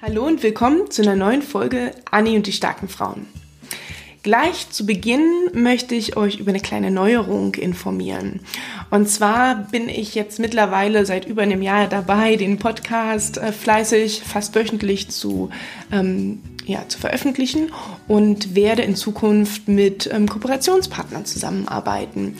Hallo 0.00 0.24
und 0.24 0.44
willkommen 0.44 0.92
zu 0.92 1.02
einer 1.02 1.16
neuen 1.16 1.42
Folge 1.42 1.90
Anni 2.12 2.36
und 2.36 2.46
die 2.46 2.52
starken 2.52 2.86
Frauen. 2.86 3.26
Gleich 4.22 4.70
zu 4.70 4.86
Beginn 4.86 5.24
möchte 5.54 5.96
ich 5.96 6.16
euch 6.16 6.38
über 6.38 6.50
eine 6.50 6.60
kleine 6.60 6.92
Neuerung 6.92 7.56
informieren. 7.56 8.38
Und 8.90 9.08
zwar 9.08 9.56
bin 9.56 9.88
ich 9.88 10.14
jetzt 10.14 10.38
mittlerweile 10.38 11.04
seit 11.04 11.26
über 11.26 11.42
einem 11.42 11.62
Jahr 11.62 11.88
dabei, 11.88 12.36
den 12.36 12.60
Podcast 12.60 13.38
äh, 13.38 13.50
fleißig, 13.50 14.22
fast 14.22 14.54
wöchentlich 14.54 15.08
zu 15.08 15.50
ähm, 15.90 16.42
ja, 16.64 16.86
zu 16.86 16.98
veröffentlichen 17.00 17.72
und 18.06 18.54
werde 18.54 18.82
in 18.82 18.94
Zukunft 18.94 19.66
mit 19.66 20.08
ähm, 20.12 20.28
Kooperationspartnern 20.28 21.24
zusammenarbeiten. 21.24 22.36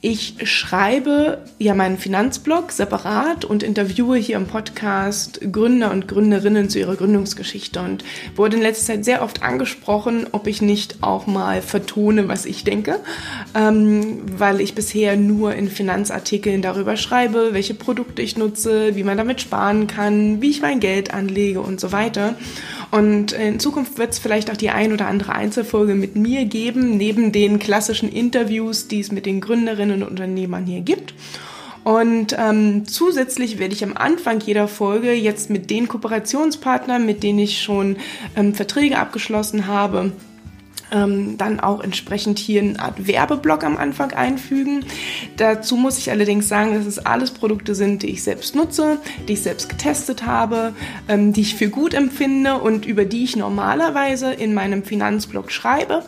Ich 0.00 0.36
schreibe 0.44 1.42
ja 1.58 1.74
meinen 1.74 1.98
Finanzblog 1.98 2.70
separat 2.70 3.44
und 3.44 3.64
interviewe 3.64 4.16
hier 4.16 4.36
im 4.36 4.46
Podcast 4.46 5.40
Gründer 5.50 5.90
und 5.90 6.06
Gründerinnen 6.06 6.70
zu 6.70 6.78
ihrer 6.78 6.94
Gründungsgeschichte 6.94 7.80
und 7.80 8.04
wurde 8.36 8.58
in 8.58 8.62
letzter 8.62 8.94
Zeit 8.94 9.04
sehr 9.04 9.22
oft 9.22 9.42
angesprochen, 9.42 10.28
ob 10.30 10.46
ich 10.46 10.62
nicht 10.62 11.02
auch 11.02 11.26
mal 11.26 11.62
vertone, 11.62 12.28
was 12.28 12.46
ich 12.46 12.62
denke, 12.62 13.00
ähm, 13.56 14.20
weil 14.38 14.60
ich 14.60 14.76
bisher 14.76 15.16
nur 15.16 15.56
in 15.56 15.68
Finanzartikeln 15.68 16.62
darüber 16.62 16.96
schreibe, 16.96 17.48
welche 17.50 17.74
Produkte 17.74 18.22
ich 18.22 18.36
nutze, 18.36 18.94
wie 18.94 19.02
man 19.02 19.18
damit 19.18 19.40
sparen 19.40 19.88
kann, 19.88 20.40
wie 20.40 20.50
ich 20.50 20.62
mein 20.62 20.78
Geld 20.78 21.12
anlege 21.12 21.60
und 21.60 21.80
so 21.80 21.90
weiter. 21.90 22.36
Und 22.90 23.32
in 23.32 23.60
Zukunft 23.60 23.98
wird 23.98 24.12
es 24.12 24.18
vielleicht 24.18 24.50
auch 24.50 24.56
die 24.56 24.70
ein 24.70 24.92
oder 24.92 25.08
andere 25.08 25.34
Einzelfolge 25.34 25.94
mit 25.94 26.16
mir 26.16 26.46
geben, 26.46 26.96
neben 26.96 27.32
den 27.32 27.58
klassischen 27.58 28.10
Interviews, 28.10 28.88
die 28.88 29.00
es 29.00 29.12
mit 29.12 29.26
den 29.26 29.40
Gründerinnen 29.40 30.02
und 30.02 30.08
Unternehmern 30.08 30.64
hier 30.64 30.80
gibt. 30.80 31.12
Und 31.84 32.36
ähm, 32.38 32.86
zusätzlich 32.86 33.58
werde 33.58 33.74
ich 33.74 33.84
am 33.84 33.96
Anfang 33.96 34.40
jeder 34.40 34.68
Folge 34.68 35.12
jetzt 35.12 35.48
mit 35.48 35.70
den 35.70 35.88
Kooperationspartnern, 35.88 37.06
mit 37.06 37.22
denen 37.22 37.38
ich 37.38 37.62
schon 37.62 37.96
ähm, 38.36 38.54
Verträge 38.54 38.98
abgeschlossen 38.98 39.66
habe, 39.66 40.12
ähm, 40.92 41.38
dann 41.38 41.60
auch 41.60 41.80
entsprechend 41.80 42.38
hier 42.38 42.62
eine 42.62 42.80
Art 42.80 43.06
Werbeblock 43.06 43.64
am 43.64 43.76
Anfang 43.76 44.12
einfügen. 44.12 44.84
Dazu 45.36 45.76
muss 45.76 45.98
ich 45.98 46.10
allerdings 46.10 46.48
sagen, 46.48 46.74
dass 46.74 46.86
es 46.86 46.98
alles 46.98 47.30
Produkte 47.30 47.74
sind, 47.74 48.02
die 48.02 48.10
ich 48.10 48.22
selbst 48.22 48.54
nutze, 48.54 48.98
die 49.26 49.34
ich 49.34 49.42
selbst 49.42 49.68
getestet 49.68 50.26
habe, 50.26 50.74
ähm, 51.08 51.32
die 51.32 51.42
ich 51.42 51.54
für 51.54 51.68
gut 51.68 51.94
empfinde 51.94 52.54
und 52.54 52.86
über 52.86 53.04
die 53.04 53.24
ich 53.24 53.36
normalerweise 53.36 54.32
in 54.32 54.54
meinem 54.54 54.82
Finanzblog 54.82 55.50
schreibe. 55.50 56.04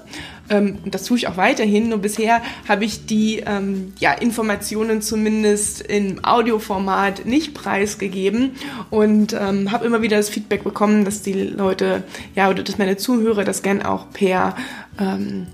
Ähm, 0.51 0.79
das 0.85 1.05
tue 1.05 1.17
ich 1.17 1.29
auch 1.29 1.37
weiterhin. 1.37 1.89
Nur 1.89 1.99
bisher 1.99 2.43
habe 2.69 2.85
ich 2.85 3.07
die 3.07 3.43
ähm, 3.47 3.93
ja, 3.99 4.13
Informationen 4.13 5.01
zumindest 5.01 5.81
im 5.81 6.25
Audioformat 6.25 7.25
nicht 7.25 7.55
preisgegeben 7.55 8.53
und 8.91 9.33
ähm, 9.33 9.73
habe 9.73 9.87
immer 9.87 10.03
wieder 10.03 10.17
das 10.17 10.29
Feedback 10.29 10.65
bekommen, 10.65 11.05
dass 11.05 11.23
die 11.23 11.33
Leute, 11.33 12.03
ja, 12.35 12.51
oder 12.51 12.63
dass 12.63 12.77
meine 12.77 12.97
Zuhörer 12.97 13.45
das 13.45 13.63
gern 13.63 13.83
auch 13.83 14.11
per 14.13 14.57
ähm, 14.99 15.47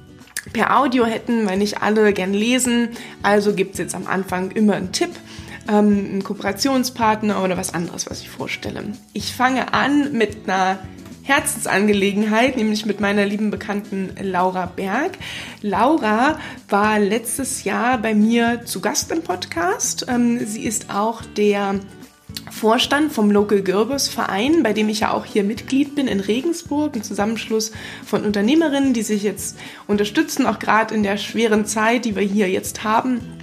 per 0.53 0.79
Audio 0.79 1.05
hätten, 1.05 1.47
weil 1.47 1.59
nicht 1.59 1.83
alle 1.83 2.13
gern 2.13 2.33
lesen. 2.33 2.91
Also 3.23 3.55
gibt 3.55 3.73
es 3.73 3.79
jetzt 3.79 3.95
am 3.95 4.07
Anfang 4.07 4.53
immer 4.53 4.75
einen 4.75 4.93
Tipp, 4.93 5.11
ähm, 5.69 6.09
einen 6.13 6.25
Kooperationspartner 6.25 7.43
oder 7.43 7.57
was 7.57 7.75
anderes, 7.75 8.09
was 8.09 8.21
ich 8.21 8.31
vorstelle. 8.31 8.85
Ich 9.13 9.35
fange 9.35 9.75
an 9.75 10.13
mit 10.13 10.49
einer 10.49 10.79
Herzensangelegenheit, 11.27 12.57
nämlich 12.57 12.87
mit 12.87 13.01
meiner 13.01 13.27
lieben 13.27 13.51
Bekannten 13.51 14.11
Laura 14.23 14.67
Berg. 14.67 15.19
Laura 15.61 16.39
war 16.69 17.01
letztes 17.01 17.65
Jahr 17.65 17.99
bei 17.99 18.15
mir 18.15 18.63
zu 18.65 18.81
Gast 18.81 19.11
im 19.11 19.23
Podcast. 19.23 20.07
Ähm, 20.09 20.47
sie 20.47 20.65
ist 20.65 20.95
auch 20.95 21.23
der 21.37 21.81
Vorstand 22.53 23.13
vom 23.13 23.33
Local 23.33 23.61
Girbus 23.61 24.07
Verein, 24.07 24.63
bei 24.63 24.73
dem 24.73 24.89
ich 24.89 25.01
ja 25.01 25.11
auch 25.13 25.25
hier 25.25 25.43
Mitglied 25.43 25.97
bin 25.97 26.07
in 26.07 26.21
Regensburg, 26.21 26.95
ein 26.95 27.03
Zusammenschluss 27.03 27.73
von 28.05 28.25
Unternehmerinnen, 28.25 28.93
die 28.93 29.03
sich 29.03 29.25
jetzt 29.25 29.59
unterstützen, 29.89 30.47
auch 30.47 30.61
gerade 30.61 30.95
in 30.95 31.03
der 31.03 31.17
schweren 31.17 31.67
Zeit, 31.67 32.05
die 32.05 32.15
wir 32.15 32.23
hier 32.23 32.49
jetzt 32.49 32.85
haben 32.85 33.36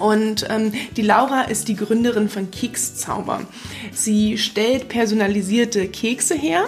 und 0.00 0.46
ähm, 0.50 0.72
die 0.96 1.02
Laura 1.02 1.42
ist 1.42 1.68
die 1.68 1.76
Gründerin 1.76 2.28
von 2.28 2.50
Kekszauber. 2.50 3.40
Sie 3.92 4.38
stellt 4.38 4.88
personalisierte 4.88 5.88
Kekse 5.88 6.34
her 6.34 6.64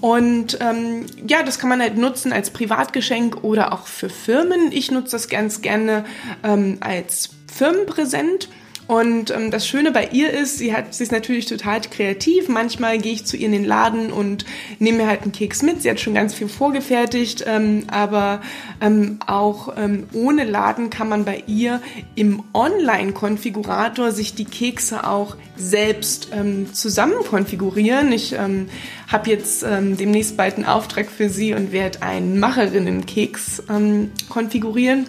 und 0.00 0.58
ähm, 0.60 1.06
ja, 1.26 1.42
das 1.42 1.58
kann 1.58 1.70
man 1.70 1.80
halt 1.80 1.96
nutzen 1.96 2.32
als 2.32 2.50
Privatgeschenk 2.50 3.42
oder 3.44 3.72
auch 3.72 3.86
für 3.86 4.10
Firmen. 4.10 4.72
Ich 4.72 4.90
nutze 4.90 5.12
das 5.12 5.28
ganz 5.28 5.62
gerne 5.62 6.04
ähm, 6.42 6.78
als 6.80 7.30
Firmenpräsent 7.52 8.48
und 8.88 9.30
ähm, 9.30 9.50
das 9.50 9.68
Schöne 9.68 9.92
bei 9.92 10.08
ihr 10.12 10.32
ist, 10.32 10.56
sie 10.56 10.74
hat, 10.74 10.94
sie 10.94 11.02
ist 11.02 11.12
natürlich 11.12 11.44
total 11.44 11.82
kreativ. 11.82 12.48
Manchmal 12.48 12.96
gehe 12.96 13.12
ich 13.12 13.26
zu 13.26 13.36
ihr 13.36 13.44
in 13.44 13.52
den 13.52 13.66
Laden 13.66 14.10
und 14.10 14.46
nehme 14.78 14.98
mir 14.98 15.06
halt 15.06 15.22
einen 15.22 15.32
Keks 15.32 15.62
mit. 15.62 15.82
Sie 15.82 15.90
hat 15.90 16.00
schon 16.00 16.14
ganz 16.14 16.32
viel 16.32 16.48
vorgefertigt, 16.48 17.44
ähm, 17.46 17.84
aber 17.88 18.40
ähm, 18.80 19.18
auch 19.26 19.74
ähm, 19.76 20.06
ohne 20.14 20.44
Laden 20.44 20.88
kann 20.88 21.10
man 21.10 21.26
bei 21.26 21.42
ihr 21.46 21.82
im 22.14 22.42
Online-Konfigurator 22.54 24.10
sich 24.10 24.34
die 24.34 24.46
Kekse 24.46 25.06
auch 25.06 25.36
selbst 25.54 26.30
ähm, 26.32 26.72
zusammen 26.72 27.22
konfigurieren. 27.28 28.10
Ich 28.10 28.32
ähm, 28.32 28.70
habe 29.06 29.28
jetzt 29.28 29.64
ähm, 29.64 29.98
demnächst 29.98 30.38
bald 30.38 30.56
einen 30.56 30.64
Auftrag 30.64 31.10
für 31.10 31.28
sie 31.28 31.52
und 31.52 31.72
werde 31.72 32.00
einen 32.00 32.40
Macherinnen-Keks 32.40 33.64
ähm, 33.68 34.12
konfigurieren 34.30 35.04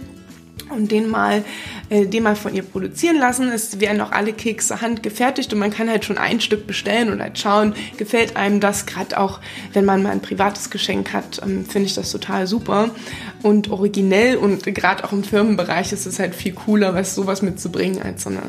und 0.69 0.91
den 0.91 1.09
mal, 1.09 1.43
äh, 1.89 2.05
den 2.05 2.23
mal 2.23 2.35
von 2.35 2.53
ihr 2.53 2.63
produzieren 2.63 3.17
lassen. 3.17 3.49
Es 3.49 3.79
werden 3.79 4.01
auch 4.01 4.11
alle 4.11 4.33
Kekse 4.33 4.81
handgefertigt 4.81 5.51
und 5.53 5.59
man 5.59 5.71
kann 5.71 5.89
halt 5.89 6.05
schon 6.05 6.17
ein 6.17 6.41
Stück 6.41 6.67
bestellen 6.67 7.11
und 7.11 7.21
halt 7.21 7.37
schauen, 7.37 7.73
gefällt 7.97 8.35
einem 8.35 8.59
das 8.59 8.85
gerade 8.85 9.19
auch, 9.19 9.39
wenn 9.73 9.85
man 9.85 10.03
mal 10.03 10.11
ein 10.11 10.21
privates 10.21 10.69
Geschenk 10.69 11.13
hat, 11.13 11.41
ähm, 11.43 11.65
finde 11.65 11.87
ich 11.87 11.95
das 11.95 12.11
total 12.11 12.47
super 12.47 12.89
und 13.43 13.69
originell 13.69 14.37
und 14.37 14.63
gerade 14.75 15.03
auch 15.03 15.11
im 15.11 15.23
Firmenbereich 15.23 15.91
ist 15.93 16.05
es 16.05 16.19
halt 16.19 16.35
viel 16.35 16.53
cooler, 16.53 16.93
was 16.93 17.15
sowas 17.15 17.41
mitzubringen 17.41 18.01
als 18.01 18.23
so 18.23 18.29
eine, 18.29 18.41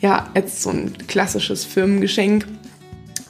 ja, 0.00 0.30
als 0.34 0.62
so 0.62 0.70
ein 0.70 0.94
klassisches 1.06 1.64
Firmengeschenk 1.64 2.46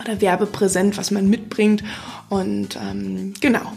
oder 0.01 0.21
Werbepräsent, 0.21 0.97
was 0.97 1.11
man 1.11 1.29
mitbringt 1.29 1.83
und 2.29 2.77
ähm, 2.77 3.35
genau. 3.41 3.73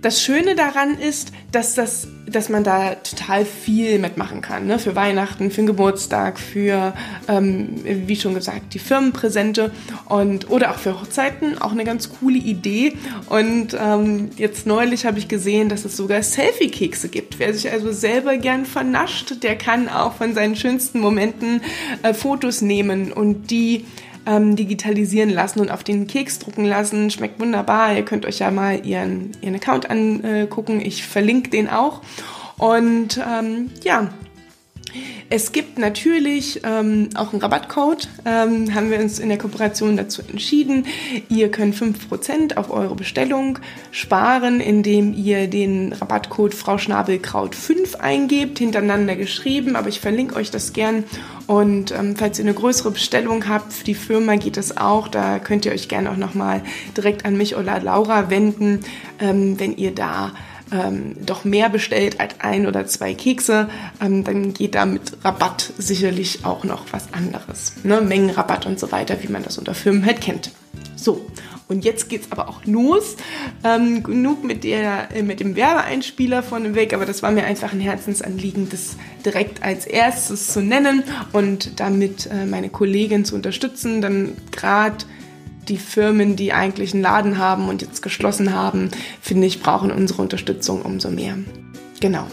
Das 0.00 0.22
Schöne 0.22 0.54
daran 0.54 0.98
ist, 0.98 1.32
dass, 1.50 1.74
das, 1.74 2.06
dass 2.26 2.48
man 2.48 2.62
da 2.62 2.94
total 2.94 3.44
viel 3.44 3.98
mitmachen 3.98 4.42
kann. 4.42 4.66
Ne? 4.66 4.78
Für 4.78 4.94
Weihnachten, 4.94 5.50
für 5.50 5.62
den 5.62 5.66
Geburtstag, 5.66 6.38
für, 6.38 6.94
ähm, 7.26 7.80
wie 7.84 8.16
schon 8.16 8.34
gesagt, 8.34 8.74
die 8.74 8.78
Firmenpräsente 8.78 9.72
und, 10.06 10.50
oder 10.50 10.70
auch 10.70 10.78
für 10.78 11.00
Hochzeiten. 11.00 11.60
Auch 11.60 11.72
eine 11.72 11.84
ganz 11.84 12.10
coole 12.20 12.38
Idee. 12.38 12.92
Und 13.28 13.76
ähm, 13.80 14.30
jetzt 14.36 14.66
neulich 14.66 15.04
habe 15.04 15.18
ich 15.18 15.26
gesehen, 15.26 15.68
dass 15.68 15.84
es 15.84 15.96
sogar 15.96 16.22
Selfie-Kekse 16.22 17.08
gibt. 17.08 17.38
Wer 17.38 17.52
sich 17.52 17.70
also 17.70 17.90
selber 17.90 18.36
gern 18.36 18.66
vernascht, 18.66 19.42
der 19.42 19.56
kann 19.56 19.88
auch 19.88 20.14
von 20.14 20.34
seinen 20.34 20.54
schönsten 20.54 21.00
Momenten 21.00 21.62
äh, 22.02 22.14
Fotos 22.14 22.62
nehmen 22.62 23.12
und 23.12 23.50
die 23.50 23.84
ähm, 24.28 24.56
digitalisieren 24.56 25.30
lassen 25.30 25.60
und 25.60 25.70
auf 25.70 25.82
den 25.82 26.06
Keks 26.06 26.38
drucken 26.38 26.64
lassen. 26.64 27.10
Schmeckt 27.10 27.40
wunderbar. 27.40 27.94
Ihr 27.96 28.04
könnt 28.04 28.26
euch 28.26 28.40
ja 28.40 28.50
mal 28.50 28.84
ihren, 28.84 29.32
ihren 29.40 29.54
Account 29.54 29.90
angucken. 29.90 30.80
Ich 30.80 31.06
verlinke 31.06 31.50
den 31.50 31.68
auch. 31.68 32.02
Und 32.58 33.18
ähm, 33.18 33.70
ja, 33.82 34.10
es 35.30 35.52
gibt 35.52 35.78
natürlich 35.78 36.62
ähm, 36.64 37.10
auch 37.14 37.32
einen 37.32 37.42
Rabattcode, 37.42 38.08
ähm, 38.24 38.74
haben 38.74 38.90
wir 38.90 38.98
uns 38.98 39.18
in 39.18 39.28
der 39.28 39.36
Kooperation 39.36 39.96
dazu 39.96 40.22
entschieden. 40.22 40.86
Ihr 41.28 41.50
könnt 41.50 41.74
5% 41.74 42.56
auf 42.56 42.70
eure 42.70 42.94
Bestellung 42.94 43.58
sparen, 43.90 44.60
indem 44.60 45.12
ihr 45.12 45.48
den 45.48 45.92
Rabattcode 45.92 46.54
Frau 46.54 46.78
Schnabelkraut 46.78 47.54
5 47.54 47.96
eingebt, 47.96 48.58
hintereinander 48.58 49.16
geschrieben, 49.16 49.76
aber 49.76 49.88
ich 49.88 50.00
verlinke 50.00 50.36
euch 50.36 50.50
das 50.50 50.72
gern. 50.72 51.04
Und 51.46 51.92
ähm, 51.92 52.16
falls 52.16 52.38
ihr 52.38 52.44
eine 52.44 52.54
größere 52.54 52.90
Bestellung 52.90 53.48
habt, 53.48 53.72
für 53.72 53.84
die 53.84 53.94
Firma 53.94 54.36
geht 54.36 54.56
es 54.56 54.76
auch, 54.76 55.08
da 55.08 55.38
könnt 55.38 55.66
ihr 55.66 55.72
euch 55.72 55.88
gerne 55.88 56.10
auch 56.10 56.16
nochmal 56.16 56.62
direkt 56.96 57.24
an 57.24 57.36
mich 57.36 57.56
oder 57.56 57.80
Laura 57.80 58.30
wenden, 58.30 58.80
ähm, 59.20 59.58
wenn 59.58 59.76
ihr 59.76 59.94
da 59.94 60.32
ähm, 60.72 61.16
doch 61.24 61.44
mehr 61.44 61.68
bestellt 61.68 62.20
als 62.20 62.34
ein 62.40 62.66
oder 62.66 62.86
zwei 62.86 63.14
Kekse, 63.14 63.68
ähm, 64.00 64.24
dann 64.24 64.54
geht 64.54 64.74
da 64.74 64.86
mit 64.86 65.24
Rabatt 65.24 65.72
sicherlich 65.78 66.44
auch 66.44 66.64
noch 66.64 66.84
was 66.92 67.12
anderes. 67.12 67.72
Ne? 67.84 68.00
Mengenrabatt 68.00 68.66
und 68.66 68.78
so 68.78 68.92
weiter, 68.92 69.22
wie 69.22 69.28
man 69.28 69.42
das 69.42 69.58
unter 69.58 69.74
Firmen 69.74 70.04
halt 70.04 70.20
kennt. 70.20 70.50
So, 70.96 71.26
und 71.68 71.84
jetzt 71.84 72.08
geht's 72.08 72.28
aber 72.30 72.48
auch 72.48 72.64
los. 72.64 73.16
Ähm, 73.62 74.02
genug 74.02 74.42
mit, 74.42 74.64
der, 74.64 75.14
äh, 75.14 75.22
mit 75.22 75.40
dem 75.40 75.54
Werbeeinspieler 75.54 76.42
von 76.42 76.74
weg, 76.74 76.94
aber 76.94 77.04
das 77.04 77.22
war 77.22 77.30
mir 77.30 77.44
einfach 77.44 77.72
ein 77.72 77.80
Herzensanliegen, 77.80 78.68
das 78.70 78.96
direkt 79.24 79.62
als 79.62 79.86
erstes 79.86 80.48
zu 80.52 80.60
nennen 80.60 81.02
und 81.32 81.78
damit 81.78 82.26
äh, 82.26 82.46
meine 82.46 82.70
Kollegin 82.70 83.24
zu 83.24 83.34
unterstützen, 83.34 84.00
dann 84.00 84.32
gerade 84.50 85.04
die 85.68 85.78
Firmen, 85.78 86.36
die 86.36 86.52
eigentlich 86.52 86.94
einen 86.94 87.02
Laden 87.02 87.38
haben 87.38 87.68
und 87.68 87.82
jetzt 87.82 88.02
geschlossen 88.02 88.52
haben, 88.52 88.90
finde 89.20 89.46
ich, 89.46 89.62
brauchen 89.62 89.90
unsere 89.90 90.22
Unterstützung 90.22 90.82
umso 90.82 91.10
mehr. 91.10 91.36
Genau. 92.00 92.26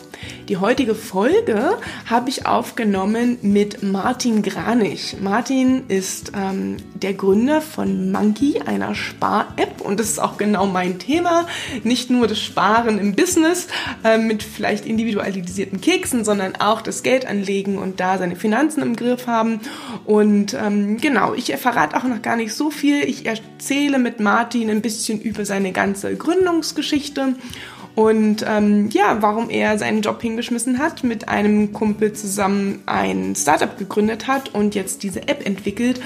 Die 0.48 0.58
heutige 0.58 0.94
Folge 0.94 1.78
habe 2.08 2.30
ich 2.30 2.46
aufgenommen 2.46 3.40
mit 3.42 3.82
Martin 3.82 4.44
Granich. 4.44 5.18
Martin 5.20 5.84
ist 5.88 6.34
ähm, 6.36 6.78
der 6.94 7.14
Gründer 7.14 7.62
von 7.62 8.12
Monkey, 8.12 8.62
einer 8.64 8.94
Spar-App. 8.94 9.82
Und 9.82 10.00
das 10.00 10.10
ist 10.10 10.20
auch 10.20 10.38
genau 10.38 10.68
mein 10.68 11.00
Thema. 11.00 11.48
Nicht 11.84 12.12
nur 12.12 12.28
das 12.28 12.40
Sparen 12.40 13.00
im 13.00 13.16
Business 13.16 13.68
äh, 14.04 14.20
mit 14.20 14.44
vielleicht 14.44 14.86
individualisierten 14.86 15.82
Keksen, 15.82 16.24
sondern 16.24 16.56
auch 16.58 16.82
das 16.82 17.02
Geld 17.02 17.26
anlegen 17.26 17.80
und 17.80 18.00
da 18.00 18.20
seine 18.20 18.36
Finanzen 18.36 18.84
im 18.84 18.96
Griff 18.96 19.26
haben. 19.26 19.62
Und 20.06 20.54
ähm, 20.54 20.98
genau, 20.98 21.34
ich 21.34 21.56
verrate 21.56 21.98
auch 21.98 22.04
noch 22.04 22.22
gar 22.22 22.36
nicht 22.36 22.54
so 22.54 22.70
viel. 22.70 23.04
Ich 23.04 23.26
erzähle 23.26 23.98
mit 23.98 24.20
Martin 24.20 24.70
ein 24.70 24.82
bisschen 24.82 25.20
über 25.20 25.44
seine 25.44 25.72
ganze 25.72 26.16
Gründungsgeschichte 26.16 27.34
und 27.96 28.46
ähm, 28.46 28.90
ja, 28.92 29.22
warum 29.22 29.50
er 29.50 29.78
seinen 29.80 30.02
Job 30.02 30.22
hingeschmissen 30.22 30.80
hat, 30.80 31.06
mit 31.06 31.30
einem 31.30 31.72
Kumpel 31.72 32.12
zusammen 32.12 32.84
ein 32.86 33.36
Startup 33.36 33.78
gegründet 33.78 34.28
hat 34.28 34.54
und 34.54 34.76
jetzt 34.76 35.02
diese 35.04 35.30
App 35.30 35.46
entwickelt. 35.46 36.02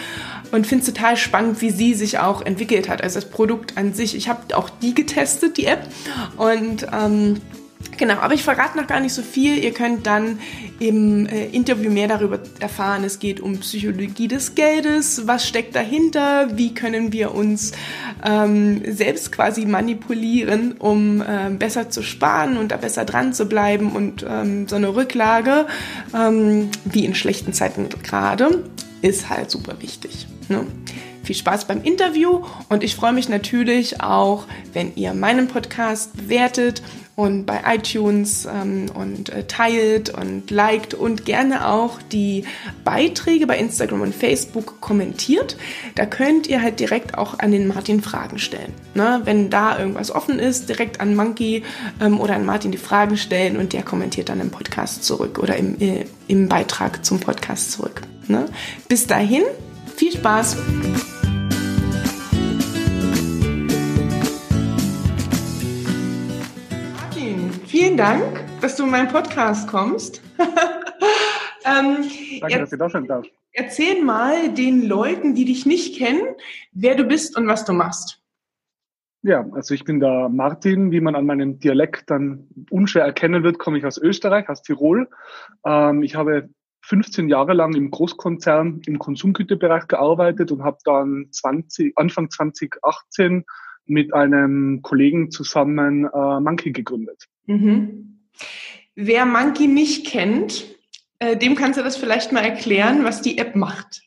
Und 0.52 0.68
finde 0.68 0.86
es 0.86 0.94
total 0.94 1.18
spannend, 1.18 1.62
wie 1.62 1.72
sie 1.72 1.96
sich 1.96 2.20
auch 2.20 2.44
entwickelt 2.44 2.90
hat. 2.90 3.02
Also 3.02 3.20
das 3.20 3.30
Produkt 3.30 3.78
an 3.78 3.94
sich. 3.94 4.16
Ich 4.16 4.30
habe 4.30 4.56
auch 4.56 4.70
die 4.70 4.94
getestet, 4.94 5.58
die 5.58 5.66
App. 5.66 5.88
Und 6.38 6.86
ähm, 6.94 7.42
Genau, 7.98 8.16
aber 8.16 8.34
ich 8.34 8.44
verrate 8.44 8.78
noch 8.78 8.88
gar 8.88 9.02
nicht 9.02 9.14
so 9.14 9.22
viel. 9.22 9.58
Ihr 9.58 9.74
könnt 9.74 10.08
dann 10.08 10.40
im 10.80 11.26
äh, 11.26 11.48
Interview 11.48 11.92
mehr 11.92 12.08
darüber 12.08 12.40
erfahren. 12.60 13.04
Es 13.04 13.20
geht 13.20 13.42
um 13.42 13.60
Psychologie 13.60 14.30
des 14.30 14.56
Geldes, 14.56 15.28
was 15.28 15.46
steckt 15.46 15.76
dahinter, 15.76 16.58
wie 16.58 16.74
können 16.74 17.12
wir 17.12 17.36
uns 17.36 17.74
ähm, 18.24 18.82
selbst 18.86 19.34
quasi 19.34 19.66
manipulieren, 19.66 20.74
um 20.80 21.22
äh, 21.22 21.50
besser 21.50 21.90
zu 21.90 22.02
sparen 22.02 22.58
und 22.58 22.72
da 22.72 22.78
besser 22.78 23.04
dran 23.04 23.34
zu 23.34 23.48
bleiben 23.48 23.92
und 23.92 24.26
ähm, 24.28 24.68
so 24.68 24.78
eine 24.78 24.96
Rücklage, 24.96 25.66
ähm, 26.16 26.70
wie 26.86 27.04
in 27.04 27.16
schlechten 27.16 27.52
Zeiten 27.52 27.90
gerade, 28.04 28.64
ist 29.02 29.30
halt 29.30 29.52
super 29.52 29.82
wichtig. 29.82 30.28
Ne? 30.48 30.66
Viel 31.24 31.36
Spaß 31.36 31.66
beim 31.66 31.84
Interview 31.84 32.46
und 32.70 32.84
ich 32.84 32.96
freue 32.96 33.14
mich 33.14 33.30
natürlich 33.30 34.02
auch, 34.02 34.46
wenn 34.74 34.96
ihr 34.96 35.14
meinen 35.14 35.48
Podcast 35.48 36.16
bewertet 36.16 36.82
und 37.20 37.46
bei 37.46 37.60
iTunes 37.68 38.48
ähm, 38.50 38.86
und 38.94 39.28
äh, 39.28 39.44
teilt 39.44 40.10
und 40.10 40.50
liked 40.52 40.94
und 40.94 41.26
gerne 41.26 41.68
auch 41.68 42.02
die 42.02 42.46
Beiträge 42.86 43.46
bei 43.46 43.58
Instagram 43.58 44.00
und 44.00 44.16
Facebook 44.16 44.80
kommentiert. 44.80 45.58
Da 45.96 46.06
könnt 46.06 46.48
ihr 46.48 46.62
halt 46.62 46.80
direkt 46.80 47.18
auch 47.18 47.38
an 47.40 47.52
den 47.52 47.68
Martin 47.68 48.02
Fragen 48.02 48.40
stellen. 48.40 48.74
Ne? 48.94 49.20
Wenn 49.26 49.50
da 49.50 49.78
irgendwas 49.78 50.12
offen 50.12 50.40
ist, 50.40 50.70
direkt 50.70 51.02
an 51.02 51.14
Monkey 51.14 51.64
ähm, 52.00 52.22
oder 52.22 52.36
an 52.36 52.46
Martin 52.46 52.72
die 52.72 52.78
Fragen 52.78 53.18
stellen 53.18 53.58
und 53.58 53.74
der 53.74 53.84
kommentiert 53.84 54.30
dann 54.30 54.40
im 54.40 54.50
Podcast 54.50 55.04
zurück 55.04 55.40
oder 55.40 55.58
im, 55.58 55.78
äh, 55.82 56.06
im 56.30 56.48
Beitrag 56.48 57.04
zum 57.04 57.20
Podcast 57.20 57.74
zurück. 57.74 58.02
Ne? 58.30 58.46
Bis 58.88 59.08
dahin, 59.08 59.44
viel 59.98 60.14
Spaß! 60.14 60.56
Vielen 67.80 67.96
Dank, 67.96 68.44
dass 68.60 68.76
du 68.76 68.84
in 68.84 68.92
meinen 68.92 69.08
Podcast 69.08 69.70
kommst. 69.70 70.22
ähm, 71.66 72.04
Danke, 72.42 72.60
dass 72.60 72.74
ich 72.74 72.78
da 72.78 72.90
sein 72.90 73.08
darf. 73.08 73.26
Erzähl 73.54 74.04
mal 74.04 74.54
den 74.54 74.86
Leuten, 74.86 75.34
die 75.34 75.46
dich 75.46 75.66
nicht 75.66 75.98
kennen, 75.98 76.36
wer 76.74 76.96
du 76.96 77.06
bist 77.06 77.38
und 77.38 77.48
was 77.48 77.64
du 77.64 77.72
machst. 77.72 78.22
Ja, 79.22 79.46
also 79.54 79.74
ich 79.74 79.86
bin 79.86 80.02
der 80.02 80.28
Martin, 80.28 80.92
wie 80.92 81.00
man 81.00 81.16
an 81.16 81.26
meinem 81.26 81.60
Dialekt 81.62 82.10
dann 82.10 82.50
unschwer 82.70 83.06
erkennen 83.06 83.44
wird, 83.44 83.60
komme 83.60 83.78
ich 83.78 83.86
aus 83.86 83.98
Österreich, 83.98 84.50
aus 84.50 84.62
Tirol. 84.62 85.08
Ähm, 85.66 86.04
ich 86.04 86.16
habe 86.16 86.50
15 86.82 87.30
Jahre 87.30 87.54
lang 87.54 87.74
im 87.76 87.92
Großkonzern 87.92 88.82
im 88.88 89.00
Konsumgüterbereich 89.00 89.88
gearbeitet 89.88 90.52
und 90.52 90.66
habe 90.66 90.80
dann 90.84 91.28
20, 91.32 91.98
Anfang 91.98 92.30
2018 92.30 93.46
mit 93.86 94.14
einem 94.14 94.82
Kollegen 94.82 95.32
zusammen 95.32 96.04
äh, 96.06 96.40
Monkey 96.42 96.74
gegründet. 96.74 97.30
Mhm. 97.50 98.20
Wer 98.96 99.26
Monkey 99.26 99.68
nicht 99.68 100.06
kennt, 100.06 100.66
äh, 101.18 101.36
dem 101.36 101.56
kannst 101.56 101.80
du 101.80 101.84
das 101.84 101.98
vielleicht 101.98 102.32
mal 102.32 102.44
erklären, 102.44 103.04
was 103.04 103.22
die 103.22 103.40
App 103.40 103.56
macht. 103.56 104.02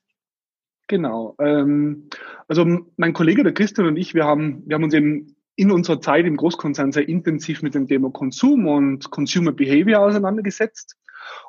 Genau. 0.86 1.34
Ähm, 1.40 2.08
also 2.46 2.86
mein 2.96 3.12
Kollege, 3.12 3.42
der 3.42 3.52
Christian 3.52 3.88
und 3.88 3.96
ich, 3.96 4.14
wir 4.14 4.24
haben, 4.24 4.62
wir 4.66 4.74
haben 4.74 4.84
uns 4.84 4.94
eben 4.94 5.34
in 5.56 5.72
unserer 5.72 6.00
Zeit 6.00 6.24
im 6.24 6.36
Großkonzern 6.36 6.92
sehr 6.92 7.08
intensiv 7.08 7.62
mit 7.62 7.74
dem 7.74 7.88
Thema 7.88 8.10
Konsum 8.10 8.68
und 8.68 9.10
Consumer 9.10 9.52
Behavior 9.52 10.00
auseinandergesetzt. 10.00 10.96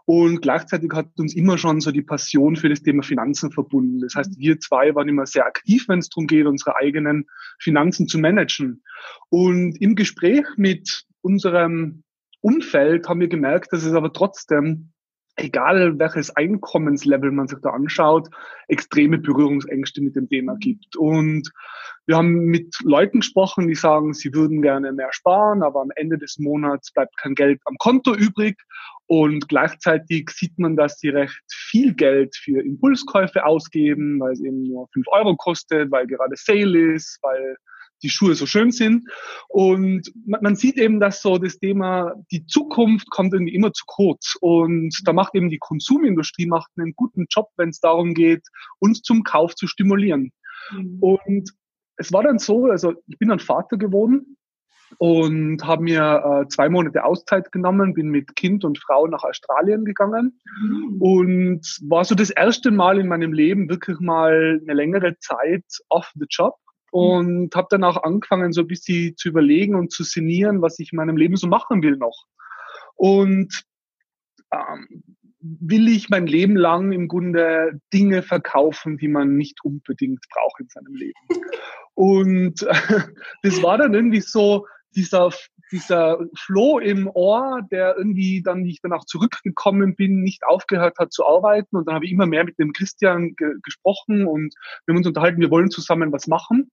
Und 0.06 0.42
gleichzeitig 0.42 0.92
hat 0.94 1.07
uns 1.18 1.36
immer 1.36 1.57
schon 1.57 1.80
so 1.80 1.92
die 1.92 2.01
Passion 2.01 2.56
für 2.56 2.69
das 2.69 2.81
Thema 2.81 3.04
Finanzen 3.04 3.51
verbunden. 3.51 4.00
Das 4.00 4.16
heißt, 4.16 4.38
wir 4.40 4.60
zwei 4.60 4.95
waren 4.95 5.10
immer 5.10 5.25
sehr 5.25 5.45
aktiv, 5.45 5.86
wenn 5.88 6.00
es 6.00 6.10
darum 6.10 6.28
geht, 6.28 6.45
unsere 6.45 6.75
eigenen 6.75 7.25
Finanzen 7.60 8.07
zu 8.07 8.18
managen. 8.18 8.84
Und 9.30 9.80
im 9.80 9.95
Gespräch 9.95 10.45
mit 10.57 11.06
unserem 11.24 12.04
Umfeld 12.42 13.08
haben 13.08 13.22
wir 13.22 13.30
gemerkt, 13.30 13.72
dass 13.72 13.84
es 13.84 13.94
aber 13.94 14.12
trotzdem, 14.12 14.92
egal 15.38 15.98
welches 15.98 16.30
Einkommenslevel 16.36 17.31
man 17.31 17.48
sich 17.48 17.60
da 17.62 17.70
anschaut, 17.70 18.28
extreme 18.68 19.18
Berührungsängste 19.18 20.02
mit 20.02 20.16
dem 20.16 20.28
Thema 20.28 20.56
gibt. 20.60 20.96
Und 20.98 21.50
wir 22.06 22.18
haben 22.18 22.46
mit 22.46 22.75
Leuten 22.84 23.22
gesprochen, 23.22 23.68
die 23.68 23.75
sagen, 23.75 24.14
sie 24.14 24.34
würden 24.34 24.62
gerne 24.62 24.92
mehr 24.92 25.12
sparen, 25.12 25.64
aber 25.64 25.81
am 25.81 25.92
Ende 25.96 26.18
des 26.18 26.38
Monats 26.38 26.92
bleibt 26.92 27.16
kein 27.18 27.34
Geld 27.34 27.62
am 27.66 27.78
Konto 27.78 28.14
übrig. 28.14 28.62
Und 29.08 29.48
gleichzeitig 29.48 30.30
sieht 30.30 30.60
man, 30.60 30.76
dass 30.76 31.00
sie 31.00 31.10
recht 31.10 31.42
viel 31.50 31.94
Geld 31.94 32.36
für 32.36 32.62
Impulskäufe 32.62 33.46
ausgeben, 33.46 34.19
weil 34.19 34.34
es 34.34 34.42
eben 34.42 34.64
nur 34.64 34.90
fünf 34.94 35.08
Euro 35.08 35.36
kostet, 35.38 35.92
weil 35.92 36.08
gerade 36.08 36.36
Sale 36.36 36.94
ist, 36.94 37.19
weil 37.22 37.56
die 38.04 38.10
Schuhe 38.10 38.36
so 38.36 38.46
schön 38.46 38.72
sind. 38.72 39.10
Und 39.48 40.12
man, 40.26 40.56
sieht 40.56 40.78
eben, 40.78 41.00
dass 41.00 41.22
so 41.22 41.38
das 41.38 41.58
Thema, 41.58 42.14
die 42.32 42.46
Zukunft 42.46 43.10
kommt 43.10 43.34
irgendwie 43.34 43.56
immer 43.56 43.74
zu 43.74 43.86
kurz. 43.88 44.36
Und 44.42 44.96
da 45.06 45.14
macht 45.14 45.36
eben 45.36 45.50
die 45.50 45.60
Konsumindustrie 45.60 46.46
macht 46.46 46.70
einen 46.78 46.94
guten 46.96 47.26
Job, 47.30 47.48
wenn 47.58 47.70
es 47.70 47.80
darum 47.80 48.14
geht, 48.14 48.44
uns 48.80 49.02
zum 49.02 49.24
Kauf 49.24 49.56
zu 49.56 49.68
stimulieren. 49.68 50.32
Mhm. 50.72 50.98
Und 51.00 51.54
es 51.98 52.12
war 52.12 52.24
dann 52.24 52.40
so, 52.40 52.66
also 52.66 52.94
ich 53.08 53.18
bin 53.18 53.30
dann 53.30 53.40
Vater 53.40 53.78
geworden 53.78 54.38
und 54.98 55.66
habe 55.66 55.84
mir 55.84 56.44
äh, 56.44 56.48
zwei 56.48 56.70
Monate 56.70 57.04
Auszeit 57.04 57.52
genommen, 57.52 57.94
bin 57.94 58.10
mit 58.10 58.36
Kind 58.36 58.64
und 58.64 58.80
Frau 58.80 59.08
nach 59.08 59.24
Australien 59.24 59.86
gegangen 59.86 60.40
mhm. 60.62 61.02
und 61.02 61.80
war 61.88 62.04
so 62.06 62.16
das 62.16 62.30
erste 62.30 62.72
Mal 62.72 63.00
in 63.00 63.08
meinem 63.08 63.34
Leben 63.34 63.70
wirklich 63.70 64.00
mal 64.00 64.60
eine 64.62 64.74
längere 64.74 65.18
Zeit 65.19 65.66
off 65.90 66.12
the 66.16 66.26
job 66.30 66.56
und 66.94 67.56
habe 67.56 67.69
dann 67.71 67.83
auch 67.83 68.04
angefangen, 68.04 68.54
so 68.54 68.62
ein 68.62 68.68
bisschen 68.68 69.18
zu 69.18 69.30
überlegen 69.30 69.73
und 69.73 69.92
zu 69.92 70.04
sinnieren, 70.04 70.62
was 70.62 70.78
ich 70.78 70.94
in 70.94 70.97
meinem 70.97 71.18
Leben 71.18 71.35
so 71.38 71.47
machen 71.47 71.81
will 71.81 71.97
noch. 71.97 72.28
Und 72.94 73.64
ähm, 74.52 75.04
will 75.40 75.88
ich 75.88 76.09
mein 76.09 76.28
Leben 76.28 76.56
lang 76.56 76.92
im 76.92 77.07
Grunde 77.07 77.81
Dinge 77.92 78.21
verkaufen, 78.21 79.00
die 79.00 79.07
man 79.07 79.38
nicht 79.38 79.64
unbedingt 79.64 80.23
braucht 80.30 80.59
in 80.59 80.68
seinem 80.69 80.94
Leben. 80.94 81.18
Und 81.95 82.62
äh, 82.62 82.76
das 83.42 83.64
war 83.64 83.80
dann 83.80 83.95
irgendwie 83.95 84.21
so 84.21 84.68
dieser 84.95 85.31
dieser 85.73 86.19
Floh 86.38 86.78
im 86.78 87.09
Ohr, 87.14 87.62
der 87.71 87.97
irgendwie 87.97 88.44
dann, 88.44 88.64
wie 88.64 88.71
ich 88.71 88.81
danach 88.81 89.06
zurückgekommen 89.06 89.95
bin, 89.95 90.21
nicht 90.21 90.44
aufgehört 90.45 91.00
hat 91.00 91.12
zu 91.12 91.26
arbeiten. 91.26 91.76
Und 91.76 91.88
dann 91.88 91.95
habe 91.95 92.06
ich 92.06 92.12
immer 92.12 92.28
mehr 92.28 92.44
mit 92.44 92.59
dem 92.59 92.73
Christian 92.73 93.35
ge 93.35 93.56
gesprochen 93.64 94.28
und 94.28 94.54
wir 94.85 94.94
haben 94.94 94.97
uns 94.97 95.07
unterhalten, 95.07 95.42
wir 95.42 95.50
wollen 95.50 95.71
zusammen 95.71 96.12
was 96.12 96.28
machen. 96.28 96.69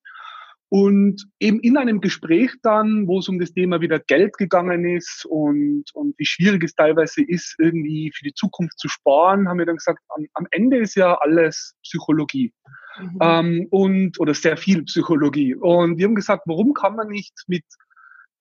Und 0.69 1.27
eben 1.41 1.59
in 1.61 1.77
einem 1.77 2.01
Gespräch 2.01 2.53
dann, 2.63 3.09
wo 3.09 3.19
es 3.19 3.29
um 3.29 3.41
das 3.41 3.53
Thema 3.53 3.81
wieder 3.81 3.99
Geld 3.99 4.37
gegangen 4.37 4.85
ist 4.85 5.27
und, 5.29 5.85
und 5.95 6.15
wie 6.17 6.27
schwierig 6.27 6.63
es 6.63 6.75
teilweise 6.75 7.25
ist, 7.25 7.57
irgendwie 7.59 8.13
für 8.15 8.23
die 8.23 8.35
Zukunft 8.35 8.79
zu 8.79 8.89
sparen, 8.89 9.49
haben 9.49 9.59
wir 9.59 9.67
dann 9.67 9.79
gesagt, 9.79 9.99
am, 10.11 10.27
am 10.35 10.47
Ende 10.53 10.77
ist 10.77 10.95
ja 10.95 11.15
alles 11.15 11.75
Psychologie. 11.83 12.53
Mhm. 13.01 13.19
Ähm, 13.21 13.67
und, 13.71 14.21
oder 14.21 14.35
sehr 14.35 14.57
viel 14.57 14.85
Psychologie. 14.85 15.57
Und 15.57 15.99
wir 15.99 16.07
haben 16.07 16.15
gesagt, 16.15 16.43
warum 16.47 16.73
kann 16.73 16.95
man 16.95 17.09
nicht 17.09 17.35
mit 17.49 17.65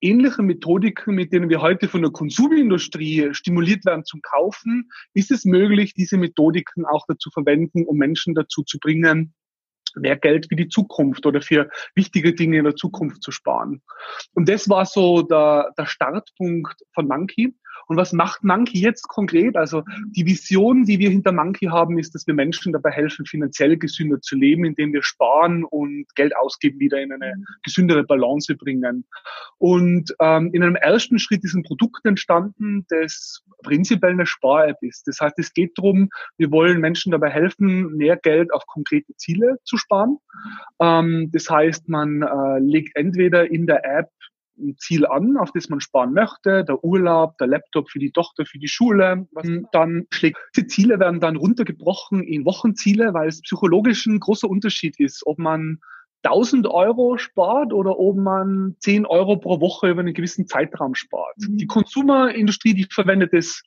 ähnliche 0.01 0.41
Methodiken, 0.41 1.15
mit 1.15 1.33
denen 1.33 1.49
wir 1.49 1.61
heute 1.61 1.87
von 1.87 2.01
der 2.01 2.11
Konsumindustrie 2.11 3.29
stimuliert 3.33 3.85
werden 3.85 4.05
zum 4.05 4.21
Kaufen, 4.21 4.89
ist 5.13 5.31
es 5.31 5.45
möglich, 5.45 5.93
diese 5.93 6.17
Methodiken 6.17 6.85
auch 6.85 7.05
dazu 7.07 7.29
verwenden, 7.31 7.85
um 7.85 7.97
Menschen 7.97 8.35
dazu 8.35 8.63
zu 8.63 8.79
bringen, 8.79 9.33
mehr 9.95 10.17
Geld 10.17 10.47
für 10.49 10.55
die 10.55 10.67
Zukunft 10.67 11.25
oder 11.25 11.41
für 11.41 11.69
wichtige 11.95 12.33
Dinge 12.33 12.57
in 12.57 12.65
der 12.65 12.75
Zukunft 12.75 13.23
zu 13.23 13.31
sparen. 13.31 13.81
Und 14.33 14.49
das 14.49 14.69
war 14.69 14.85
so 14.85 15.21
der, 15.21 15.71
der 15.77 15.85
Startpunkt 15.85 16.81
von 16.93 17.07
Monkey. 17.07 17.53
Und 17.89 17.97
was 17.97 18.13
macht 18.13 18.43
Monkey 18.43 18.79
jetzt 18.79 19.07
konkret? 19.07 19.57
Also 19.57 19.83
die 20.11 20.23
Vision, 20.23 20.85
die 20.85 20.99
wir 20.99 21.09
hinter 21.09 21.31
Monkey 21.31 21.65
haben, 21.65 21.97
ist, 21.97 22.13
dass 22.13 22.27
wir 22.27 22.35
Menschen 22.35 22.71
dabei 22.71 22.91
helfen, 22.91 23.25
finanziell 23.25 23.77
gesünder 23.77 24.21
zu 24.21 24.35
leben, 24.35 24.63
indem 24.63 24.93
wir 24.93 25.01
sparen 25.01 25.63
und 25.63 26.05
Geld 26.13 26.37
ausgeben 26.37 26.79
wieder 26.79 27.01
in 27.01 27.11
eine 27.11 27.33
gesündere 27.63 28.03
Balance 28.03 28.55
bringen. 28.55 29.05
Und 29.57 30.13
ähm, 30.19 30.51
in 30.53 30.61
einem 30.61 30.75
ersten 30.75 31.17
Schritt 31.17 31.43
ist 31.43 31.55
ein 31.55 31.63
Produkt 31.63 32.05
entstanden, 32.05 32.85
das 32.89 33.43
prinzipiell 33.63 34.11
eine 34.11 34.27
Spar-App 34.27 34.77
ist. 34.81 35.07
Das 35.07 35.19
heißt, 35.19 35.39
es 35.39 35.51
geht 35.51 35.75
darum, 35.75 36.09
wir 36.37 36.51
wollen 36.51 36.79
Menschen 36.79 37.11
dabei 37.11 37.31
helfen, 37.31 37.97
mehr 37.97 38.17
Geld 38.17 38.53
auf 38.53 38.67
konkrete 38.67 39.15
Ziele 39.15 39.57
zu 39.63 39.77
sparen. 39.79 40.17
Ähm, 40.79 41.29
das 41.31 41.49
heißt, 41.49 41.89
man 41.89 42.21
äh, 42.21 42.59
legt 42.59 42.95
entweder 42.95 43.49
in 43.49 43.65
der 43.65 43.83
App 43.85 44.09
ein 44.59 44.75
Ziel 44.77 45.05
an, 45.05 45.37
auf 45.37 45.51
das 45.53 45.69
man 45.69 45.79
sparen 45.79 46.13
möchte, 46.13 46.63
der 46.65 46.83
Urlaub, 46.83 47.37
der 47.37 47.47
Laptop 47.47 47.89
für 47.89 47.99
die 47.99 48.11
Tochter, 48.11 48.45
für 48.45 48.59
die 48.59 48.67
Schule. 48.67 49.27
Mhm. 49.31 49.67
Dann 49.71 50.05
schlägt 50.11 50.37
diese 50.55 50.67
Ziele 50.67 50.99
werden 50.99 51.19
dann 51.19 51.37
runtergebrochen 51.37 52.23
in 52.23 52.45
Wochenziele, 52.45 53.13
weil 53.13 53.29
es 53.29 53.41
psychologisch 53.41 54.05
ein 54.05 54.19
großer 54.19 54.49
Unterschied 54.49 54.99
ist, 54.99 55.25
ob 55.25 55.39
man 55.39 55.79
1000 56.23 56.67
Euro 56.67 57.17
spart 57.17 57.71
oder 57.73 57.97
ob 57.97 58.17
man 58.17 58.75
10 58.79 59.05
Euro 59.05 59.37
pro 59.37 59.61
Woche 59.61 59.89
über 59.89 60.01
einen 60.01 60.13
gewissen 60.13 60.47
Zeitraum 60.47 60.95
spart. 60.95 61.35
Mhm. 61.37 61.57
Die 61.57 61.67
Konsumerindustrie, 61.67 62.73
die 62.73 62.87
verwendet 62.91 63.33
es 63.33 63.63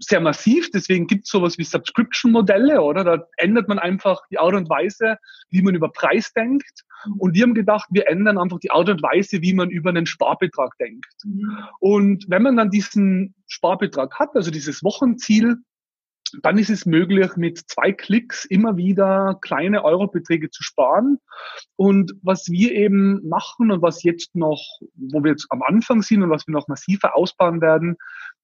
sehr 0.00 0.20
massiv. 0.20 0.70
Deswegen 0.70 1.06
gibt 1.06 1.26
es 1.26 1.30
sowas 1.30 1.58
wie 1.58 1.64
Subscription-Modelle, 1.64 2.80
oder? 2.80 3.04
Da 3.04 3.26
ändert 3.36 3.68
man 3.68 3.78
einfach 3.78 4.20
die 4.30 4.38
Art 4.38 4.54
und 4.54 4.68
Weise, 4.68 5.18
wie 5.50 5.62
man 5.62 5.74
über 5.74 5.90
Preis 5.90 6.32
denkt. 6.32 6.84
Und 7.18 7.34
wir 7.34 7.42
haben 7.42 7.54
gedacht, 7.54 7.88
wir 7.90 8.08
ändern 8.08 8.38
einfach 8.38 8.58
die 8.58 8.70
Art 8.70 8.88
und 8.88 9.02
Weise, 9.02 9.42
wie 9.42 9.54
man 9.54 9.70
über 9.70 9.90
einen 9.90 10.06
Sparbetrag 10.06 10.76
denkt. 10.78 11.06
Mhm. 11.24 11.58
Und 11.80 12.24
wenn 12.28 12.42
man 12.42 12.56
dann 12.56 12.70
diesen 12.70 13.34
Sparbetrag 13.46 14.18
hat, 14.18 14.30
also 14.34 14.50
dieses 14.50 14.82
Wochenziel, 14.82 15.56
dann 16.42 16.58
ist 16.58 16.70
es 16.70 16.86
möglich, 16.86 17.36
mit 17.36 17.58
zwei 17.68 17.92
Klicks 17.92 18.44
immer 18.44 18.76
wieder 18.76 19.38
kleine 19.40 19.84
Eurobeträge 19.84 20.50
zu 20.50 20.62
sparen. 20.62 21.18
Und 21.76 22.12
was 22.22 22.48
wir 22.48 22.72
eben 22.72 23.26
machen 23.28 23.70
und 23.70 23.82
was 23.82 24.02
jetzt 24.02 24.34
noch, 24.34 24.62
wo 24.94 25.22
wir 25.22 25.32
jetzt 25.32 25.46
am 25.50 25.62
Anfang 25.62 26.02
sind 26.02 26.22
und 26.22 26.30
was 26.30 26.46
wir 26.46 26.52
noch 26.52 26.68
massiver 26.68 27.16
ausbauen 27.16 27.60
werden, 27.60 27.96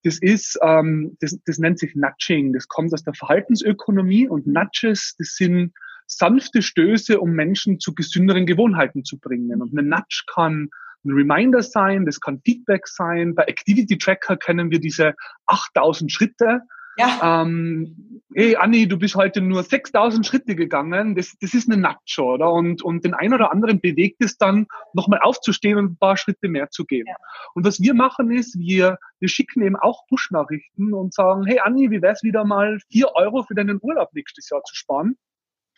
das 0.05 0.19
ist, 0.21 0.59
ähm, 0.63 1.17
das, 1.21 1.39
das 1.47 1.59
nennt 1.59 1.79
sich 1.79 1.95
Nudging. 1.95 2.53
Das 2.53 2.69
kommt 2.69 2.93
aus 2.93 3.05
der 3.05 3.15
Verhaltensökonomie 3.15 4.29
und 4.29 4.47
Nudges, 4.47 5.15
das 5.19 5.35
sind 5.35 5.73
sanfte 6.07 6.63
Stöße, 6.63 7.21
um 7.21 7.31
Menschen 7.31 7.81
zu 7.81 7.95
gesünderen 7.95 8.47
Gewohnheiten 8.47 9.05
zu 9.05 9.19
bringen. 9.19 9.63
Und 9.63 9.77
eine 9.77 9.87
Nudge 9.87 10.25
kann 10.33 10.69
ein 11.05 11.13
Reminder 11.13 11.63
sein, 11.63 12.07
das 12.07 12.21
kann 12.21 12.41
Feedback 12.45 12.87
sein. 12.87 13.35
Bei 13.35 13.45
Activity 13.45 13.99
Tracker 13.99 14.37
kennen 14.37 14.71
wir 14.71 14.79
diese 14.79 15.15
8000 15.47 16.13
Schritte. 16.13 16.63
Ja. 16.97 17.43
Ähm, 17.43 18.23
hey 18.35 18.57
Anni, 18.57 18.87
du 18.87 18.99
bist 18.99 19.15
heute 19.15 19.41
nur 19.41 19.63
6000 19.63 20.27
Schritte 20.27 20.55
gegangen. 20.55 21.15
Das, 21.15 21.35
das 21.41 21.55
ist 21.55 21.71
eine 21.71 21.81
Nudge, 21.81 22.23
oder? 22.23 22.53
Und, 22.53 22.83
und 22.83 23.05
den 23.05 23.15
einen 23.15 23.35
oder 23.35 23.53
anderen 23.53 23.81
bewegt 23.81 24.23
es 24.23 24.37
dann, 24.37 24.67
nochmal 24.93 25.21
aufzustehen 25.23 25.79
und 25.79 25.93
ein 25.93 25.97
paar 25.97 26.17
Schritte 26.17 26.49
mehr 26.49 26.71
zu 26.71 26.85
gehen. 26.85 27.07
Ja. 27.07 27.17
Und 27.55 27.65
was 27.65 27.81
wir 27.81 27.95
machen 27.95 28.31
ist, 28.31 28.59
wir, 28.59 28.99
wir 29.21 29.29
schicken 29.29 29.63
eben 29.63 29.77
auch 29.77 30.07
Push-Nachrichten 30.09 30.93
und 30.93 31.15
sagen, 31.15 31.45
hey 31.47 31.61
Anni, 31.61 31.91
wie 31.91 32.03
wär's 32.03 32.23
wieder 32.23 32.45
mal 32.45 32.79
vier 32.91 33.15
Euro 33.15 33.43
für 33.43 33.55
deinen 33.55 33.79
Urlaub 33.81 34.11
nächstes 34.13 34.51
Jahr 34.51 34.63
zu 34.65 34.75
sparen? 34.75 35.17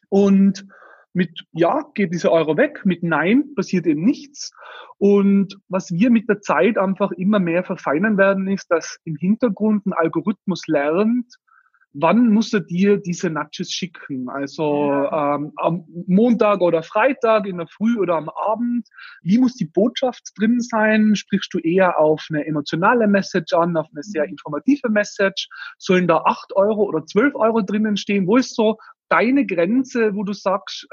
Und 0.09 0.67
mit 1.15 1.45
Ja 1.53 1.83
geht 1.95 2.13
dieser 2.13 2.33
Euro 2.33 2.57
weg, 2.57 2.83
mit 2.85 3.03
Nein 3.03 3.55
passiert 3.55 3.87
eben 3.87 4.05
nichts. 4.05 4.53
Und 4.99 5.57
was 5.69 5.91
wir 5.93 6.11
mit 6.11 6.29
der 6.29 6.41
Zeit 6.41 6.77
einfach 6.77 7.13
immer 7.13 7.39
mehr 7.39 7.65
verfeinern 7.65 8.19
werden, 8.19 8.49
ist, 8.49 8.71
dass 8.71 8.99
im 9.05 9.17
Hintergrund 9.17 9.87
ein 9.87 9.93
Algorithmus 9.93 10.67
lernt, 10.67 11.35
wann 11.95 12.31
muss 12.31 12.53
er 12.53 12.61
dir 12.61 12.99
diese 12.99 13.31
Nudges 13.31 13.71
schicken? 13.71 14.29
Also 14.29 15.09
ähm, 15.11 15.53
am 15.57 15.85
Montag 16.07 16.61
oder 16.61 16.83
Freitag, 16.83 17.47
in 17.47 17.59
der 17.59 17.69
Früh 17.69 17.97
oder 17.99 18.17
am 18.17 18.29
Abend. 18.29 18.89
Wie 19.23 19.39
muss 19.39 19.55
die 19.55 19.67
Botschaft 19.67 20.33
drin 20.37 20.61
sein? 20.61 21.15
Sprichst 21.15 21.55
du 21.55 21.59
eher 21.61 21.99
auf 21.99 22.27
eine 22.31 22.45
emotionale 22.45 23.07
Message 23.07 23.53
an, 23.53 23.77
auf 23.77 23.87
eine 23.93 24.03
sehr 24.03 24.25
mhm. 24.25 24.31
informative 24.31 24.89
Message? 24.91 25.49
Sollen 25.79 26.09
da 26.09 26.19
acht 26.19 26.55
Euro 26.57 26.83
oder 26.83 27.07
zwölf 27.07 27.35
Euro 27.37 27.63
drinnen 27.63 27.97
stehen? 27.97 28.27
Wo 28.27 28.37
ist 28.37 28.57
so 28.57 28.77
deine 29.09 29.47
Grenze, 29.47 30.15
wo 30.15 30.25
du 30.25 30.33
sagst, 30.33 30.87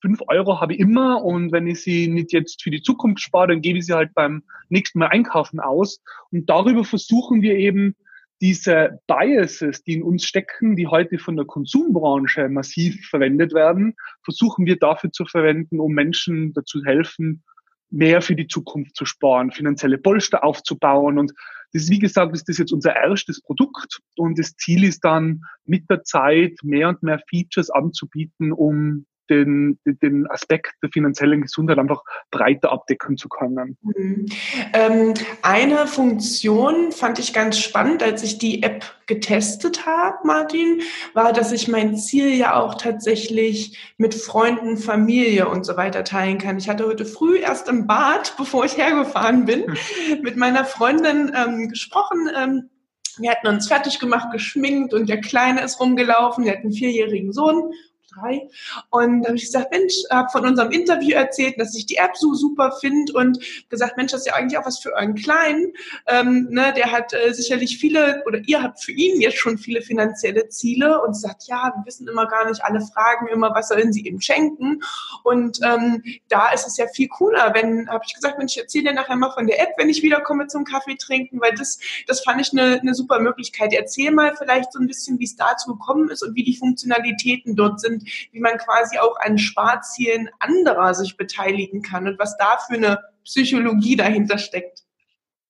fünf 0.00 0.20
Euro 0.28 0.60
habe 0.60 0.74
ich 0.74 0.80
immer 0.80 1.22
und 1.22 1.52
wenn 1.52 1.66
ich 1.66 1.82
sie 1.82 2.08
nicht 2.08 2.32
jetzt 2.32 2.62
für 2.62 2.70
die 2.70 2.82
Zukunft 2.82 3.20
spare, 3.20 3.48
dann 3.48 3.60
gebe 3.60 3.78
ich 3.78 3.86
sie 3.86 3.94
halt 3.94 4.14
beim 4.14 4.42
nächsten 4.68 4.98
Mal 4.98 5.08
einkaufen 5.08 5.60
aus. 5.60 6.00
Und 6.30 6.48
darüber 6.48 6.84
versuchen 6.84 7.42
wir 7.42 7.56
eben 7.56 7.94
diese 8.40 9.00
Biases, 9.06 9.82
die 9.84 9.94
in 9.94 10.02
uns 10.02 10.24
stecken, 10.24 10.74
die 10.74 10.86
heute 10.86 11.18
von 11.18 11.36
der 11.36 11.44
Konsumbranche 11.44 12.48
massiv 12.48 13.06
verwendet 13.08 13.52
werden, 13.52 13.94
versuchen 14.22 14.64
wir 14.64 14.76
dafür 14.76 15.12
zu 15.12 15.26
verwenden, 15.26 15.78
um 15.78 15.92
Menschen 15.92 16.54
dazu 16.54 16.82
helfen, 16.84 17.42
mehr 17.90 18.22
für 18.22 18.36
die 18.36 18.46
Zukunft 18.46 18.96
zu 18.96 19.04
sparen, 19.04 19.50
finanzielle 19.50 19.98
Polster 19.98 20.42
aufzubauen. 20.42 21.18
Und 21.18 21.34
das 21.72 21.82
ist, 21.82 21.90
wie 21.90 21.98
gesagt, 21.98 22.34
ist 22.34 22.48
das 22.48 22.58
jetzt 22.58 22.72
unser 22.72 22.96
erstes 22.96 23.40
Produkt. 23.40 24.00
Und 24.16 24.38
das 24.38 24.56
Ziel 24.56 24.84
ist 24.84 25.04
dann 25.04 25.42
mit 25.64 25.88
der 25.88 26.02
Zeit 26.02 26.58
mehr 26.62 26.88
und 26.88 27.02
mehr 27.02 27.20
Features 27.28 27.70
anzubieten, 27.70 28.52
um 28.52 29.06
den, 29.30 29.78
den 29.84 30.28
Aspekt 30.28 30.74
der 30.82 30.90
finanziellen 30.90 31.42
Gesundheit 31.42 31.78
einfach 31.78 32.02
breiter 32.30 32.72
abdecken 32.72 33.16
zu 33.16 33.28
können. 33.28 33.78
Mhm. 33.82 34.26
Ähm, 34.72 35.14
eine 35.42 35.86
Funktion 35.86 36.92
fand 36.92 37.18
ich 37.18 37.32
ganz 37.32 37.58
spannend, 37.58 38.02
als 38.02 38.22
ich 38.22 38.38
die 38.38 38.62
App 38.62 38.84
getestet 39.06 39.86
habe, 39.86 40.18
Martin, 40.24 40.82
war, 41.14 41.32
dass 41.32 41.52
ich 41.52 41.68
mein 41.68 41.96
Ziel 41.96 42.34
ja 42.34 42.54
auch 42.54 42.74
tatsächlich 42.74 43.76
mit 43.96 44.14
Freunden, 44.14 44.76
Familie 44.76 45.48
und 45.48 45.64
so 45.64 45.76
weiter 45.76 46.04
teilen 46.04 46.38
kann. 46.38 46.58
Ich 46.58 46.68
hatte 46.68 46.86
heute 46.86 47.04
früh 47.04 47.38
erst 47.38 47.68
im 47.68 47.86
Bad, 47.86 48.34
bevor 48.38 48.64
ich 48.64 48.76
hergefahren 48.76 49.44
bin, 49.44 49.64
mit 50.22 50.36
meiner 50.36 50.64
Freundin 50.64 51.32
ähm, 51.34 51.68
gesprochen. 51.68 52.30
Ähm, 52.36 52.70
wir 53.18 53.30
hatten 53.32 53.48
uns 53.48 53.68
fertig 53.68 53.98
gemacht, 53.98 54.28
geschminkt 54.32 54.94
und 54.94 55.08
der 55.08 55.20
Kleine 55.20 55.62
ist 55.62 55.80
rumgelaufen. 55.80 56.44
Der 56.44 56.54
hat 56.54 56.62
einen 56.62 56.72
vierjährigen 56.72 57.32
Sohn 57.32 57.72
drei. 58.14 58.48
Und 58.90 59.22
da 59.22 59.28
habe 59.28 59.36
ich 59.36 59.44
gesagt, 59.44 59.70
Mensch, 59.70 59.94
habe 60.10 60.28
von 60.30 60.46
unserem 60.46 60.70
Interview 60.70 61.14
erzählt, 61.16 61.58
dass 61.58 61.74
ich 61.76 61.86
die 61.86 61.96
App 61.96 62.16
so 62.16 62.34
super 62.34 62.72
finde 62.80 63.12
und 63.12 63.38
gesagt, 63.68 63.96
Mensch, 63.96 64.12
das 64.12 64.22
ist 64.22 64.26
ja 64.26 64.34
eigentlich 64.34 64.58
auch 64.58 64.66
was 64.66 64.78
für 64.78 64.92
euren 64.92 65.14
Kleinen. 65.14 65.72
Ähm, 66.06 66.48
ne, 66.50 66.72
der 66.74 66.92
hat 66.92 67.12
äh, 67.12 67.32
sicherlich 67.32 67.78
viele, 67.78 68.22
oder 68.26 68.40
ihr 68.46 68.62
habt 68.62 68.82
für 68.82 68.92
ihn 68.92 69.20
jetzt 69.20 69.38
schon 69.38 69.58
viele 69.58 69.82
finanzielle 69.82 70.48
Ziele 70.48 71.00
und 71.02 71.14
sagt, 71.14 71.44
ja, 71.46 71.72
wir 71.76 71.86
wissen 71.86 72.08
immer 72.08 72.26
gar 72.26 72.48
nicht, 72.48 72.64
alle 72.64 72.80
fragen 72.80 73.28
immer, 73.28 73.54
was 73.54 73.68
sollen 73.68 73.92
sie 73.92 74.06
ihm 74.06 74.20
schenken. 74.20 74.80
Und 75.22 75.60
ähm, 75.62 76.02
da 76.28 76.52
ist 76.52 76.66
es 76.66 76.76
ja 76.76 76.86
viel 76.88 77.08
cooler, 77.08 77.52
wenn, 77.54 77.88
habe 77.88 78.04
ich 78.06 78.14
gesagt, 78.14 78.38
Mensch, 78.38 78.56
ich 78.56 78.62
erzähle 78.62 78.90
dir 78.90 78.94
nachher 78.94 79.16
mal 79.16 79.30
von 79.32 79.46
der 79.46 79.60
App, 79.60 79.70
wenn 79.76 79.88
ich 79.88 80.02
wiederkomme 80.02 80.46
zum 80.46 80.64
Kaffee 80.64 80.96
trinken, 80.96 81.40
weil 81.40 81.54
das, 81.54 81.78
das 82.06 82.20
fand 82.20 82.40
ich 82.40 82.52
eine, 82.52 82.80
eine 82.80 82.94
super 82.94 83.20
Möglichkeit. 83.20 83.72
Erzähl 83.72 84.10
mal 84.10 84.34
vielleicht 84.36 84.72
so 84.72 84.78
ein 84.78 84.86
bisschen, 84.86 85.18
wie 85.18 85.24
es 85.24 85.36
dazu 85.36 85.72
gekommen 85.72 86.10
ist 86.10 86.22
und 86.22 86.34
wie 86.34 86.44
die 86.44 86.56
Funktionalitäten 86.56 87.56
dort 87.56 87.80
sind 87.80 87.99
wie 88.32 88.40
man 88.40 88.58
quasi 88.58 88.98
auch 88.98 89.16
an 89.20 89.38
Sparzielen 89.38 90.28
anderer 90.38 90.94
sich 90.94 91.16
beteiligen 91.16 91.82
kann 91.82 92.06
und 92.06 92.18
was 92.18 92.36
da 92.36 92.58
für 92.66 92.74
eine 92.74 92.98
Psychologie 93.24 93.96
dahinter 93.96 94.38
steckt. 94.38 94.82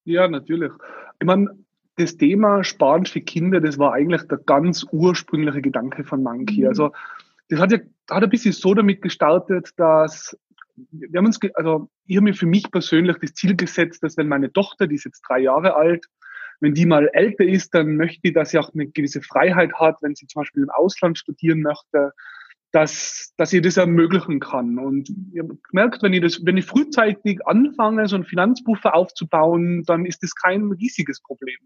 Ja, 0.04 0.28
natürlich. 0.28 0.72
Ich 1.20 1.26
meine, 1.26 1.58
das 1.96 2.16
Thema 2.16 2.64
Sparen 2.64 3.06
für 3.06 3.20
Kinder, 3.20 3.60
das 3.60 3.78
war 3.78 3.92
eigentlich 3.92 4.22
der 4.28 4.38
ganz 4.38 4.86
ursprüngliche 4.90 5.60
Gedanke 5.60 6.04
von 6.04 6.22
Monkey. 6.22 6.62
Mhm. 6.62 6.68
Also 6.68 6.92
das 7.48 7.60
hat 7.60 7.72
ja 7.72 7.78
hat 8.10 8.22
ein 8.22 8.30
bisschen 8.30 8.52
so 8.52 8.74
damit 8.74 9.02
gestartet, 9.02 9.70
dass 9.76 10.36
wir 10.90 11.18
haben 11.18 11.26
uns, 11.26 11.38
also 11.54 11.90
ich 12.06 12.16
habe 12.16 12.24
mir 12.24 12.34
für 12.34 12.46
mich 12.46 12.70
persönlich 12.70 13.16
das 13.20 13.34
Ziel 13.34 13.54
gesetzt, 13.54 14.02
dass 14.02 14.16
wenn 14.16 14.28
meine 14.28 14.52
Tochter, 14.52 14.86
die 14.86 14.94
ist 14.94 15.04
jetzt 15.04 15.22
drei 15.28 15.40
Jahre 15.40 15.74
alt, 15.76 16.06
wenn 16.60 16.74
die 16.74 16.86
mal 16.86 17.08
älter 17.12 17.44
ist, 17.44 17.74
dann 17.74 17.96
möchte 17.96 18.20
ich, 18.22 18.34
dass 18.34 18.50
sie 18.50 18.58
auch 18.58 18.72
eine 18.72 18.86
gewisse 18.86 19.22
Freiheit 19.22 19.72
hat, 19.74 19.96
wenn 20.02 20.14
sie 20.14 20.26
zum 20.26 20.40
Beispiel 20.40 20.62
im 20.62 20.70
Ausland 20.70 21.18
studieren 21.18 21.62
möchte, 21.62 22.12
dass, 22.72 23.32
dass 23.36 23.52
ich 23.52 23.62
das 23.62 23.76
ermöglichen 23.76 24.38
kann. 24.38 24.78
Und 24.78 25.10
ich 25.32 25.40
habe 25.40 25.58
gemerkt, 25.70 26.02
wenn 26.02 26.12
ich 26.12 26.20
das, 26.20 26.44
wenn 26.44 26.56
ich 26.56 26.66
frühzeitig 26.66 27.40
anfange, 27.46 28.06
so 28.06 28.14
einen 28.14 28.24
Finanzpuffer 28.24 28.94
aufzubauen, 28.94 29.82
dann 29.86 30.06
ist 30.06 30.22
das 30.22 30.34
kein 30.34 30.70
riesiges 30.72 31.20
Problem. 31.20 31.58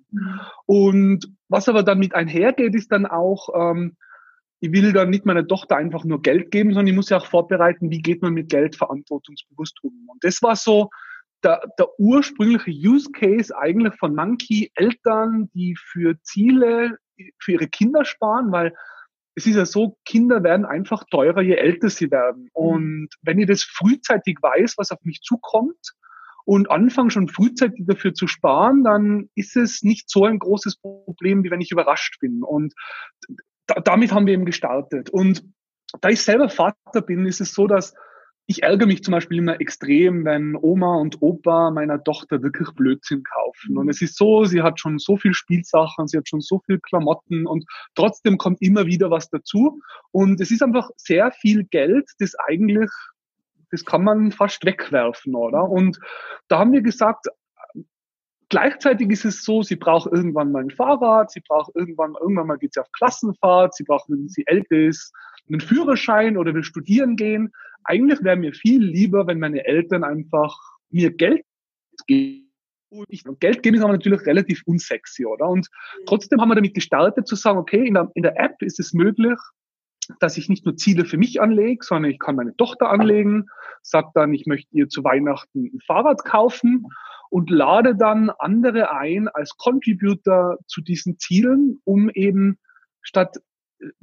Und 0.67 1.29
was 1.49 1.69
aber 1.69 1.83
damit 1.83 2.15
einhergeht, 2.15 2.75
ist 2.75 2.91
dann 2.91 3.05
auch, 3.05 3.49
ähm, 3.55 3.97
ich 4.61 4.73
will 4.73 4.93
dann 4.93 5.11
nicht 5.11 5.27
meiner 5.27 5.47
Tochter 5.47 5.77
einfach 5.77 6.05
nur 6.05 6.23
Geld 6.23 6.51
geben, 6.51 6.71
sondern 6.71 6.87
ich 6.87 6.95
muss 6.95 7.11
ja 7.11 7.19
auch 7.19 7.27
vorbereiten, 7.27 7.91
wie 7.91 8.01
geht 8.01 8.23
man 8.23 8.33
mit 8.33 8.49
Geld 8.49 8.77
verantwortungsbewusst 8.77 9.79
um. 9.83 9.93
Und 10.09 10.25
das 10.25 10.41
war 10.41 10.57
so 10.57 10.89
der, 11.45 11.63
der 11.79 11.89
ursprüngliche 11.99 12.71
Use 12.71 13.11
Case 13.13 13.57
eigentlich 13.57 13.95
von 13.95 14.15
Monkey, 14.15 14.71
Eltern, 14.75 15.51
die 15.55 15.77
für 15.77 16.21
Ziele, 16.23 16.99
für 17.39 17.53
ihre 17.53 17.69
Kinder 17.69 18.05
sparen, 18.05 18.51
weil 18.51 18.75
es 19.37 19.47
ist 19.47 19.57
ja 19.57 19.67
so, 19.67 19.99
Kinder 20.05 20.43
werden 20.43 20.65
einfach 20.65 21.05
teurer, 21.11 21.43
je 21.43 21.55
älter 21.55 21.91
sie 21.91 22.11
werden. 22.11 22.45
Mhm. 22.45 22.51
Und 22.53 23.09
wenn 23.23 23.39
ich 23.39 23.47
das 23.47 23.63
frühzeitig 23.63 24.39
weiß, 24.41 24.75
was 24.79 24.91
auf 24.91 25.03
mich 25.03 25.21
zukommt, 25.23 25.95
und 26.45 26.71
anfange 26.71 27.11
schon 27.11 27.29
frühzeitig 27.29 27.87
dafür 27.87 28.15
zu 28.15 28.27
sparen, 28.27 28.85
dann 28.85 29.31
ist 29.35 29.57
es 29.57 29.83
nicht 29.83 30.11
so 30.11 30.25
ein 30.25 30.39
großes 30.39 30.77
Problem, 30.77 31.43
wie 31.43 31.51
wenn 31.51 31.61
ich 31.61 31.71
überrascht 31.71 32.21
bin. 32.21 32.43
Und 32.43 32.75
da, 33.67 33.81
damit 33.81 34.13
haben 34.13 34.27
wir 34.27 34.35
eben 34.35 34.45
gestartet. 34.45 35.11
Und 35.11 35.43
da 36.01 36.11
ich 36.11 36.23
selber 36.23 36.49
Vater 36.49 37.01
bin, 37.01 37.25
ist 37.27 37.41
es 37.41 37.55
so, 37.55 37.67
dass 37.67 37.95
ich 38.47 38.63
ärgere 38.63 38.87
mich 38.87 39.03
zum 39.03 39.13
Beispiel 39.13 39.39
immer 39.39 39.61
extrem, 39.61 40.25
wenn 40.25 40.55
Oma 40.55 40.97
und 40.97 41.23
Opa 41.23 41.71
meiner 41.71 42.03
Tochter 42.03 42.43
wirklich 42.43 42.69
Blödsinn 42.73 43.23
kaufen. 43.25 43.79
Und 43.79 43.89
es 43.89 44.03
ist 44.03 44.17
so, 44.17 44.45
sie 44.45 44.63
hat 44.63 44.79
schon 44.79 44.99
so 44.99 45.17
viel 45.17 45.33
Spielsachen, 45.33 46.09
sie 46.09 46.19
hat 46.19 46.29
schon 46.29 46.43
so 46.43 46.61
viel 46.67 46.79
Klamotten 46.79 47.47
und 47.47 47.65
trotzdem 47.95 48.37
kommt 48.37 48.61
immer 48.61 48.85
wieder 48.87 49.11
was 49.11 49.31
dazu. 49.31 49.81
Und 50.11 50.41
es 50.41 50.51
ist 50.51 50.63
einfach 50.63 50.91
sehr 50.97 51.31
viel 51.33 51.65
Geld, 51.65 52.11
das 52.19 52.35
eigentlich, 52.47 52.91
das 53.71 53.85
kann 53.85 54.05
man 54.05 54.31
fast 54.31 54.65
wegwerfen, 54.67 55.35
oder? 55.35 55.69
Und 55.69 55.99
da 56.49 56.59
haben 56.59 56.73
wir 56.73 56.83
gesagt, 56.83 57.27
Gleichzeitig 58.51 59.11
ist 59.11 59.25
es 59.25 59.43
so, 59.43 59.63
sie 59.63 59.75
braucht 59.75 60.13
irgendwann 60.13 60.53
mal 60.53 60.63
ein 60.63 60.71
Fahrrad, 60.71 61.31
sie 61.31 61.41
braucht 61.41 61.75
irgendwann, 61.75 62.15
irgendwann 62.21 62.47
mal 62.47 62.59
geht 62.59 62.75
sie 62.75 62.81
auf 62.81 62.93
Klassenfahrt, 62.93 63.75
sie 63.75 63.83
braucht, 63.83 64.09
wenn 64.09 64.29
sie 64.29 64.47
älter 64.47 64.77
ist, 64.77 65.13
einen 65.49 65.61
Führerschein 65.61 66.37
oder 66.37 66.55
will 66.55 66.63
studieren 66.63 67.17
gehen. 67.17 67.53
Eigentlich 67.85 68.23
wäre 68.23 68.37
mir 68.37 68.53
viel 68.53 68.83
lieber, 68.83 69.27
wenn 69.27 69.39
meine 69.39 69.65
Eltern 69.65 70.05
einfach 70.05 70.59
mir 70.91 71.11
Geld 71.11 71.45
geben. 72.07 72.51
Geld 73.41 73.63
geben 73.63 73.77
ist 73.77 73.83
aber 73.83 73.93
natürlich 73.93 74.25
relativ 74.25 74.63
unsexy, 74.67 75.27
oder? 75.27 75.49
Und 75.49 75.69
trotzdem 76.07 76.41
haben 76.41 76.49
wir 76.49 76.55
damit 76.55 76.75
gestartet 76.75 77.27
zu 77.27 77.35
sagen, 77.35 77.59
okay, 77.59 77.85
in 77.87 77.95
der, 77.95 78.11
in 78.15 78.23
der 78.23 78.39
App 78.39 78.63
ist 78.63 78.79
es 78.79 78.93
möglich, 78.93 79.37
dass 80.21 80.37
ich 80.37 80.49
nicht 80.49 80.65
nur 80.65 80.77
Ziele 80.77 81.05
für 81.05 81.17
mich 81.17 81.41
anlege, 81.41 81.85
sondern 81.85 82.13
ich 82.13 82.19
kann 82.19 82.37
meine 82.37 82.57
Tochter 82.57 82.91
anlegen, 82.91 83.47
sag 83.83 84.13
dann, 84.15 84.33
ich 84.33 84.47
möchte 84.47 84.69
ihr 84.77 84.89
zu 84.89 85.03
Weihnachten 85.03 85.73
ein 85.75 85.81
Fahrrad 85.87 86.25
kaufen 86.25 86.87
und 87.31 87.51
lade 87.51 87.97
dann 87.97 88.31
andere 88.39 88.93
ein 88.93 89.29
als 89.29 89.57
Contributor 89.57 90.59
zu 90.67 90.81
diesen 90.81 91.19
Zielen, 91.19 91.81
um 91.85 92.11
eben 92.11 92.59
statt 93.03 93.39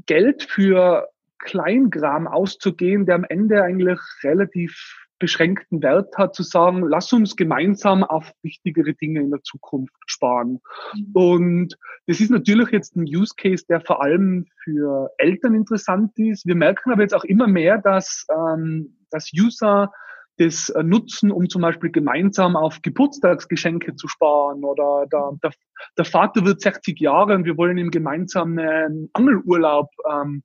Geld 0.05 0.43
für 0.43 1.07
Kleingram 1.41 2.27
auszugehen, 2.27 3.05
der 3.05 3.15
am 3.15 3.25
Ende 3.25 3.63
eigentlich 3.63 4.00
relativ 4.24 5.01
beschränkten 5.21 5.83
Wert 5.83 6.17
hat, 6.17 6.33
zu 6.33 6.41
sagen, 6.41 6.81
lass 6.81 7.13
uns 7.13 7.36
gemeinsam 7.36 8.03
auf 8.03 8.31
wichtigere 8.41 8.93
Dinge 8.95 9.21
in 9.21 9.29
der 9.29 9.43
Zukunft 9.43 9.93
sparen. 10.07 10.60
Mhm. 10.95 11.12
Und 11.13 11.77
das 12.07 12.19
ist 12.19 12.31
natürlich 12.31 12.69
jetzt 12.71 12.95
ein 12.95 13.03
Use 13.03 13.36
Case, 13.38 13.63
der 13.69 13.81
vor 13.81 14.01
allem 14.01 14.48
für 14.63 15.12
Eltern 15.19 15.53
interessant 15.53 16.17
ist. 16.17 16.48
Wir 16.48 16.55
merken 16.55 16.91
aber 16.91 17.03
jetzt 17.03 17.13
auch 17.13 17.24
immer 17.24 17.48
mehr, 17.48 17.77
dass, 17.77 18.25
ähm, 18.36 18.98
dass 19.12 19.31
User 19.31 19.91
das 20.38 20.69
äh, 20.69 20.81
nutzen, 20.81 21.31
um 21.31 21.50
zum 21.50 21.62
Beispiel 21.62 21.91
gemeinsam 21.91 22.55
auf 22.55 22.81
Geburtstagsgeschenke 22.81 23.95
zu 23.95 24.07
sparen 24.07 24.63
oder 24.63 25.05
der, 25.12 25.38
der, 25.43 25.51
der 26.00 26.05
Vater 26.05 26.45
wird 26.45 26.62
60 26.62 27.00
Jahre 27.00 27.36
und 27.36 27.45
wir 27.45 27.57
wollen 27.57 27.77
ihm 27.77 27.91
gemeinsam 27.91 28.57
einen 28.57 29.10
Angelurlaub 29.13 29.89
ähm, 30.12 30.41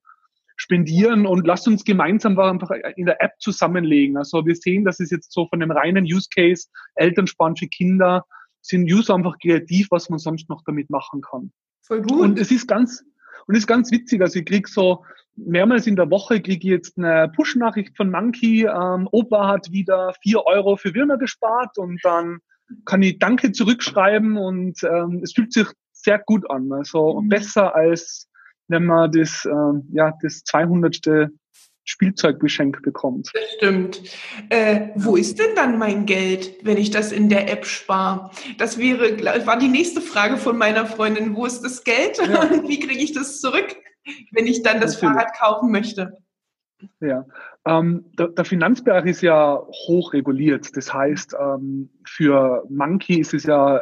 spendieren 0.67 1.27
und 1.27 1.47
lasst 1.47 1.69
uns 1.69 1.85
gemeinsam 1.85 2.37
einfach 2.41 2.71
in 2.97 3.07
der 3.07 3.23
App 3.23 3.35
zusammenlegen. 3.39 4.17
Also 4.17 4.45
wir 4.45 4.57
sehen, 4.57 4.85
dass 4.85 4.99
es 4.99 5.13
jetzt 5.13 5.33
so 5.33 5.47
von 5.47 5.61
dem 5.61 5.71
reinen 5.71 6.05
Use 6.05 6.29
Case 6.35 6.67
Elternsparen 6.97 7.57
für 7.57 7.69
Kinder 7.69 8.25
sind 8.63 8.91
User 8.91 9.15
einfach 9.15 9.39
kreativ, 9.41 9.87
was 9.91 10.11
man 10.11 10.19
sonst 10.19 10.49
noch 10.49 10.63
damit 10.67 10.91
machen 10.91 11.21
kann. 11.21 11.53
Voll 11.83 12.03
gut. 12.03 12.21
Und 12.21 12.39
es 12.41 12.51
ist 12.51 12.67
ganz, 12.67 13.05
und 13.47 13.55
es 13.55 13.61
ist 13.61 13.69
ganz 13.69 13.93
witzig. 13.93 14.21
Also 14.21 14.41
ich 14.41 14.45
krieg 14.45 14.67
so 14.67 15.05
mehrmals 15.37 15.87
in 15.87 15.95
der 15.95 16.11
Woche 16.11 16.41
kriege 16.41 16.67
ich 16.67 16.73
jetzt 16.73 16.99
eine 16.99 17.31
Push-Nachricht 17.37 17.97
von 17.97 18.11
Monkey. 18.11 18.67
Ähm, 18.67 19.09
Opa 19.13 19.47
hat 19.47 19.71
wieder 19.71 20.15
vier 20.21 20.45
Euro 20.47 20.77
für 20.77 20.93
Würmer 20.97 21.17
gespart 21.17 21.79
und 21.79 22.01
dann 22.03 22.39
kann 22.87 23.03
ich 23.03 23.21
Danke 23.21 23.53
zurückschreiben 23.53 24.37
und 24.37 24.83
ähm, 24.83 25.21
es 25.23 25.33
fühlt 25.33 25.53
sich 25.53 25.69
sehr 25.93 26.19
gut 26.19 26.51
an. 26.51 26.73
Also 26.73 27.21
mhm. 27.21 27.29
besser 27.29 27.77
als 27.77 28.29
wenn 28.69 28.85
man 28.85 29.11
das, 29.13 29.45
äh, 29.45 29.81
ja, 29.93 30.13
das 30.23 30.43
200. 30.45 31.31
Spielzeuggeschenk 31.87 32.83
bekommt. 32.83 33.31
Das 33.33 33.43
stimmt. 33.57 34.03
Äh, 34.51 34.89
wo 34.97 35.17
ist 35.17 35.39
denn 35.39 35.55
dann 35.55 35.79
mein 35.79 36.05
Geld, 36.05 36.53
wenn 36.65 36.77
ich 36.77 36.91
das 36.91 37.13
in 37.13 37.29
der 37.29 37.51
App 37.51 37.65
spare? 37.65 38.31
Das 38.59 38.77
wäre, 38.77 39.25
war 39.47 39.57
die 39.57 39.69
nächste 39.69 40.01
Frage 40.01 40.37
von 40.37 40.59
meiner 40.59 40.87
Freundin. 40.87 41.37
Wo 41.37 41.47
ist 41.47 41.63
das 41.63 41.85
Geld 41.85 42.19
ja. 42.19 42.43
und 42.43 42.69
wie 42.69 42.81
kriege 42.81 43.01
ich 43.01 43.13
das 43.13 43.41
zurück, 43.41 43.77
wenn 44.33 44.47
ich 44.47 44.63
dann 44.63 44.81
das 44.81 44.95
Natürlich. 45.01 45.15
Fahrrad 45.15 45.39
kaufen 45.39 45.71
möchte? 45.71 46.19
Ja, 47.01 47.25
ähm, 47.65 48.05
der, 48.19 48.29
der, 48.29 48.45
Finanzbereich 48.45 49.07
ist 49.07 49.23
ja 49.23 49.59
hoch 49.87 50.13
reguliert. 50.13 50.77
Das 50.77 50.93
heißt, 50.93 51.35
ähm, 51.41 51.89
für 52.05 52.65
Monkey 52.69 53.21
ist 53.21 53.33
es 53.33 53.45
ja 53.45 53.81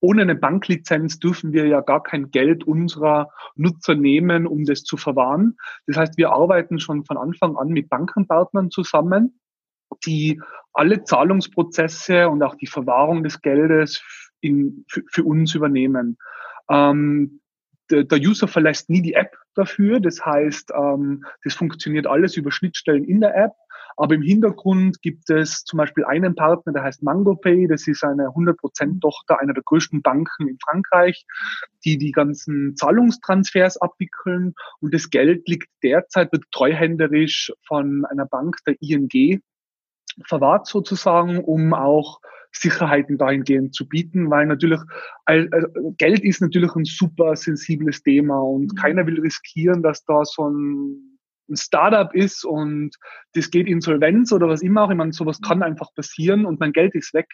ohne 0.00 0.22
eine 0.22 0.34
Banklizenz 0.34 1.18
dürfen 1.18 1.52
wir 1.52 1.66
ja 1.66 1.80
gar 1.80 2.02
kein 2.02 2.30
Geld 2.30 2.64
unserer 2.64 3.30
Nutzer 3.54 3.94
nehmen, 3.94 4.46
um 4.46 4.64
das 4.64 4.82
zu 4.82 4.96
verwahren. 4.96 5.56
Das 5.86 5.96
heißt, 5.96 6.16
wir 6.16 6.30
arbeiten 6.30 6.80
schon 6.80 7.04
von 7.04 7.16
Anfang 7.16 7.56
an 7.56 7.68
mit 7.68 7.88
Bankenpartnern 7.88 8.70
zusammen, 8.70 9.40
die 10.04 10.40
alle 10.72 11.04
Zahlungsprozesse 11.04 12.28
und 12.28 12.42
auch 12.42 12.54
die 12.56 12.66
Verwahrung 12.66 13.22
des 13.22 13.40
Geldes 13.40 14.02
in, 14.40 14.84
für, 14.88 15.02
für 15.10 15.24
uns 15.24 15.54
übernehmen. 15.54 16.18
Ähm, 16.68 17.40
der, 17.90 18.04
der 18.04 18.18
User 18.18 18.48
verlässt 18.48 18.90
nie 18.90 19.02
die 19.02 19.14
App 19.14 19.36
dafür. 19.54 20.00
Das 20.00 20.24
heißt, 20.24 20.72
ähm, 20.74 21.24
das 21.44 21.54
funktioniert 21.54 22.06
alles 22.06 22.36
über 22.36 22.52
Schnittstellen 22.52 23.04
in 23.04 23.20
der 23.20 23.36
App. 23.36 23.52
Aber 23.98 24.14
im 24.14 24.22
Hintergrund 24.22 25.02
gibt 25.02 25.28
es 25.28 25.64
zum 25.64 25.76
Beispiel 25.76 26.04
einen 26.04 26.36
Partner, 26.36 26.72
der 26.72 26.84
heißt 26.84 27.02
MangoPay. 27.02 27.66
Das 27.66 27.88
ist 27.88 28.04
eine 28.04 28.28
100% 28.28 29.00
Tochter 29.00 29.40
einer 29.40 29.54
der 29.54 29.64
größten 29.64 30.02
Banken 30.02 30.46
in 30.46 30.56
Frankreich, 30.64 31.26
die 31.84 31.98
die 31.98 32.12
ganzen 32.12 32.76
Zahlungstransfers 32.76 33.76
abwickeln. 33.78 34.54
Und 34.80 34.94
das 34.94 35.10
Geld 35.10 35.48
liegt 35.48 35.68
derzeit, 35.82 36.30
wird 36.32 36.44
treuhänderisch 36.52 37.52
von 37.66 38.04
einer 38.04 38.26
Bank, 38.26 38.58
der 38.66 38.76
ING, 38.80 39.42
verwahrt 40.26 40.68
sozusagen, 40.68 41.42
um 41.42 41.74
auch 41.74 42.20
Sicherheiten 42.52 43.18
dahingehend 43.18 43.74
zu 43.74 43.88
bieten, 43.88 44.30
weil 44.30 44.46
natürlich 44.46 44.80
Geld 45.98 46.20
ist 46.20 46.40
natürlich 46.40 46.74
ein 46.74 46.84
super 46.84 47.36
sensibles 47.36 48.02
Thema 48.02 48.40
und 48.40 48.72
mhm. 48.72 48.76
keiner 48.76 49.06
will 49.06 49.20
riskieren, 49.20 49.82
dass 49.82 50.04
da 50.04 50.24
so 50.24 50.48
ein 50.48 51.07
ein 51.48 51.56
Startup 51.56 52.14
ist 52.14 52.44
und 52.44 52.94
das 53.34 53.50
geht 53.50 53.66
Insolvenz 53.66 54.32
oder 54.32 54.48
was 54.48 54.62
immer 54.62 54.82
auch, 54.82 54.90
ich 54.90 54.96
meine, 54.96 55.12
sowas 55.12 55.40
kann 55.40 55.62
einfach 55.62 55.92
passieren 55.94 56.44
und 56.46 56.60
mein 56.60 56.72
Geld 56.72 56.94
ist 56.94 57.14
weg. 57.14 57.26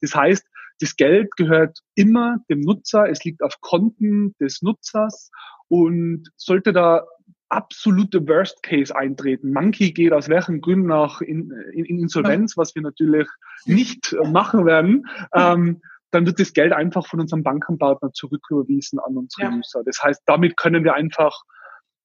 Das 0.00 0.14
heißt, 0.14 0.46
das 0.80 0.96
Geld 0.96 1.36
gehört 1.36 1.78
immer 1.94 2.38
dem 2.50 2.60
Nutzer, 2.60 3.08
es 3.08 3.24
liegt 3.24 3.42
auf 3.42 3.60
Konten 3.60 4.34
des 4.40 4.62
Nutzers 4.62 5.30
und 5.68 6.28
sollte 6.36 6.72
da 6.72 7.04
absolute 7.48 8.26
Worst 8.26 8.62
Case 8.62 8.94
eintreten. 8.94 9.52
Monkey 9.52 9.92
geht 9.92 10.12
aus 10.12 10.28
welchen 10.28 10.60
Gründen 10.60 10.90
auch 10.90 11.20
in, 11.20 11.52
in, 11.72 11.84
in 11.84 11.98
Insolvenz, 12.00 12.56
was 12.56 12.74
wir 12.74 12.82
natürlich 12.82 13.28
nicht 13.64 14.16
machen 14.24 14.66
werden, 14.66 15.06
ähm, 15.32 15.80
dann 16.10 16.26
wird 16.26 16.38
das 16.38 16.52
Geld 16.52 16.72
einfach 16.72 17.06
von 17.06 17.20
unserem 17.20 17.42
Bankenpartner 17.42 18.12
zurücküberwiesen 18.12 19.00
an 19.00 19.16
unsere 19.16 19.50
ja. 19.50 19.56
User. 19.56 19.82
Das 19.84 20.02
heißt, 20.02 20.22
damit 20.26 20.56
können 20.56 20.84
wir 20.84 20.94
einfach 20.94 21.42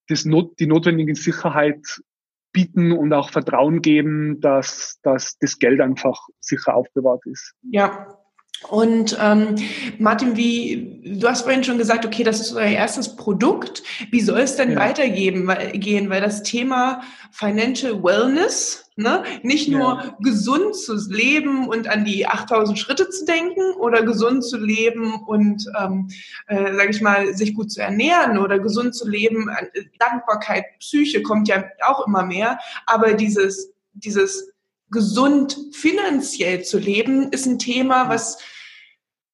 das 0.09 0.25
Not, 0.25 0.59
die 0.59 0.67
notwendige 0.67 1.15
Sicherheit 1.15 2.01
bieten 2.51 2.91
und 2.91 3.13
auch 3.13 3.29
Vertrauen 3.29 3.81
geben, 3.81 4.41
dass, 4.41 4.99
dass 5.03 5.37
das 5.39 5.59
Geld 5.59 5.81
einfach 5.81 6.19
sicher 6.39 6.75
aufbewahrt 6.75 7.25
ist. 7.25 7.53
Ja, 7.61 8.18
und 8.67 9.17
ähm, 9.21 9.55
Martin, 9.99 10.35
wie 10.35 11.01
du 11.19 11.27
hast 11.27 11.43
vorhin 11.43 11.63
schon 11.63 11.77
gesagt, 11.77 12.05
okay, 12.05 12.23
das 12.23 12.41
ist 12.41 12.53
euer 12.53 12.65
erstes 12.65 13.15
Produkt. 13.15 13.83
Wie 14.11 14.19
soll 14.19 14.41
es 14.41 14.57
denn 14.57 14.71
ja. 14.71 14.79
weitergehen? 14.79 15.47
Weil, 15.47 15.71
gehen? 15.71 16.09
Weil 16.09 16.21
das 16.21 16.43
Thema 16.43 17.01
Financial 17.31 18.03
Wellness, 18.03 18.91
ne, 18.97 19.23
nicht 19.43 19.69
nur 19.69 20.01
ja. 20.03 20.17
gesund 20.19 20.75
zu 20.75 20.95
leben 21.09 21.69
und 21.69 21.87
an 21.87 22.03
die 22.03 22.27
8000 22.27 22.77
Schritte 22.77 23.09
zu 23.09 23.25
denken 23.25 23.61
oder 23.79 24.03
gesund 24.03 24.43
zu 24.43 24.57
leben 24.57 25.23
und, 25.25 25.65
ähm, 25.81 26.09
äh, 26.47 26.73
sage 26.75 26.89
ich 26.89 27.01
mal, 27.01 27.33
sich 27.33 27.55
gut 27.55 27.71
zu 27.71 27.81
ernähren 27.81 28.37
oder 28.37 28.59
gesund 28.59 28.93
zu 28.93 29.07
leben. 29.07 29.49
Dankbarkeit, 29.99 30.65
Psyche 30.79 31.23
kommt 31.23 31.47
ja 31.47 31.63
auch 31.87 32.05
immer 32.05 32.25
mehr, 32.25 32.59
aber 32.85 33.13
dieses 33.13 33.71
dieses 33.93 34.51
gesund 34.91 35.57
finanziell 35.71 36.63
zu 36.63 36.79
leben, 36.79 37.31
ist 37.31 37.45
ein 37.45 37.59
Thema, 37.59 38.09
was, 38.09 38.37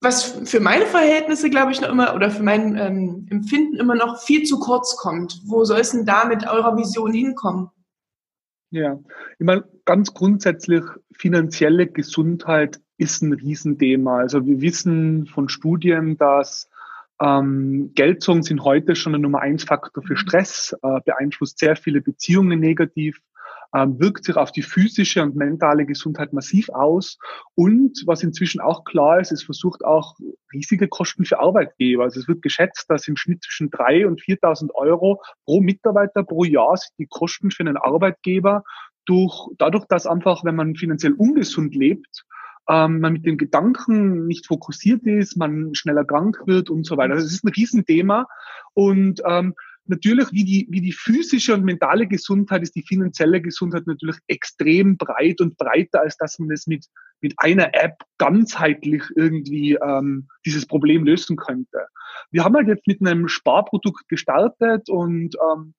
was 0.01 0.23
für 0.49 0.59
meine 0.59 0.85
Verhältnisse, 0.85 1.49
glaube 1.49 1.71
ich, 1.71 1.81
noch 1.81 1.89
immer 1.89 2.15
oder 2.15 2.29
für 2.29 2.43
mein 2.43 2.77
ähm, 2.77 3.27
Empfinden 3.29 3.77
immer 3.77 3.95
noch 3.95 4.21
viel 4.21 4.43
zu 4.43 4.59
kurz 4.59 4.95
kommt. 4.97 5.41
Wo 5.45 5.63
soll 5.63 5.79
es 5.79 5.91
denn 5.91 6.05
da 6.05 6.25
mit 6.25 6.47
eurer 6.47 6.77
Vision 6.77 7.13
hinkommen? 7.13 7.69
Ja, 8.71 8.99
ich 9.39 9.45
meine, 9.45 9.63
ganz 9.85 10.13
grundsätzlich 10.13 10.83
finanzielle 11.11 11.87
Gesundheit 11.87 12.81
ist 12.97 13.21
ein 13.21 13.33
Riesenthema. 13.33 14.17
Also 14.19 14.45
wir 14.45 14.61
wissen 14.61 15.25
von 15.27 15.49
Studien, 15.49 16.17
dass 16.17 16.69
Ähm, 17.21 17.93
Geldsorgen 17.95 18.43
sind 18.43 18.65
heute 18.65 18.93
schon 18.93 19.13
der 19.13 19.21
Nummer 19.21 19.39
eins 19.39 19.63
Faktor 19.63 20.03
für 20.03 20.17
Stress, 20.17 20.75
äh, 20.83 20.99
beeinflusst 21.05 21.59
sehr 21.59 21.77
viele 21.77 22.01
Beziehungen 22.01 22.59
negativ, 22.59 23.21
wirkt 23.75 24.23
sich 24.23 24.35
auf 24.35 24.51
die 24.51 24.61
physische 24.61 25.21
und 25.21 25.35
mentale 25.35 25.85
Gesundheit 25.85 26.33
massiv 26.33 26.69
aus. 26.69 27.17
Und 27.55 28.03
was 28.05 28.23
inzwischen 28.23 28.61
auch 28.61 28.85
klar 28.85 29.19
ist, 29.19 29.31
es 29.31 29.43
versucht 29.43 29.83
auch 29.83 30.15
riesige 30.53 30.87
Kosten 30.87 31.25
für 31.25 31.39
Arbeitgeber. 31.39 32.03
Also 32.03 32.19
es 32.19 32.27
wird 32.27 32.41
geschätzt, 32.41 32.85
dass 32.89 33.07
im 33.07 33.17
Schnitt 33.17 33.43
zwischen 33.43 33.69
drei 33.69 34.07
und 34.07 34.21
4.000 34.21 34.71
Euro 34.73 35.21
pro 35.45 35.61
Mitarbeiter 35.61 36.23
pro 36.23 36.43
Jahr 36.43 36.77
sind 36.77 36.93
die 36.97 37.07
Kosten 37.07 37.51
für 37.51 37.63
einen 37.63 37.77
Arbeitgeber 37.77 38.63
durch, 39.05 39.49
dadurch, 39.57 39.85
dass 39.85 40.07
einfach, 40.07 40.43
wenn 40.43 40.55
man 40.55 40.75
finanziell 40.75 41.13
ungesund 41.13 41.75
lebt, 41.75 42.25
ähm, 42.67 42.99
man 42.99 43.13
mit 43.13 43.25
den 43.25 43.37
Gedanken 43.37 44.25
nicht 44.25 44.47
fokussiert 44.47 45.03
ist, 45.03 45.37
man 45.37 45.75
schneller 45.75 46.03
krank 46.03 46.41
wird 46.45 46.69
und 46.69 46.85
so 46.85 46.97
weiter. 46.97 47.13
Also 47.13 47.27
es 47.27 47.33
ist 47.33 47.43
ein 47.43 47.53
Riesenthema 47.53 48.27
und 48.73 49.21
ähm, 49.27 49.53
natürlich 49.87 50.31
wie 50.31 50.43
die, 50.43 50.67
wie 50.69 50.81
die 50.81 50.91
physische 50.91 51.53
und 51.53 51.63
mentale 51.63 52.07
Gesundheit 52.07 52.61
ist 52.61 52.75
die 52.75 52.85
finanzielle 52.85 53.41
Gesundheit 53.41 53.87
natürlich 53.87 54.17
extrem 54.27 54.97
breit 54.97 55.41
und 55.41 55.57
breiter, 55.57 56.01
als 56.01 56.17
dass 56.17 56.39
man 56.39 56.49
das 56.49 56.67
mit, 56.67 56.85
mit 57.21 57.33
einer 57.37 57.73
App 57.73 57.95
ganzheitlich 58.17 59.03
irgendwie 59.15 59.73
ähm, 59.75 60.27
dieses 60.45 60.65
Problem 60.65 61.05
lösen 61.05 61.35
könnte. 61.35 61.87
Wir 62.31 62.43
haben 62.43 62.55
halt 62.55 62.67
jetzt 62.67 62.87
mit 62.87 63.01
einem 63.01 63.27
Sparprodukt 63.27 64.07
gestartet 64.07 64.89
und 64.89 65.35
ähm, 65.35 65.73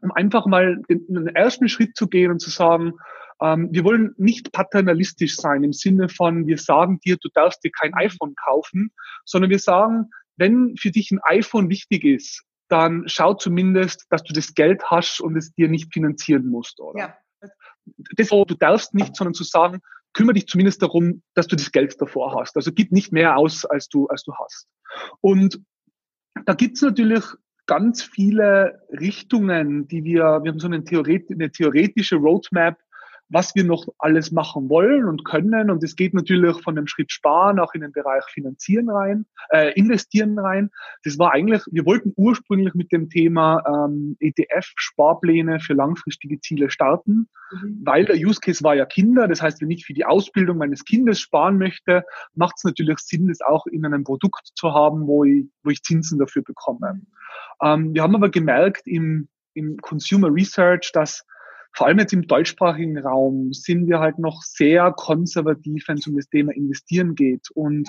um 0.00 0.12
einfach 0.12 0.46
mal 0.46 0.80
den, 0.88 1.06
den 1.08 1.28
ersten 1.28 1.68
Schritt 1.68 1.96
zu 1.96 2.08
gehen 2.08 2.30
und 2.30 2.40
zu 2.40 2.50
sagen, 2.50 2.94
ähm, 3.40 3.68
wir 3.72 3.84
wollen 3.84 4.14
nicht 4.16 4.52
paternalistisch 4.52 5.36
sein 5.36 5.64
im 5.64 5.72
Sinne 5.72 6.08
von, 6.08 6.46
wir 6.46 6.58
sagen 6.58 7.00
dir, 7.00 7.16
du 7.20 7.28
darfst 7.32 7.62
dir 7.64 7.70
kein 7.70 7.94
iPhone 7.94 8.34
kaufen, 8.34 8.92
sondern 9.24 9.50
wir 9.50 9.58
sagen, 9.58 10.10
wenn 10.36 10.76
für 10.76 10.90
dich 10.90 11.10
ein 11.10 11.20
iPhone 11.24 11.68
wichtig 11.68 12.04
ist, 12.04 12.44
dann 12.72 13.04
schau 13.06 13.34
zumindest, 13.34 14.06
dass 14.08 14.22
du 14.22 14.32
das 14.32 14.54
Geld 14.54 14.82
hast 14.84 15.20
und 15.20 15.36
es 15.36 15.52
dir 15.52 15.68
nicht 15.68 15.92
finanzieren 15.92 16.46
musst, 16.46 16.80
oder? 16.80 16.98
Ja. 16.98 17.16
Das, 18.16 18.28
du 18.28 18.54
darfst 18.54 18.94
nicht, 18.94 19.14
sondern 19.14 19.34
zu 19.34 19.44
sagen, 19.44 19.80
kümmere 20.14 20.34
dich 20.34 20.46
zumindest 20.46 20.82
darum, 20.82 21.22
dass 21.34 21.46
du 21.46 21.56
das 21.56 21.70
Geld 21.70 22.00
davor 22.00 22.34
hast. 22.40 22.56
Also 22.56 22.72
gib 22.72 22.92
nicht 22.92 23.12
mehr 23.12 23.36
aus, 23.36 23.64
als 23.64 23.88
du, 23.88 24.06
als 24.06 24.22
du 24.24 24.34
hast. 24.34 24.68
Und 25.20 25.60
da 26.46 26.54
gibt's 26.54 26.80
natürlich 26.80 27.24
ganz 27.66 28.02
viele 28.02 28.82
Richtungen, 28.90 29.86
die 29.88 30.04
wir, 30.04 30.40
wir 30.42 30.52
haben 30.52 30.58
so 30.58 30.66
eine, 30.66 30.84
Theoret 30.84 31.30
eine 31.30 31.50
theoretische 31.50 32.16
Roadmap, 32.16 32.78
was 33.32 33.54
wir 33.54 33.64
noch 33.64 33.86
alles 33.98 34.30
machen 34.30 34.68
wollen 34.68 35.06
und 35.08 35.24
können. 35.24 35.70
Und 35.70 35.82
es 35.82 35.96
geht 35.96 36.12
natürlich 36.12 36.60
von 36.62 36.76
dem 36.76 36.86
Schritt 36.86 37.10
Sparen 37.10 37.58
auch 37.58 37.72
in 37.72 37.80
den 37.80 37.92
Bereich 37.92 38.24
Finanzieren 38.26 38.90
rein, 38.90 39.26
äh, 39.50 39.72
Investieren 39.72 40.38
rein. 40.38 40.70
Das 41.02 41.18
war 41.18 41.32
eigentlich, 41.32 41.62
wir 41.70 41.86
wollten 41.86 42.12
ursprünglich 42.16 42.74
mit 42.74 42.92
dem 42.92 43.08
Thema 43.08 43.62
ähm, 43.66 44.16
ETF-Sparpläne 44.20 45.60
für 45.60 45.72
langfristige 45.72 46.40
Ziele 46.40 46.70
starten, 46.70 47.28
mhm. 47.50 47.80
weil 47.82 48.04
der 48.04 48.16
Use 48.16 48.40
Case 48.40 48.62
war 48.62 48.74
ja 48.74 48.84
Kinder. 48.84 49.26
Das 49.26 49.40
heißt, 49.40 49.62
wenn 49.62 49.70
ich 49.70 49.86
für 49.86 49.94
die 49.94 50.04
Ausbildung 50.04 50.58
meines 50.58 50.84
Kindes 50.84 51.18
sparen 51.18 51.56
möchte, 51.56 52.04
macht 52.34 52.56
es 52.58 52.64
natürlich 52.64 52.98
Sinn, 52.98 53.28
das 53.28 53.40
auch 53.40 53.66
in 53.66 53.86
einem 53.86 54.04
Produkt 54.04 54.50
zu 54.54 54.72
haben, 54.74 55.06
wo 55.06 55.24
ich, 55.24 55.46
wo 55.62 55.70
ich 55.70 55.82
Zinsen 55.82 56.18
dafür 56.18 56.42
bekomme. 56.42 57.00
Ähm, 57.62 57.94
wir 57.94 58.02
haben 58.02 58.14
aber 58.14 58.28
gemerkt 58.28 58.82
im, 58.86 59.28
im 59.54 59.78
Consumer 59.78 60.28
Research, 60.32 60.90
dass 60.92 61.24
vor 61.74 61.86
allem 61.86 61.98
jetzt 61.98 62.12
im 62.12 62.26
deutschsprachigen 62.26 62.98
Raum 62.98 63.52
sind 63.52 63.86
wir 63.86 63.98
halt 63.98 64.18
noch 64.18 64.42
sehr 64.42 64.92
konservativ, 64.92 65.84
wenn 65.88 65.98
es 65.98 66.06
um 66.06 66.16
das 66.16 66.28
Thema 66.28 66.52
Investieren 66.52 67.14
geht. 67.14 67.48
Und 67.54 67.88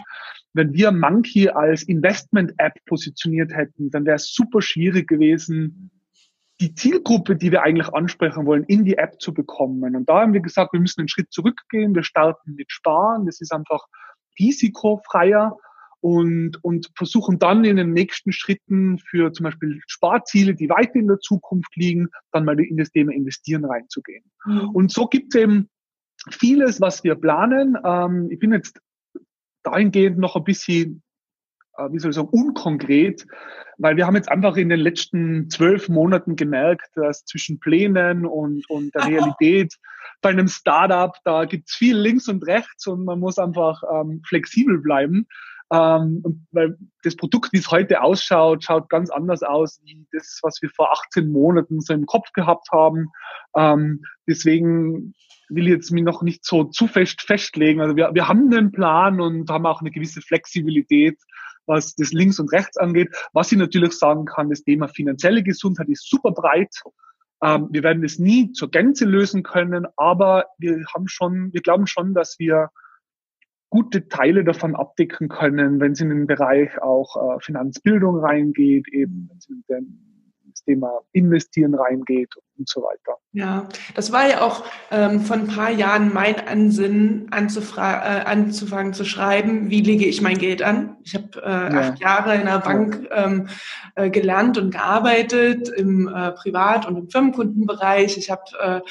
wenn 0.54 0.74
wir 0.74 0.91
Monkey 0.91 1.50
als 1.50 1.84
Investment-App 1.84 2.74
positioniert 2.86 3.52
hätten, 3.54 3.91
dann 3.91 4.06
wäre 4.06 4.15
es 4.15 4.34
super 4.34 4.62
schwierig 4.62 5.08
gewesen, 5.08 5.91
die 6.62 6.74
Zielgruppe, 6.74 7.36
die 7.36 7.52
wir 7.52 7.63
eigentlich 7.63 7.93
ansprechen 7.93 8.46
wollen, 8.46 8.63
in 8.65 8.86
die 8.86 8.98
App 8.98 9.19
zu 9.19 9.34
bekommen. 9.34 9.96
Und 9.96 10.08
da 10.08 10.22
haben 10.22 10.34
wir 10.34 10.39
gesagt, 10.39 10.72
wir 10.72 10.80
müssen 10.80 11.02
einen 11.02 11.10
Schritt 11.10 11.34
zurückgehen. 11.34 11.93
Wir 11.93 12.04
starten 12.04 12.56
mit 12.56 12.72
Sparen. 12.72 13.26
Das 13.26 13.41
ist 13.41 13.52
einfach 13.52 13.86
risikofreier 14.39 15.58
und, 16.04 16.62
und 16.66 16.92
versuchen 16.98 17.39
dann 17.39 17.63
in 17.63 17.78
den 17.78 17.94
nächsten 17.94 18.34
Schritten 18.34 19.00
für 19.00 19.32
zum 19.32 19.46
Beispiel 19.46 19.80
Sparziele, 19.88 20.54
die 20.54 20.68
weiter 20.68 20.96
in 20.96 21.08
der 21.08 21.20
Zukunft 21.20 21.74
liegen, 21.78 22.10
dann 22.34 22.44
mal 22.44 22.60
in 22.60 22.76
das 22.76 22.92
Thema 22.92 23.13
Investieren 23.13 23.63
reinzugehen. 23.63 24.26
Mhm. 24.46 24.70
Und 24.72 24.92
so 24.92 25.08
gibt 25.08 25.34
es 25.34 25.42
eben 25.42 25.70
vieles, 26.30 26.82
was 26.82 27.06
wir 27.06 27.16
planen. 27.16 27.78
Ähm, 27.86 28.28
ich 28.30 28.39
bin 28.39 28.52
jetzt 28.52 28.82
dahingehend 29.63 30.18
noch 30.18 30.36
ein 30.36 30.44
bisschen, 30.44 31.04
äh, 31.78 31.88
wie 31.89 32.00
soll 32.00 32.10
ich 32.10 32.18
sagen, 32.18 32.28
unkonkret, 32.28 33.26
weil 33.78 33.96
wir 33.96 34.06
haben 34.06 34.18
jetzt 34.18 34.30
einfach 34.30 34.58
in 34.58 34.68
den 34.68 34.82
letzten 34.82 35.50
zwölf 35.50 35.88
Monaten 35.88 36.36
gemerkt, 36.36 36.89
dass 36.96 37.24
zwischen 37.24 37.62
Plänen 37.62 38.26
und, 38.26 38.70
und 38.70 38.94
der 38.94 39.08
Realität 39.08 39.78
bei 40.22 40.32
einem 40.32 40.50
Startup, 40.50 41.16
da 41.24 41.46
gibt's 41.46 41.76
viel 41.76 41.96
links 41.96 42.28
und 42.28 42.46
rechts 42.46 42.88
und 42.88 43.06
man 43.06 43.22
muss 43.22 43.38
einfach 43.38 43.84
ähm, 43.89 44.22
flexibel 44.28 44.80
bleiben. 44.80 45.28
Ähm, 45.74 46.46
weil 46.52 46.78
das 47.02 47.16
Produkt, 47.16 47.52
wie 47.52 47.58
es 47.58 47.72
heute 47.72 48.04
ausschaut, 48.04 48.64
schaut 48.64 48.90
ganz 48.90 49.10
anders 49.10 49.42
aus 49.42 49.82
wie 49.84 50.06
das, 50.12 50.40
was 50.44 50.62
wir 50.62 50.70
vor 50.70 50.92
18 50.92 51.32
Monaten 51.32 51.82
so 51.82 51.96
im 51.96 52.06
Kopf 52.06 52.32
gehabt 52.34 52.68
haben. 52.72 53.08
Ähm, 53.58 54.04
deswegen 54.28 55.16
will 55.50 55.66
ich 55.66 55.74
jetzt 55.74 55.92
mich 55.92 56.04
noch 56.04 56.22
nicht 56.22 56.46
so 56.46 56.66
zu 56.66 56.88
fest 56.88 57.24
festlegen. 57.24 57.82
Also 57.82 57.96
wir, 57.96 58.12
wir 58.14 58.28
haben 58.28 58.54
einen 58.54 58.72
Plan 58.72 59.20
und 59.20 59.50
haben 59.50 59.66
auch 59.66 59.82
eine 59.82 59.90
gewisse 59.90 60.22
Flexibilität, 60.22 61.18
was 61.66 61.96
das 61.96 62.12
Links 62.12 62.40
und 62.40 62.52
Rechts 62.52 62.78
angeht. 62.78 63.10
Was 63.34 63.52
ich 63.52 63.58
natürlich 63.58 63.94
sagen 63.94 64.26
kann, 64.26 64.52
das 64.52 64.64
Thema 64.64 64.88
finanzielle 64.88 65.42
Gesundheit 65.42 65.90
ist 65.90 66.08
super 66.08 66.32
breit. 66.32 66.76
Ähm, 67.44 67.70
wir 67.72 67.82
werden 67.82 68.04
es 68.04 68.20
nie 68.20 68.52
zur 68.52 68.70
Gänze 68.70 69.06
lösen 69.06 69.42
können, 69.42 69.88
aber 69.98 70.46
wir 70.60 70.86
haben 70.94 71.08
schon, 71.08 71.52
wir 71.52 71.62
glauben 71.62 71.88
schon, 71.88 72.14
dass 72.14 72.38
wir 72.38 72.70
gute 73.74 74.08
Teile 74.08 74.44
davon 74.44 74.76
abdecken 74.76 75.30
können, 75.30 75.80
wenn 75.80 75.94
es 75.94 76.00
in 76.00 76.10
den 76.10 76.28
Bereich 76.28 76.80
auch 76.80 77.18
äh, 77.18 77.40
Finanzbildung 77.40 78.18
reingeht, 78.18 78.88
eben 78.90 79.28
wenn 79.28 79.38
es 79.40 79.50
in 79.50 79.64
den 79.68 80.12
Thema 80.65 81.02
Investieren 81.12 81.76
reingeht 81.76 82.36
und 82.58 82.69
so 82.69 82.82
weiter. 82.82 83.17
Ja, 83.34 83.67
das 83.95 84.12
war 84.12 84.28
ja 84.30 84.41
auch 84.41 84.63
ähm, 84.91 85.21
von 85.21 85.41
ein 85.41 85.47
paar 85.47 85.71
Jahren 85.71 86.13
mein 86.13 86.47
Ansinnen, 86.47 87.30
äh, 87.32 87.80
anzufangen 87.80 88.93
zu 88.93 89.06
schreiben, 89.06 89.69
wie 89.69 89.82
lege 89.82 90.06
ich 90.06 90.21
mein 90.21 90.38
Geld 90.38 90.62
an. 90.62 90.97
Ich 91.04 91.15
habe 91.15 91.41
äh, 91.43 91.73
ja. 91.73 91.80
acht 91.80 91.99
Jahre 91.99 92.36
in 92.36 92.45
der 92.45 92.60
Bank 92.60 93.08
ähm, 93.12 93.47
äh, 93.95 94.10
gelernt 94.10 94.58
und 94.58 94.71
gearbeitet, 94.71 95.69
im 95.69 96.08
äh, 96.08 96.32
Privat- 96.32 96.88
und 96.88 96.97
im 96.97 97.10
Firmenkundenbereich. 97.10 98.17
Ich 98.17 98.30
habe 98.30 98.43
äh, 98.62 98.82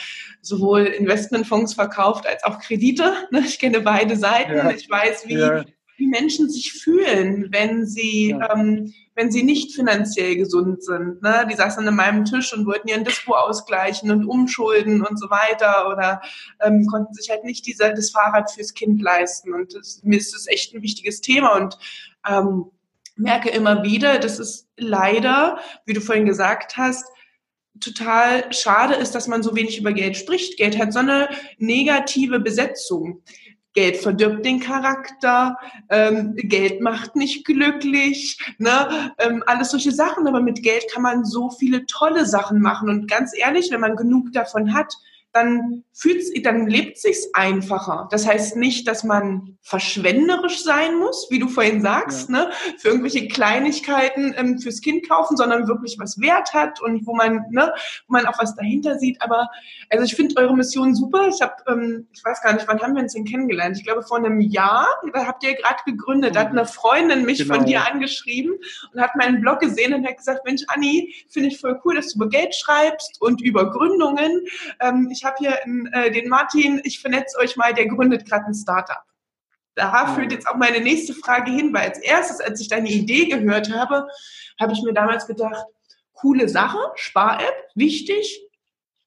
sowohl 0.40 0.82
Investmentfonds 0.82 1.74
verkauft 1.74 2.26
als 2.26 2.44
auch 2.44 2.58
Kredite. 2.58 3.12
Ne? 3.30 3.40
Ich 3.46 3.58
kenne 3.58 3.80
beide 3.80 4.16
Seiten. 4.16 4.52
Ja. 4.52 4.70
Ich 4.70 4.90
weiß, 4.90 5.28
wie, 5.28 5.38
ja. 5.38 5.64
Wie 5.96 6.06
Menschen 6.06 6.50
sich 6.50 6.72
fühlen, 6.72 7.48
wenn 7.50 7.86
sie 7.86 8.36
ähm, 8.50 8.92
wenn 9.14 9.30
sie 9.30 9.42
nicht 9.42 9.74
finanziell 9.74 10.36
gesund 10.36 10.82
sind. 10.82 11.22
Ne? 11.22 11.46
Die 11.50 11.54
saßen 11.54 11.86
an 11.86 11.94
meinem 11.94 12.24
Tisch 12.24 12.52
und 12.54 12.66
wollten 12.66 12.88
ihren 12.88 13.04
Dispo 13.04 13.34
ausgleichen 13.34 14.10
und 14.10 14.24
umschulden 14.24 15.04
und 15.04 15.18
so 15.18 15.28
weiter 15.28 15.88
oder 15.90 16.22
ähm, 16.60 16.86
konnten 16.86 17.12
sich 17.14 17.28
halt 17.28 17.44
nicht 17.44 17.66
dieser, 17.66 17.92
das 17.92 18.10
Fahrrad 18.10 18.50
fürs 18.50 18.74
Kind 18.74 19.02
leisten. 19.02 19.52
Und 19.52 19.74
das, 19.74 20.00
mir 20.02 20.18
ist 20.18 20.34
das 20.34 20.46
echt 20.46 20.74
ein 20.74 20.82
wichtiges 20.82 21.20
Thema 21.20 21.56
und 21.56 21.76
ähm, 22.26 22.66
merke 23.16 23.50
immer 23.50 23.82
wieder, 23.82 24.18
dass 24.18 24.38
es 24.38 24.68
leider, 24.76 25.58
wie 25.84 25.92
du 25.92 26.00
vorhin 26.00 26.24
gesagt 26.24 26.78
hast, 26.78 27.06
total 27.80 28.50
schade 28.52 28.94
ist, 28.94 29.14
dass 29.14 29.28
man 29.28 29.42
so 29.42 29.56
wenig 29.56 29.78
über 29.78 29.92
Geld 29.92 30.16
spricht. 30.16 30.56
Geld 30.56 30.78
hat 30.78 30.92
so 30.92 31.00
eine 31.00 31.28
negative 31.58 32.38
Besetzung. 32.40 33.22
Geld 33.74 33.96
verdirbt 33.96 34.44
den 34.44 34.60
Charakter, 34.60 35.56
ähm, 35.88 36.34
Geld 36.36 36.80
macht 36.80 37.16
nicht 37.16 37.46
glücklich, 37.46 38.38
ne? 38.58 39.12
ähm, 39.18 39.42
alles 39.46 39.70
solche 39.70 39.92
Sachen. 39.92 40.26
Aber 40.26 40.40
mit 40.40 40.62
Geld 40.62 40.84
kann 40.92 41.02
man 41.02 41.24
so 41.24 41.50
viele 41.50 41.86
tolle 41.86 42.26
Sachen 42.26 42.60
machen. 42.60 42.88
Und 42.90 43.10
ganz 43.10 43.32
ehrlich, 43.36 43.70
wenn 43.70 43.80
man 43.80 43.96
genug 43.96 44.32
davon 44.32 44.74
hat, 44.74 44.94
dann 45.32 45.84
fühlt's, 45.94 46.30
dann 46.42 46.66
lebt 46.66 46.98
sich's 46.98 47.28
einfacher. 47.32 48.08
Das 48.10 48.26
heißt 48.26 48.56
nicht, 48.56 48.86
dass 48.86 49.02
man 49.04 49.56
verschwenderisch 49.62 50.62
sein 50.62 50.98
muss, 50.98 51.28
wie 51.30 51.38
du 51.38 51.48
vorhin 51.48 51.80
sagst, 51.80 52.28
ja. 52.28 52.36
ne, 52.36 52.50
für 52.78 52.88
irgendwelche 52.88 53.28
Kleinigkeiten 53.28 54.34
ähm, 54.36 54.58
fürs 54.58 54.80
Kind 54.80 55.08
kaufen, 55.08 55.36
sondern 55.36 55.68
wirklich 55.68 55.96
was 55.98 56.20
Wert 56.20 56.52
hat 56.52 56.82
und 56.82 57.06
wo 57.06 57.14
man, 57.14 57.44
ne, 57.50 57.72
wo 58.08 58.12
man 58.12 58.26
auch 58.26 58.38
was 58.38 58.54
dahinter 58.56 58.98
sieht. 58.98 59.22
Aber 59.22 59.48
also 59.90 60.04
ich 60.04 60.14
finde 60.14 60.36
eure 60.36 60.54
Mission 60.54 60.94
super. 60.94 61.28
Ich 61.28 61.40
habe, 61.40 61.54
ähm, 61.68 62.08
ich 62.12 62.24
weiß 62.24 62.42
gar 62.42 62.52
nicht, 62.52 62.68
wann 62.68 62.80
haben 62.80 62.94
wir 62.94 63.02
uns 63.02 63.14
denn 63.14 63.24
kennengelernt? 63.24 63.76
Ich 63.78 63.84
glaube 63.84 64.02
vor 64.02 64.18
einem 64.18 64.40
Jahr. 64.40 64.86
Da 65.14 65.26
habt 65.26 65.44
ihr 65.44 65.54
gerade 65.54 65.80
gegründet. 65.86 66.36
Da 66.36 66.40
hat 66.40 66.48
eine 66.48 66.66
Freundin 66.66 67.24
mich 67.24 67.38
genau. 67.38 67.54
von 67.54 67.64
dir 67.64 67.86
angeschrieben 67.90 68.54
und 68.92 69.00
hat 69.00 69.16
meinen 69.16 69.40
Blog 69.40 69.60
gesehen 69.60 69.94
und 69.94 70.06
hat 70.06 70.18
gesagt, 70.18 70.44
Mensch, 70.44 70.62
Anni, 70.68 71.14
finde 71.28 71.48
ich 71.48 71.60
voll 71.60 71.80
cool, 71.84 71.94
dass 71.94 72.12
du 72.12 72.16
über 72.16 72.28
Geld 72.28 72.54
schreibst 72.54 73.20
und 73.20 73.40
über 73.40 73.70
Gründungen. 73.70 74.46
Ähm, 74.80 75.08
ich 75.10 75.21
habe 75.24 75.36
hier 75.38 75.58
in, 75.64 75.86
äh, 75.92 76.10
den 76.10 76.28
Martin, 76.28 76.80
ich 76.84 77.00
vernetze 77.00 77.38
euch 77.38 77.56
mal, 77.56 77.74
der 77.74 77.86
gründet 77.86 78.26
gerade 78.28 78.46
ein 78.46 78.54
Startup. 78.54 79.02
da 79.74 80.14
führt 80.14 80.32
jetzt 80.32 80.46
auch 80.46 80.56
meine 80.56 80.80
nächste 80.80 81.14
Frage 81.14 81.50
hin, 81.50 81.72
weil 81.72 81.88
als 81.88 81.98
erstes, 81.98 82.40
als 82.40 82.60
ich 82.60 82.68
deine 82.68 82.90
Idee 82.90 83.26
gehört 83.26 83.72
habe, 83.72 84.06
habe 84.60 84.72
ich 84.74 84.82
mir 84.82 84.92
damals 84.92 85.26
gedacht, 85.26 85.64
coole 86.12 86.48
Sache, 86.48 86.78
Spar-App, 86.94 87.70
wichtig, 87.74 88.42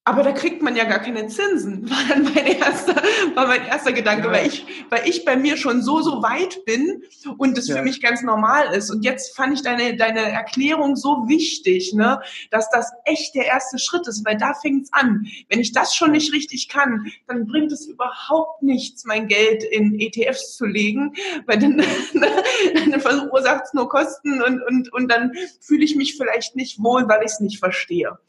aber 0.07 0.21
da 0.21 0.31
kriegt 0.33 0.61
man 0.61 0.75
ja 0.75 0.83
gar 0.83 0.99
keine 0.99 1.25
Zinsen, 1.27 1.89
war 1.89 1.97
dann 2.07 2.23
mein 2.23 2.45
erster, 2.45 2.95
war 3.33 3.47
mein 3.47 3.65
erster 3.65 3.91
Gedanke, 3.91 4.27
ja. 4.27 4.33
weil 4.33 4.47
ich, 4.47 4.63
weil 4.91 5.01
ich 5.09 5.25
bei 5.25 5.35
mir 5.35 5.57
schon 5.57 5.81
so, 5.81 6.01
so 6.01 6.21
weit 6.21 6.63
bin 6.65 7.01
und 7.37 7.57
es 7.57 7.67
ja. 7.67 7.77
für 7.77 7.81
mich 7.81 8.01
ganz 8.01 8.21
normal 8.21 8.73
ist. 8.75 8.91
Und 8.91 9.03
jetzt 9.03 9.35
fand 9.35 9.55
ich 9.55 9.63
deine, 9.63 9.97
deine 9.97 10.21
Erklärung 10.31 10.95
so 10.95 11.27
wichtig, 11.27 11.93
ne, 11.95 12.21
dass 12.51 12.69
das 12.69 12.91
echt 13.05 13.33
der 13.33 13.45
erste 13.45 13.79
Schritt 13.79 14.07
ist, 14.07 14.23
weil 14.25 14.37
da 14.37 14.53
fängt's 14.53 14.93
an. 14.93 15.25
Wenn 15.49 15.59
ich 15.59 15.71
das 15.71 15.95
schon 15.95 16.11
nicht 16.11 16.31
richtig 16.31 16.69
kann, 16.69 17.11
dann 17.27 17.47
bringt 17.47 17.71
es 17.71 17.87
überhaupt 17.87 18.61
nichts, 18.61 19.05
mein 19.05 19.27
Geld 19.27 19.63
in 19.63 19.99
ETFs 19.99 20.55
zu 20.55 20.67
legen, 20.67 21.15
weil 21.47 21.57
dann, 21.57 21.77
dann 22.91 23.01
verursacht 23.01 23.63
es 23.65 23.73
nur 23.73 23.89
Kosten 23.89 24.43
und, 24.43 24.61
und, 24.61 24.93
und 24.93 25.11
dann 25.11 25.31
fühle 25.59 25.83
ich 25.83 25.95
mich 25.95 26.15
vielleicht 26.15 26.55
nicht 26.55 26.77
wohl, 26.77 27.07
weil 27.09 27.21
ich 27.21 27.31
es 27.31 27.39
nicht 27.39 27.57
verstehe. 27.57 28.19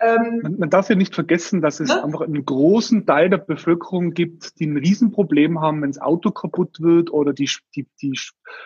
Ähm, 0.00 0.40
man, 0.42 0.58
man 0.58 0.70
darf 0.70 0.88
ja 0.88 0.94
nicht 0.94 1.17
vergessen, 1.18 1.60
dass 1.60 1.80
es 1.80 1.88
ja? 1.88 2.04
einfach 2.04 2.20
einen 2.20 2.44
großen 2.44 3.04
Teil 3.04 3.28
der 3.28 3.38
Bevölkerung 3.38 4.14
gibt, 4.14 4.60
die 4.60 4.66
ein 4.66 4.76
Riesenproblem 4.76 5.60
haben, 5.60 5.82
wenn 5.82 5.90
das 5.90 6.00
Auto 6.00 6.30
kaputt 6.30 6.80
wird 6.80 7.10
oder 7.10 7.32
die, 7.32 7.50
die, 7.74 7.88
die 8.00 8.16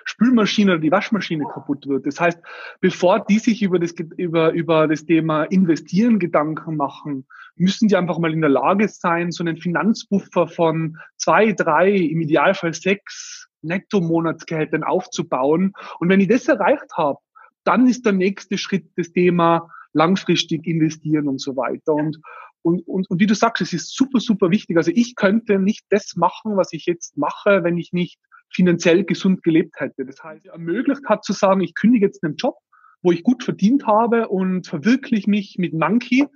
Spülmaschine 0.04 0.72
oder 0.72 0.80
die 0.82 0.92
Waschmaschine 0.92 1.46
kaputt 1.46 1.86
wird. 1.86 2.06
Das 2.06 2.20
heißt, 2.20 2.38
bevor 2.82 3.20
die 3.20 3.38
sich 3.38 3.62
über 3.62 3.78
das, 3.78 3.92
über, 3.92 4.52
über 4.52 4.86
das 4.86 5.06
Thema 5.06 5.44
Investieren 5.44 6.18
Gedanken 6.18 6.76
machen, 6.76 7.26
müssen 7.56 7.88
die 7.88 7.96
einfach 7.96 8.18
mal 8.18 8.34
in 8.34 8.42
der 8.42 8.50
Lage 8.50 8.86
sein, 8.88 9.32
so 9.32 9.42
einen 9.42 9.56
Finanzbuffer 9.56 10.46
von 10.46 10.98
zwei, 11.16 11.52
drei, 11.52 11.90
im 11.90 12.20
Idealfall 12.20 12.74
sechs 12.74 13.48
Netto-Monatsgehältern 13.62 14.84
aufzubauen. 14.84 15.72
Und 16.00 16.10
wenn 16.10 16.20
ich 16.20 16.28
das 16.28 16.48
erreicht 16.48 16.98
habe, 16.98 17.18
dann 17.64 17.86
ist 17.86 18.04
der 18.04 18.12
nächste 18.12 18.58
Schritt 18.58 18.90
das 18.96 19.10
Thema 19.12 19.70
langfristig 19.92 20.66
investieren 20.66 21.28
und 21.28 21.40
so 21.40 21.56
weiter. 21.56 21.94
Und, 21.94 22.18
und, 22.62 22.86
und, 22.86 23.10
und 23.10 23.20
wie 23.20 23.26
du 23.26 23.34
sagst, 23.34 23.62
es 23.62 23.72
ist 23.72 23.94
super, 23.94 24.20
super 24.20 24.50
wichtig. 24.50 24.76
Also 24.76 24.90
ich 24.94 25.14
könnte 25.16 25.58
nicht 25.58 25.84
das 25.90 26.16
machen, 26.16 26.56
was 26.56 26.72
ich 26.72 26.86
jetzt 26.86 27.16
mache, 27.16 27.64
wenn 27.64 27.78
ich 27.78 27.92
nicht 27.92 28.18
finanziell 28.50 29.04
gesund 29.04 29.42
gelebt 29.42 29.80
hätte. 29.80 30.04
Das 30.04 30.22
heißt, 30.22 30.46
ermöglicht 30.46 31.02
hat 31.06 31.24
zu 31.24 31.32
sagen, 31.32 31.60
ich 31.62 31.74
kündige 31.74 32.06
jetzt 32.06 32.22
einen 32.22 32.36
Job, 32.36 32.56
wo 33.02 33.12
ich 33.12 33.22
gut 33.22 33.42
verdient 33.42 33.86
habe 33.86 34.28
und 34.28 34.66
verwirkliche 34.66 35.28
mich 35.28 35.56
mit 35.58 35.74
Monkey. 35.74 36.26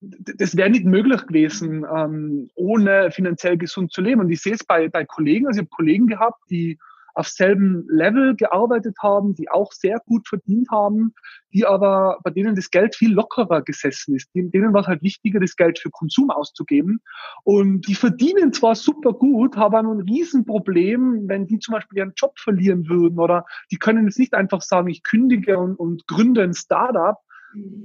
Das 0.00 0.56
wäre 0.56 0.70
nicht 0.70 0.86
möglich 0.86 1.26
gewesen, 1.26 1.84
ähm, 1.94 2.48
ohne 2.54 3.10
finanziell 3.10 3.58
gesund 3.58 3.92
zu 3.92 4.00
leben. 4.00 4.20
Und 4.20 4.30
ich 4.30 4.40
sehe 4.40 4.54
es 4.54 4.64
bei, 4.64 4.88
bei 4.88 5.04
Kollegen, 5.04 5.46
also 5.46 5.58
ich 5.58 5.66
habe 5.66 5.76
Kollegen 5.76 6.06
gehabt, 6.06 6.40
die 6.48 6.78
auf 7.20 7.28
selben 7.28 7.86
Level 7.88 8.34
gearbeitet 8.34 8.96
haben, 9.02 9.34
die 9.34 9.50
auch 9.50 9.72
sehr 9.72 10.00
gut 10.06 10.26
verdient 10.26 10.68
haben, 10.70 11.14
die 11.52 11.66
aber, 11.66 12.18
bei 12.24 12.30
denen 12.30 12.56
das 12.56 12.70
Geld 12.70 12.96
viel 12.96 13.12
lockerer 13.12 13.62
gesessen 13.62 14.16
ist. 14.16 14.30
Denen 14.34 14.72
war 14.72 14.80
es 14.80 14.86
halt 14.86 15.02
wichtiger, 15.02 15.38
das 15.38 15.54
Geld 15.54 15.78
für 15.78 15.90
Konsum 15.90 16.30
auszugeben. 16.30 17.00
Und 17.44 17.86
die 17.86 17.94
verdienen 17.94 18.52
zwar 18.54 18.74
super 18.74 19.12
gut, 19.12 19.56
haben 19.56 19.86
ein 19.86 20.00
Riesenproblem, 20.00 21.28
wenn 21.28 21.46
die 21.46 21.58
zum 21.58 21.72
Beispiel 21.72 21.98
ihren 21.98 22.12
Job 22.16 22.38
verlieren 22.38 22.88
würden 22.88 23.18
oder 23.18 23.44
die 23.70 23.76
können 23.76 24.06
jetzt 24.06 24.18
nicht 24.18 24.32
einfach 24.32 24.62
sagen, 24.62 24.88
ich 24.88 25.02
kündige 25.02 25.58
und, 25.58 25.76
und 25.76 26.06
gründe 26.06 26.42
ein 26.42 26.54
Startup, 26.54 27.18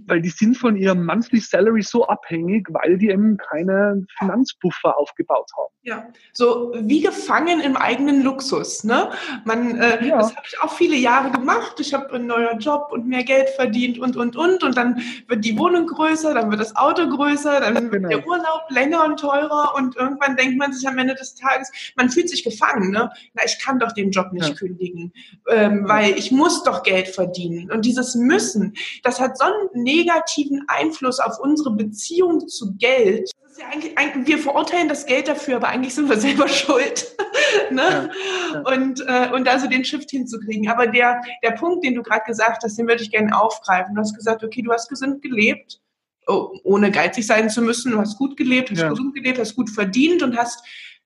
weil 0.08 0.21
die 0.21 0.30
sind 0.30 0.58
von 0.58 0.75
ihrem 0.75 1.06
Monthly 1.06 1.39
Salary 1.39 1.82
so 1.82 2.08
abhängig, 2.08 2.67
weil 2.71 2.97
die 2.97 3.10
eben 3.10 3.38
keine 3.38 4.06
Finanzpuffer 4.17 4.97
aufgebaut 4.97 5.49
haben. 5.58 5.73
Ja, 5.82 6.08
so 6.34 6.73
wie 6.80 7.01
gefangen 7.01 7.62
im 7.62 7.78
eigenen 7.78 8.23
Luxus. 8.23 8.84
Ne? 8.84 9.12
Man, 9.45 9.80
äh, 9.80 10.04
ja. 10.04 10.17
Das 10.17 10.36
habe 10.36 10.47
ich 10.47 10.60
auch 10.62 10.73
viele 10.73 10.95
Jahre 10.95 11.30
gemacht. 11.30 11.80
Ich 11.80 11.93
habe 11.93 12.12
einen 12.12 12.25
neuen 12.25 12.58
Job 12.60 12.88
und 12.91 13.08
mehr 13.08 13.23
Geld 13.23 13.49
verdient 13.49 13.99
und, 13.99 14.17
und, 14.17 14.36
und. 14.36 14.63
Und 14.63 14.78
dann 14.78 14.99
wird 15.28 15.45
die 15.45 15.58
Wohnung 15.60 15.86
größer, 15.86 16.34
dann 16.34 16.49
wird 16.49 16.60
das 16.60 16.75
Auto 16.75 17.08
größer, 17.08 17.60
dann 17.60 17.75
wird 17.75 17.91
genau. 17.91 18.10
der 18.10 18.28
Urlaub 18.28 18.63
länger 18.69 19.06
und 19.06 19.19
teurer. 19.19 19.75
Und 19.78 19.95
irgendwann 19.95 20.36
denkt 20.36 20.58
man 20.58 20.73
sich 20.73 20.88
am 20.88 20.97
Ende 20.97 21.13
des 21.13 21.36
Tages, 21.36 21.71
man 21.95 22.10
fühlt 22.10 22.30
sich 22.30 22.43
gefangen. 22.43 22.89
Ne? 22.89 23.12
Na, 23.34 23.43
ich 23.45 23.60
kann 23.63 23.78
doch 23.78 23.91
den 23.91 24.10
Job 24.10 24.32
nicht 24.32 24.49
ja. 24.49 24.56
kündigen, 24.56 25.13
ähm, 25.49 25.88
weil 25.88 26.17
ich 26.17 26.32
muss 26.32 26.63
doch 26.63 26.82
Geld 26.82 27.10
verdienen. 27.10 27.71
Und 27.71 27.86
dieses 27.86 28.15
Müssen, 28.15 28.73
das 29.04 29.19
hat 29.19 29.38
so 29.38 29.45
einen 29.45 29.54
negativen 29.73 30.63
Einfluss 30.67 31.19
auf 31.19 31.39
unsere 31.39 31.71
Beziehung 31.71 32.47
zu 32.47 32.75
Geld 32.77 33.31
ja 33.57 33.65
wir 34.25 34.37
verurteilen 34.37 34.89
das 34.89 35.05
Geld 35.05 35.27
dafür, 35.27 35.57
aber 35.57 35.69
eigentlich 35.69 35.93
sind 35.93 36.09
wir 36.09 36.17
selber 36.17 36.47
schuld. 36.49 37.15
ne? 37.71 37.81
Ja, 37.81 38.09
ja. 38.53 38.59
Und, 38.61 39.01
äh, 39.07 39.29
und 39.33 39.45
da 39.45 39.59
so 39.59 39.67
den 39.67 39.85
Shift 39.85 40.11
hinzukriegen. 40.11 40.69
Aber 40.69 40.87
der, 40.87 41.21
der 41.43 41.51
Punkt, 41.51 41.83
den 41.85 41.95
du 41.95 42.03
gerade 42.03 42.25
gesagt 42.25 42.63
hast, 42.63 42.77
den 42.77 42.87
würde 42.87 43.03
ich 43.03 43.11
gerne 43.11 43.39
aufgreifen. 43.39 43.95
Du 43.95 44.01
hast 44.01 44.15
gesagt, 44.15 44.43
okay, 44.43 44.61
du 44.61 44.71
hast 44.71 44.89
gesund 44.89 45.21
gelebt, 45.21 45.79
oh, 46.27 46.49
ohne 46.63 46.91
geizig 46.91 47.25
sein 47.25 47.49
zu 47.49 47.61
müssen. 47.61 47.91
Du 47.91 47.99
hast 47.99 48.17
gut 48.17 48.37
gelebt, 48.37 48.71
hast 48.71 48.89
gesund 48.89 49.15
gelebt, 49.15 49.39
hast 49.39 49.55
gut 49.55 49.69
verdient 49.69 50.23
und 50.23 50.37
hast 50.37 50.63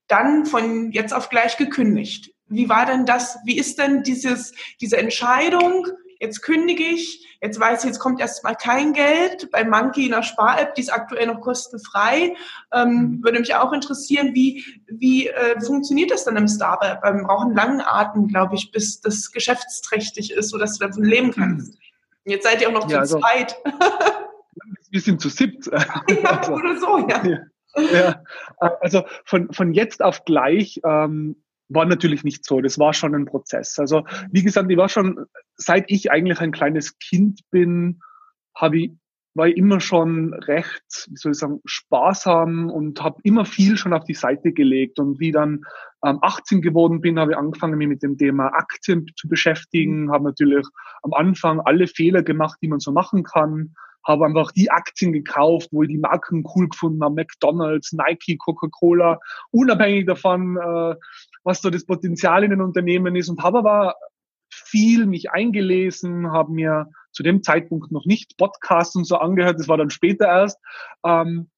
dann 0.07 0.45
von 0.45 0.91
jetzt 0.91 1.13
auf 1.13 1.29
gleich 1.29 1.57
gekündigt. 1.57 2.33
Wie 2.47 2.67
war 2.67 2.88
denn 2.88 3.05
das? 3.05 3.38
Wie 3.45 3.59
ist 3.59 3.77
denn 3.77 4.01
dieses, 4.01 4.53
diese 4.81 4.97
Entscheidung? 4.97 5.85
Jetzt 6.19 6.41
kündige 6.41 6.84
ich, 6.84 7.29
Jetzt 7.41 7.60
weiß 7.60 7.84
ich, 7.84 7.88
jetzt 7.88 7.99
kommt 7.99 8.19
erstmal 8.19 8.55
kein 8.55 8.91
Geld 8.91 9.49
bei 9.51 9.63
Monkey 9.63 10.05
in 10.05 10.12
der 10.12 10.23
Spar-App, 10.23 10.75
die 10.75 10.82
ist 10.82 10.91
aktuell 10.91 11.27
noch 11.27 11.39
kostenfrei. 11.39 12.36
Ähm, 12.73 12.89
mhm. 12.89 13.23
würde 13.23 13.39
mich 13.39 13.55
auch 13.55 13.71
interessieren, 13.71 14.32
wie, 14.34 14.65
wie 14.88 15.27
äh, 15.27 15.60
funktioniert 15.62 16.12
das 16.12 16.25
dann 16.25 16.36
im 16.36 16.49
Startup? 16.49 17.01
Wir 17.01 17.23
brauchen 17.23 17.47
einen 17.47 17.55
langen 17.55 17.82
Atem, 17.82 18.27
glaube 18.27 18.55
ich, 18.55 18.71
bis 18.71 18.99
das 18.99 19.32
geschäftsträchtig 19.32 20.32
ist, 20.32 20.49
sodass 20.49 20.77
du 20.77 20.86
davon 20.86 21.05
leben 21.05 21.32
kannst. 21.32 21.75
Mhm. 21.75 22.32
Jetzt 22.32 22.43
seid 22.43 22.62
ihr 22.62 22.67
auch 22.67 22.73
noch 22.73 22.89
ja, 22.89 22.89
zu 22.89 22.99
also, 22.99 23.19
zweit. 23.19 23.55
wir 24.91 24.99
sind 24.99 25.21
zu 25.21 25.29
siebt. 25.29 25.67
Ja, 25.67 26.39
also, 26.39 26.53
oder 26.53 26.77
so, 26.77 27.08
ja. 27.08 27.23
ja. 27.25 27.38
Ja, 27.93 28.23
also 28.82 29.03
von, 29.23 29.53
von 29.53 29.73
jetzt 29.73 30.01
auf 30.01 30.25
gleich 30.25 30.82
ähm, 30.84 31.41
war 31.69 31.86
natürlich 31.86 32.23
nicht 32.23 32.45
so. 32.45 32.62
Das 32.62 32.77
war 32.79 32.93
schon 32.93 33.15
ein 33.15 33.25
Prozess. 33.25 33.79
Also 33.79 34.03
wie 34.32 34.43
gesagt, 34.43 34.69
ich 34.69 34.77
war 34.77 34.89
schon, 34.89 35.25
seit 35.55 35.89
ich 35.89 36.12
eigentlich 36.12 36.39
ein 36.39 36.51
kleines 36.51 36.97
Kind 36.99 37.41
bin, 37.51 38.01
habe 38.55 38.79
ich 38.79 38.91
war 39.36 39.47
ich 39.47 39.58
immer 39.58 39.79
schon 39.79 40.34
recht, 40.34 41.08
wie 41.10 41.15
soll 41.15 41.32
ich 41.32 41.38
sagen, 41.38 41.62
sparsam 41.63 42.69
und 42.69 43.01
habe 43.01 43.21
immer 43.23 43.45
viel 43.45 43.77
schon 43.77 43.93
auf 43.93 44.03
die 44.03 44.13
Seite 44.13 44.51
gelegt. 44.51 44.99
Und 44.99 45.19
wie 45.19 45.32
dann 45.32 45.62
ähm, 46.03 46.19
18 46.21 46.62
geworden 46.62 46.99
bin, 46.99 47.19
habe 47.19 47.32
ich 47.32 47.38
angefangen, 47.38 47.77
mich 47.77 47.88
mit 47.88 48.03
dem 48.03 48.17
Thema 48.17 48.47
Aktien 48.47 49.05
zu 49.15 49.27
beschäftigen, 49.27 50.12
habe 50.12 50.25
natürlich 50.25 50.65
am 51.03 51.13
Anfang 51.13 51.62
alle 51.62 51.88
Fehler 51.88 52.23
gemacht, 52.23 52.60
die 52.62 52.67
man 52.67 52.79
so 52.79 52.91
machen 52.91 53.23
kann, 53.23 53.75
habe 54.05 54.25
einfach 54.25 54.51
die 54.51 54.71
Aktien 54.71 55.13
gekauft, 55.13 55.69
wo 55.71 55.84
ich 55.84 55.89
die 55.89 55.97
Marken 55.97 56.43
cool 56.55 56.67
gefunden 56.67 57.03
habe, 57.03 57.15
McDonald's, 57.15 57.93
Nike, 57.93 58.38
Coca-Cola, 58.38 59.19
unabhängig 59.51 60.08
davon, 60.08 60.58
äh, 60.58 60.95
was 61.43 61.62
so 61.62 61.69
das 61.69 61.86
Potenzial 61.86 62.43
in 62.43 62.52
den 62.52 62.62
Unternehmen 62.62 63.15
ist 63.15 63.30
und 63.30 63.41
habe 63.41 63.60
aber 63.60 63.95
viel 64.52 65.06
mich 65.06 65.32
eingelesen, 65.32 66.32
habe 66.32 66.52
mir 66.52 66.88
zu 67.12 67.23
dem 67.23 67.43
Zeitpunkt 67.43 67.91
noch 67.91 68.06
nicht 68.06 68.38
Podcasts 68.38 68.95
und 68.95 69.06
so 69.06 69.17
angehört, 69.17 69.60
das 69.60 69.67
war 69.67 69.78
dann 69.78 69.89
später 69.89 70.25
erst. 70.25 70.60
Ähm, 71.06 71.49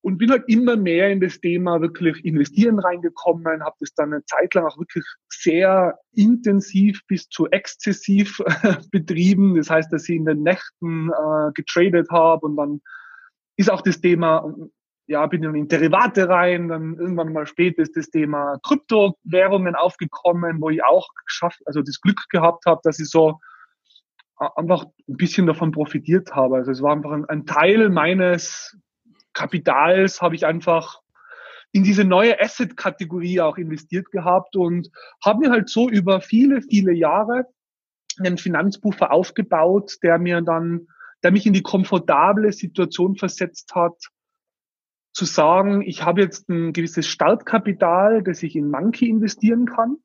und 0.00 0.18
bin 0.18 0.30
halt 0.30 0.44
immer 0.46 0.76
mehr 0.76 1.10
in 1.10 1.20
das 1.20 1.40
Thema 1.40 1.80
wirklich 1.80 2.24
investieren 2.24 2.78
reingekommen, 2.78 3.64
habe 3.64 3.76
das 3.80 3.92
dann 3.94 4.12
eine 4.12 4.24
Zeit 4.24 4.54
lang 4.54 4.64
auch 4.64 4.78
wirklich 4.78 5.04
sehr 5.28 5.98
intensiv 6.12 7.02
bis 7.08 7.28
zu 7.28 7.46
exzessiv 7.48 8.38
betrieben. 8.92 9.56
Das 9.56 9.68
heißt, 9.68 9.92
dass 9.92 10.08
ich 10.08 10.16
in 10.16 10.24
den 10.24 10.44
Nächten 10.44 11.10
äh, 11.10 11.52
getradet 11.52 12.08
habe 12.10 12.46
und 12.46 12.56
dann 12.56 12.80
ist 13.56 13.70
auch 13.70 13.82
das 13.82 14.00
Thema 14.00 14.54
ja, 15.08 15.26
bin 15.26 15.42
dann 15.42 15.54
in 15.54 15.68
Derivate 15.68 16.28
rein, 16.28 16.68
dann 16.68 16.96
irgendwann 16.98 17.32
mal 17.32 17.46
später 17.46 17.82
ist 17.82 17.96
das 17.96 18.10
Thema 18.10 18.58
Kryptowährungen 18.62 19.74
aufgekommen, 19.74 20.60
wo 20.60 20.68
ich 20.68 20.84
auch 20.84 21.08
geschafft, 21.26 21.60
also 21.64 21.80
das 21.80 22.00
Glück 22.02 22.28
gehabt 22.28 22.66
habe, 22.66 22.80
dass 22.84 23.00
ich 23.00 23.08
so 23.08 23.40
einfach 24.36 24.84
ein 25.08 25.16
bisschen 25.16 25.46
davon 25.46 25.72
profitiert 25.72 26.34
habe. 26.34 26.56
Also 26.56 26.70
es 26.70 26.82
war 26.82 26.92
einfach 26.92 27.12
ein, 27.12 27.24
ein 27.24 27.46
Teil 27.46 27.88
meines 27.88 28.76
Kapitals, 29.32 30.20
habe 30.20 30.34
ich 30.34 30.44
einfach 30.44 31.00
in 31.72 31.84
diese 31.84 32.04
neue 32.04 32.38
Asset-Kategorie 32.38 33.40
auch 33.40 33.56
investiert 33.56 34.10
gehabt 34.10 34.56
und 34.56 34.90
habe 35.24 35.40
mir 35.40 35.50
halt 35.50 35.70
so 35.70 35.88
über 35.88 36.20
viele, 36.20 36.60
viele 36.60 36.92
Jahre 36.92 37.46
einen 38.18 38.36
Finanzpuffer 38.36 39.10
aufgebaut, 39.10 39.96
der 40.02 40.18
mir 40.18 40.42
dann, 40.42 40.88
der 41.22 41.30
mich 41.30 41.46
in 41.46 41.54
die 41.54 41.62
komfortable 41.62 42.52
Situation 42.52 43.16
versetzt 43.16 43.74
hat, 43.74 43.96
zu 45.18 45.24
sagen, 45.24 45.82
ich 45.82 46.04
habe 46.04 46.22
jetzt 46.22 46.48
ein 46.48 46.72
gewisses 46.72 47.06
Startkapital, 47.08 48.22
das 48.22 48.42
ich 48.42 48.54
in 48.56 48.70
Monkey 48.70 49.08
investieren 49.08 49.66
kann. 49.66 49.98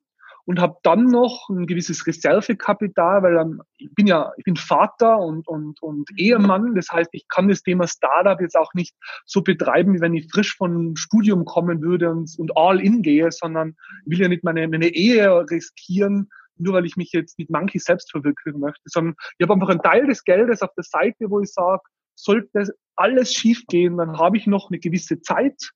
und 0.46 0.60
habe 0.60 0.76
dann 0.82 1.06
noch 1.06 1.48
ein 1.48 1.66
gewisses 1.66 2.06
Reservekapital, 2.06 3.22
weil 3.22 3.34
dann, 3.34 3.60
ich 3.78 3.94
bin 3.94 4.06
ja, 4.06 4.32
ich 4.36 4.44
bin 4.44 4.56
Vater 4.56 5.18
und, 5.18 5.48
und, 5.48 5.80
und 5.82 6.10
Ehemann. 6.16 6.74
Das 6.74 6.88
heißt, 6.92 7.10
ich 7.12 7.26
kann 7.28 7.48
das 7.48 7.62
Thema 7.62 7.86
Startup 7.88 8.40
jetzt 8.40 8.56
auch 8.56 8.74
nicht 8.74 8.94
so 9.24 9.42
betreiben, 9.42 9.94
wie 9.94 10.00
wenn 10.00 10.14
ich 10.14 10.30
frisch 10.30 10.54
von 10.56 10.96
Studium 10.96 11.44
kommen 11.44 11.80
würde 11.80 12.10
und, 12.10 12.30
und 12.38 12.56
all 12.56 12.80
in 12.80 13.02
gehe, 13.02 13.30
sondern 13.32 13.74
will 14.04 14.20
ja 14.20 14.28
nicht 14.28 14.44
meine, 14.44 14.68
meine 14.68 14.88
Ehe 14.88 15.46
riskieren, 15.50 16.28
nur 16.56 16.74
weil 16.74 16.84
ich 16.84 16.96
mich 16.96 17.12
jetzt 17.12 17.38
mit 17.38 17.50
Monkey 17.50 17.78
selbst 17.78 18.10
verwirklichen 18.10 18.60
möchte, 18.60 18.82
sondern 18.84 19.14
ich 19.38 19.44
habe 19.44 19.54
einfach 19.54 19.70
einen 19.70 19.82
Teil 19.82 20.06
des 20.06 20.24
Geldes 20.24 20.60
auf 20.62 20.74
der 20.76 20.84
Seite, 20.84 21.30
wo 21.30 21.40
ich 21.40 21.52
sage, 21.52 21.82
sollte 22.14 22.74
alles 22.96 23.32
schiefgehen, 23.32 23.96
dann 23.96 24.18
habe 24.18 24.36
ich 24.36 24.46
noch 24.46 24.70
eine 24.70 24.78
gewisse 24.78 25.20
Zeit, 25.20 25.70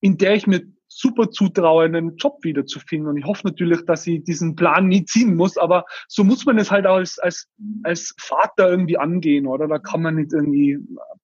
in 0.00 0.18
der 0.18 0.34
ich 0.34 0.46
mir 0.46 0.62
super 0.88 1.30
zutraue, 1.30 1.84
einen 1.84 2.16
Job 2.16 2.38
wiederzufinden. 2.42 3.08
Und 3.08 3.16
ich 3.16 3.24
hoffe 3.24 3.46
natürlich, 3.46 3.84
dass 3.86 4.06
ich 4.06 4.22
diesen 4.24 4.56
Plan 4.56 4.88
nie 4.88 5.04
ziehen 5.04 5.36
muss, 5.36 5.56
aber 5.56 5.84
so 6.08 6.22
muss 6.22 6.44
man 6.44 6.58
es 6.58 6.70
halt 6.70 6.86
als, 6.86 7.18
als, 7.18 7.48
als 7.82 8.14
Vater 8.18 8.68
irgendwie 8.68 8.98
angehen, 8.98 9.46
oder? 9.46 9.68
Da 9.68 9.78
kann 9.78 10.02
man 10.02 10.16
nicht 10.16 10.32
irgendwie 10.32 10.78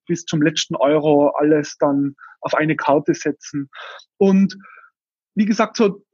bis 0.06 0.24
zum 0.24 0.42
letzten 0.42 0.74
Euro 0.76 1.28
alles 1.30 1.76
dann 1.78 2.16
auf 2.40 2.54
eine 2.54 2.76
Karte 2.76 3.14
setzen. 3.14 3.68
Und 4.16 4.56
wie 5.34 5.44
gesagt, 5.44 5.76
so 5.76 6.04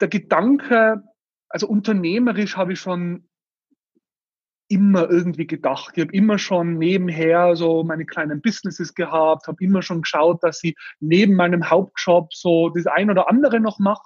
der 0.00 0.08
Gedanke, 0.08 1.02
also 1.48 1.68
unternehmerisch 1.68 2.56
habe 2.56 2.72
ich 2.72 2.80
schon 2.80 3.28
immer 4.68 5.08
irgendwie 5.08 5.46
gedacht. 5.46 5.92
Ich 5.94 6.02
habe 6.02 6.12
immer 6.12 6.38
schon 6.38 6.78
nebenher 6.78 7.54
so 7.56 7.84
meine 7.84 8.04
kleinen 8.04 8.40
Businesses 8.40 8.94
gehabt, 8.94 9.46
habe 9.46 9.62
immer 9.62 9.82
schon 9.82 10.02
geschaut, 10.02 10.42
dass 10.42 10.62
ich 10.64 10.76
neben 11.00 11.34
meinem 11.34 11.70
Hauptjob 11.70 12.34
so 12.34 12.70
das 12.70 12.86
ein 12.86 13.10
oder 13.10 13.28
andere 13.28 13.60
noch 13.60 13.78
mache. 13.78 14.02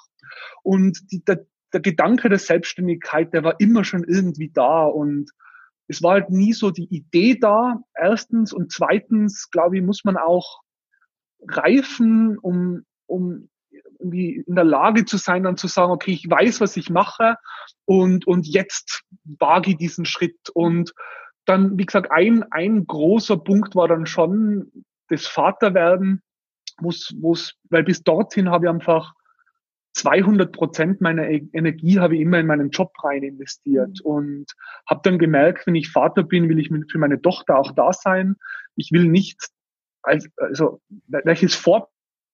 Und 0.62 1.10
die, 1.10 1.24
der, 1.24 1.46
der 1.72 1.80
Gedanke 1.80 2.28
der 2.28 2.38
Selbstständigkeit, 2.38 3.32
der 3.32 3.44
war 3.44 3.58
immer 3.58 3.84
schon 3.84 4.04
irgendwie 4.04 4.50
da. 4.52 4.84
Und 4.84 5.30
es 5.88 6.02
war 6.02 6.12
halt 6.12 6.30
nie 6.30 6.52
so 6.52 6.70
die 6.70 6.94
Idee 6.94 7.38
da, 7.40 7.82
erstens. 7.94 8.52
Und 8.52 8.72
zweitens, 8.72 9.50
glaube 9.50 9.78
ich, 9.78 9.82
muss 9.82 10.04
man 10.04 10.16
auch 10.16 10.60
reifen, 11.48 12.38
um, 12.38 12.84
um 13.06 13.48
irgendwie 14.00 14.44
in 14.46 14.54
der 14.54 14.64
Lage 14.64 15.04
zu 15.04 15.16
sein, 15.16 15.44
dann 15.44 15.56
zu 15.56 15.68
sagen, 15.68 15.92
okay, 15.92 16.12
ich 16.12 16.28
weiß, 16.28 16.60
was 16.60 16.76
ich 16.76 16.90
mache 16.90 17.36
und, 17.84 18.26
und 18.26 18.46
jetzt 18.46 19.04
wage 19.24 19.70
ich 19.70 19.76
diesen 19.76 20.04
Schritt. 20.04 20.50
Und 20.54 20.92
dann, 21.44 21.78
wie 21.78 21.86
gesagt, 21.86 22.10
ein, 22.10 22.44
ein 22.50 22.86
großer 22.86 23.36
Punkt 23.36 23.74
war 23.74 23.88
dann 23.88 24.06
schon 24.06 24.70
das 25.08 25.26
Vaterwerden, 25.26 26.22
wo's, 26.80 27.14
wo's, 27.18 27.54
weil 27.68 27.84
bis 27.84 28.02
dorthin 28.02 28.50
habe 28.50 28.66
ich 28.66 28.70
einfach 28.70 29.14
200 29.94 30.52
Prozent 30.52 31.00
meiner 31.00 31.28
e-, 31.28 31.48
Energie 31.52 31.98
habe 31.98 32.14
ich 32.14 32.22
immer 32.22 32.38
in 32.38 32.46
meinen 32.46 32.70
Job 32.70 32.92
rein 33.02 33.22
investiert 33.22 33.98
mhm. 34.04 34.10
und 34.10 34.46
habe 34.88 35.00
dann 35.02 35.18
gemerkt, 35.18 35.66
wenn 35.66 35.74
ich 35.74 35.90
Vater 35.90 36.22
bin, 36.22 36.48
will 36.48 36.58
ich 36.58 36.70
für 36.90 36.98
meine 36.98 37.20
Tochter 37.20 37.58
auch 37.58 37.72
da 37.72 37.92
sein. 37.92 38.36
Ich 38.76 38.92
will 38.92 39.04
nicht, 39.04 39.48
also 40.02 40.80
welches 41.08 41.54
Vorbild 41.54 41.90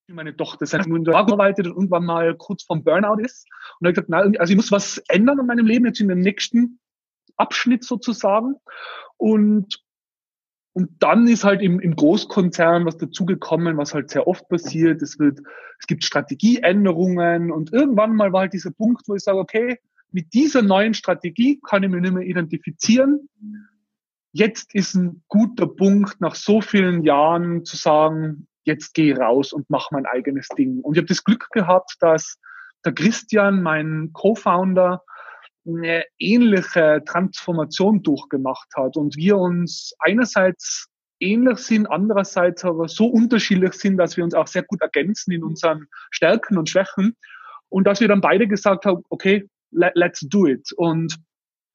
meine 0.09 0.37
Tochter 0.37 0.67
seit 0.67 0.87
nur 0.87 1.15
arbeitet 1.15 1.67
und 1.67 1.73
irgendwann 1.73 2.05
mal 2.05 2.37
kurz 2.37 2.63
vorm 2.63 2.85
Burnout 2.85 3.21
ist. 3.21 3.47
Und 3.79 3.87
er 3.87 3.89
hat 3.89 3.95
gesagt, 3.95 4.09
na, 4.09 4.19
also 4.39 4.51
ich 4.53 4.57
muss 4.57 4.71
was 4.71 4.99
ändern 5.09 5.41
in 5.41 5.47
meinem 5.47 5.67
Leben, 5.67 5.87
jetzt 5.87 6.01
in 6.01 6.09
dem 6.09 6.21
nächsten 6.21 6.79
Abschnitt 7.37 7.85
sozusagen. 7.85 8.55
Und, 9.17 9.83
und 10.75 10.91
dann 11.01 11.27
ist 11.27 11.45
halt 11.45 11.61
im, 11.61 11.81
im 11.81 11.97
Großkonzern 11.97 12.87
was 12.87 12.99
dazugekommen, 12.99 13.77
was 13.77 13.95
halt 13.95 14.11
sehr 14.11 14.27
oft 14.27 14.49
passiert. 14.49 15.03
Es 15.03 15.19
wird, 15.19 15.41
es 15.81 15.87
gibt 15.87 16.05
Strategieänderungen 16.05 17.51
und 17.51 17.73
irgendwann 17.73 18.15
mal 18.15 18.33
war 18.33 18.43
halt 18.43 18.53
dieser 18.53 18.71
Punkt, 18.71 19.09
wo 19.09 19.15
ich 19.15 19.23
sage, 19.23 19.39
okay, 19.39 19.79
mit 20.13 20.33
dieser 20.35 20.63
neuen 20.63 20.95
Strategie 20.95 21.61
kann 21.69 21.83
ich 21.83 21.91
mich 21.91 22.01
nicht 22.01 22.15
mehr 22.15 22.25
identifizieren. 22.25 23.29
Jetzt 24.33 24.75
ist 24.75 24.95
ein 24.95 25.23
guter 25.29 25.67
Punkt, 25.67 26.21
nach 26.21 26.35
so 26.35 26.61
vielen 26.61 27.03
Jahren 27.03 27.65
zu 27.65 27.77
sagen, 27.77 28.47
jetzt 28.67 28.99
ich 28.99 29.17
raus 29.17 29.53
und 29.53 29.69
mache 29.71 29.89
mein 29.93 30.07
eigenes 30.07 30.49
Ding. 30.49 30.81
Und 30.81 30.95
ich 30.95 30.99
habe 30.99 31.09
das 31.09 31.25
Glück 31.25 31.49
gehabt, 31.53 31.97
dass 32.01 32.39
der 32.85 32.93
Christian, 32.93 33.63
mein 33.63 34.11
Co-Founder, 34.13 35.03
eine 35.67 36.05
ähnliche 36.19 37.03
Transformation 37.07 38.03
durchgemacht 38.03 38.69
hat 38.77 38.97
und 38.97 39.17
wir 39.17 39.37
uns 39.37 39.95
einerseits 39.99 40.89
ähnlich 41.19 41.59
sind, 41.59 41.87
andererseits 41.87 42.65
aber 42.65 42.89
so 42.89 43.07
unterschiedlich 43.07 43.73
sind, 43.73 43.97
dass 43.97 44.17
wir 44.17 44.25
uns 44.25 44.35
auch 44.35 44.47
sehr 44.47 44.63
gut 44.63 44.81
ergänzen 44.83 45.33
in 45.33 45.43
unseren 45.43 45.87
Stärken 46.11 46.59
und 46.59 46.69
Schwächen 46.69 47.17
und 47.69 47.87
dass 47.87 48.01
wir 48.01 48.09
dann 48.09 48.21
beide 48.21 48.47
gesagt 48.47 48.85
haben, 48.85 49.03
okay, 49.09 49.49
let's 49.71 50.21
do 50.21 50.47
it. 50.47 50.71
Und 50.77 51.17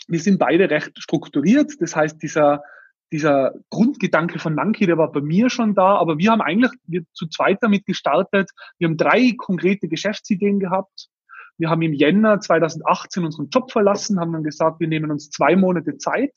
wir 0.07 0.19
sind 0.19 0.39
beide 0.39 0.69
recht 0.69 0.91
strukturiert. 0.97 1.73
Das 1.79 1.95
heißt, 1.95 2.21
dieser 2.21 2.63
dieser 3.11 3.53
Grundgedanke 3.69 4.39
von 4.39 4.55
Monkey, 4.55 4.85
der 4.85 4.97
war 4.97 5.11
bei 5.11 5.21
mir 5.21 5.49
schon 5.49 5.75
da, 5.75 5.95
aber 5.95 6.17
wir 6.17 6.31
haben 6.31 6.41
eigentlich 6.41 6.71
wir 6.85 7.03
zu 7.13 7.27
zweit 7.27 7.57
damit 7.61 7.85
gestartet. 7.85 8.51
Wir 8.77 8.87
haben 8.87 8.97
drei 8.97 9.33
konkrete 9.37 9.87
Geschäftsideen 9.87 10.59
gehabt. 10.59 11.09
Wir 11.57 11.69
haben 11.69 11.81
im 11.81 11.93
Jänner 11.93 12.39
2018 12.39 13.25
unseren 13.25 13.49
Job 13.49 13.71
verlassen, 13.71 14.19
haben 14.19 14.33
dann 14.33 14.43
gesagt, 14.43 14.79
wir 14.79 14.87
nehmen 14.87 15.11
uns 15.11 15.29
zwei 15.29 15.55
Monate 15.55 15.97
Zeit, 15.97 16.31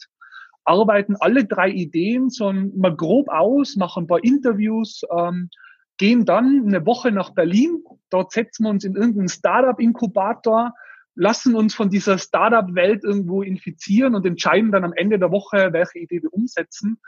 arbeiten 0.64 1.16
alle 1.20 1.44
drei 1.44 1.70
Ideen 1.70 2.28
so 2.28 2.52
mal 2.52 2.94
grob 2.94 3.28
aus, 3.28 3.76
machen 3.76 4.04
ein 4.04 4.06
paar 4.08 4.24
Interviews, 4.24 5.02
ähm, 5.16 5.50
gehen 5.96 6.24
dann 6.24 6.64
eine 6.66 6.84
Woche 6.84 7.12
nach 7.12 7.30
Berlin. 7.30 7.84
Dort 8.10 8.32
setzen 8.32 8.64
wir 8.64 8.70
uns 8.70 8.84
in 8.84 8.96
irgendeinen 8.96 9.28
Startup-Inkubator, 9.28 10.74
lassen 11.14 11.54
uns 11.54 11.74
von 11.74 11.90
dieser 11.90 12.18
Startup-Welt 12.18 13.04
irgendwo 13.04 13.42
infizieren 13.42 14.14
und 14.14 14.26
entscheiden 14.26 14.72
dann 14.72 14.84
am 14.84 14.92
Ende 14.92 15.18
der 15.18 15.30
Woche, 15.30 15.72
welche 15.72 15.98
Idee 15.98 16.22
wir 16.22 16.32
umsetzen. 16.32 17.00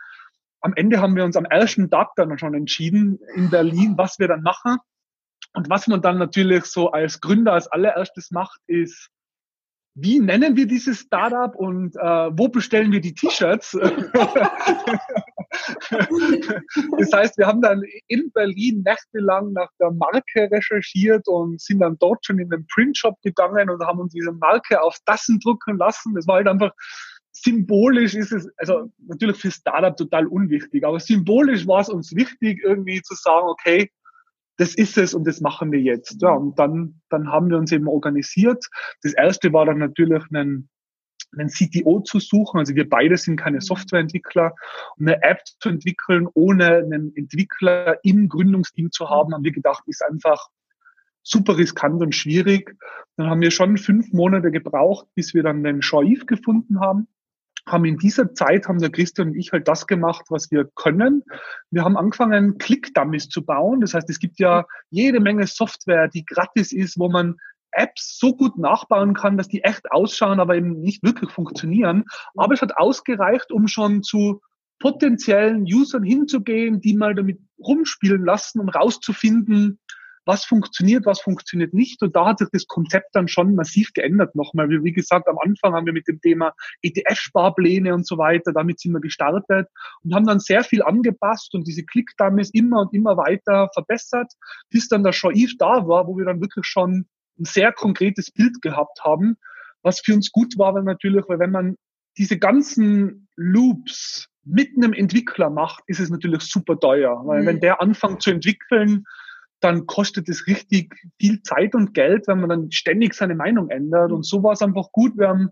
Am 0.61 0.75
Ende 0.75 1.01
haben 1.01 1.17
wir 1.17 1.25
uns 1.25 1.37
am 1.37 1.45
ersten 1.45 1.91
Tag 1.91 2.11
dann 2.17 2.39
schon 2.39 2.55
entschieden 2.55 3.19
in 3.35 3.51
Berlin, 3.51 3.95
was 3.97 4.19
wir 4.19 4.29
dann 4.29 4.43
machen. 4.43 4.79
Und 5.55 5.71
was 5.71 5.87
man 5.87 6.03
dann 6.03 6.19
natürlich 6.19 6.65
so 6.65 6.91
als 6.91 7.21
Gründer 7.21 7.53
als 7.53 7.69
allererstes 7.69 8.31
macht, 8.31 8.61
ist 8.67 9.11
wie 9.95 10.21
nennen 10.21 10.57
wir 10.57 10.67
dieses 10.67 11.01
Startup 11.01 11.55
und 11.57 11.97
äh, 11.97 12.31
wo 12.39 12.49
bestellen 12.49 12.93
wir 12.93 13.01
die 13.01 13.15
T-Shirts? 13.15 13.73
das 16.99 17.13
heißt, 17.13 17.39
wir 17.39 17.47
haben 17.47 17.63
dann 17.63 17.83
in 18.09 18.31
Berlin 18.33 18.83
nächtelang 18.85 19.53
nach 19.53 19.71
der 19.81 19.91
Marke 19.93 20.49
recherchiert 20.51 21.27
und 21.29 21.61
sind 21.61 21.81
dann 21.81 21.97
dort 21.99 22.25
schon 22.25 22.39
in 22.39 22.51
den 22.51 22.67
Printshop 22.67 23.21
gegangen 23.23 23.71
und 23.71 23.85
haben 23.85 24.01
uns 24.01 24.13
diese 24.13 24.33
Marke 24.33 24.81
auf 24.83 24.97
Tassen 25.05 25.41
drucken 25.41 25.79
lassen. 25.79 26.15
Das 26.15 26.27
war 26.27 26.37
halt 26.37 26.49
einfach 26.49 26.73
symbolisch 27.33 28.15
ist 28.15 28.33
es, 28.33 28.49
also 28.57 28.91
natürlich 29.07 29.37
für 29.37 29.51
Startup 29.51 29.97
total 29.97 30.27
unwichtig, 30.27 30.85
aber 30.85 30.99
symbolisch 30.99 31.67
war 31.67 31.81
es 31.81 31.89
uns 31.89 32.15
wichtig, 32.15 32.61
irgendwie 32.65 33.03
zu 33.03 33.15
sagen, 33.15 33.49
okay, 33.49 33.91
das 34.57 34.75
ist 34.75 34.97
es 34.97 35.13
und 35.13 35.27
das 35.27 35.41
machen 35.41 35.71
wir 35.71 35.81
jetzt. 35.81 36.23
Ja, 36.23 36.31
und 36.31 36.59
dann, 36.59 37.01
dann 37.11 37.31
haben 37.31 37.51
wir 37.51 37.59
uns 37.59 37.73
eben 37.73 37.89
organisiert. 37.89 38.65
Das 39.03 39.13
erste 39.13 39.53
war 39.53 39.67
dann 39.67 39.79
natürlich 39.79 40.23
einen, 40.33 40.71
einen 41.37 41.49
CTO 41.49 42.01
zu 42.01 42.21
suchen. 42.21 42.59
Also 42.59 42.75
wir 42.75 42.89
beide 42.89 43.17
sind 43.17 43.37
keine 43.37 43.61
Softwareentwickler. 43.61 44.55
Um 44.99 45.07
eine 45.07 45.23
App 45.23 45.41
zu 45.61 45.69
entwickeln, 45.69 46.29
ohne 46.35 46.79
einen 46.79 47.15
Entwickler 47.17 47.99
im 48.05 48.29
Gründungsteam 48.29 48.91
zu 48.91 49.09
haben, 49.09 49.35
haben 49.35 49.45
wir 49.45 49.53
gedacht, 49.53 49.85
ist 49.87 50.05
einfach 50.05 50.49
super 51.23 51.59
riskant 51.59 52.01
und 52.03 52.15
schwierig. 52.15 52.77
Dann 53.17 53.29
haben 53.29 53.41
wir 53.41 53.51
schon 53.51 53.79
fünf 53.79 54.13
Monate 54.13 54.51
gebraucht, 54.51 55.09
bis 55.15 55.35
wir 55.35 55.43
dann 55.43 55.65
den 55.65 55.83
Shaif 55.83 56.27
gefunden 56.27 56.81
haben 56.81 57.09
haben 57.69 57.85
in 57.85 57.99
dieser 57.99 58.33
Zeit, 58.33 58.69
haben 58.69 58.79
der 58.79 58.91
Christian 58.91 59.29
und 59.29 59.37
ich 59.37 59.53
halt 59.53 59.67
das 59.67 59.87
gemacht, 59.87 60.27
was 60.29 60.51
wir 60.51 60.71
können. 60.77 61.25
Wir 61.71 61.85
haben 61.85 61.97
angefangen, 61.97 62.59
Click-Dummies 62.59 63.29
zu 63.29 63.45
bauen. 63.45 63.81
Das 63.81 63.95
heißt, 63.95 64.09
es 64.09 64.21
gibt 64.21 64.39
ja 64.39 64.65
jede 64.91 65.21
Menge 65.21 65.47
Software, 65.47 66.09
die 66.09 66.25
gratis 66.25 66.73
ist, 66.73 66.99
wo 66.99 67.09
man 67.09 67.37
Apps 67.77 68.19
so 68.19 68.35
gut 68.35 68.59
nachbauen 68.59 69.15
kann, 69.15 69.37
dass 69.37 69.49
die 69.49 69.63
echt 69.63 69.91
ausschauen, 69.91 70.41
aber 70.41 70.57
eben 70.57 70.81
nicht 70.81 71.03
wirklich 71.03 71.31
funktionieren. 71.31 72.05
Aber 72.37 72.55
es 72.55 72.63
hat 72.63 72.77
ausgereicht, 72.77 73.53
um 73.53 73.69
schon 73.69 74.03
zu 74.03 74.41
potenziellen 74.79 75.63
Usern 75.63 76.03
hinzugehen, 76.03 76.81
die 76.81 76.97
mal 76.97 77.15
damit 77.15 77.39
rumspielen 77.59 78.25
lassen, 78.25 78.61
um 78.61 78.69
rauszufinden, 78.69 79.79
was 80.27 80.45
funktioniert, 80.45 81.07
was 81.07 81.21
funktioniert 81.21 81.73
nicht. 81.73 82.03
Und 82.03 82.15
da 82.17 82.27
hat 82.27 82.41
sich 82.41 82.49
das 82.53 82.67
Konzept 82.67 83.15
dann 83.15 83.29
schon 83.29 83.55
massiv 83.55 83.93
geändert 83.95 84.35
nochmal. 84.35 84.69
Wie, 84.69 84.93
gesagt, 84.93 85.29
am 85.29 85.39
Anfang 85.39 85.73
haben 85.73 85.87
wir 85.87 85.93
mit 85.93 86.09
dem 86.09 86.21
Thema 86.21 86.53
ETF-Sparpläne 86.83 87.95
und 87.95 88.07
so 88.07 88.19
weiter, 88.19 88.53
damit 88.53 88.81
sind 88.81 88.93
wir 88.93 89.01
gestartet 89.01 89.69
und 90.03 90.15
haben 90.15 90.27
dann 90.27 90.41
sehr 90.41 90.65
viel 90.65 90.83
angepasst 90.83 91.55
und 91.55 91.67
diese 91.67 91.85
Click-Dummies 91.85 92.51
immer 92.51 92.81
und 92.81 92.93
immer 92.93 93.17
weiter 93.17 93.71
verbessert, 93.73 94.33
bis 94.69 94.89
dann 94.89 95.05
der 95.05 95.13
Shaif 95.13 95.53
da 95.59 95.87
war, 95.87 96.09
wo 96.09 96.19
wir 96.19 96.25
dann 96.25 96.41
wirklich 96.41 96.67
schon 96.67 97.07
ein 97.39 97.45
sehr 97.45 97.73
konkretes 97.73 98.31
Bild 98.31 98.63
gehabt 98.63 99.03
haben. 99.05 99.37
Was 99.83 100.01
für 100.01 100.15
uns 100.15 100.33
gut 100.33 100.59
war, 100.59 100.75
weil 100.75 100.83
natürlich, 100.83 101.25
weil 101.29 101.39
wenn 101.39 101.51
man 101.51 101.77
diese 102.19 102.39
ganzen 102.39 103.29
Loops 103.37 104.29
mit 104.45 104.71
einem 104.77 104.93
Entwickler 104.93 105.51
macht, 105.51 105.83
ist 105.87 106.01
es 106.01 106.11
natürlich 106.11 106.43
super 106.43 106.79
teuer. 106.79 107.23
Weil 107.25 107.43
mhm. 107.43 107.47
wenn 107.47 107.61
der 107.61 107.81
anfängt 107.83 108.23
zu 108.23 108.31
entwickeln, 108.31 109.05
dann 109.61 109.87
kostet 109.87 110.29
es 110.29 110.47
richtig 110.47 110.95
viel 111.21 111.43
Zeit 111.43 111.75
und 111.75 111.95
Geld, 111.95 112.29
wenn 112.29 112.41
man 112.41 112.51
dann 112.51 112.73
ständig 112.73 113.15
seine 113.15 113.35
Meinung 113.35 113.71
ändert. 113.71 114.13
Und 114.13 114.25
so 114.25 114.43
war 114.43 114.53
es 114.53 114.63
einfach 114.63 114.93
gut. 114.93 115.17
Wir 115.17 115.29
haben 115.29 115.51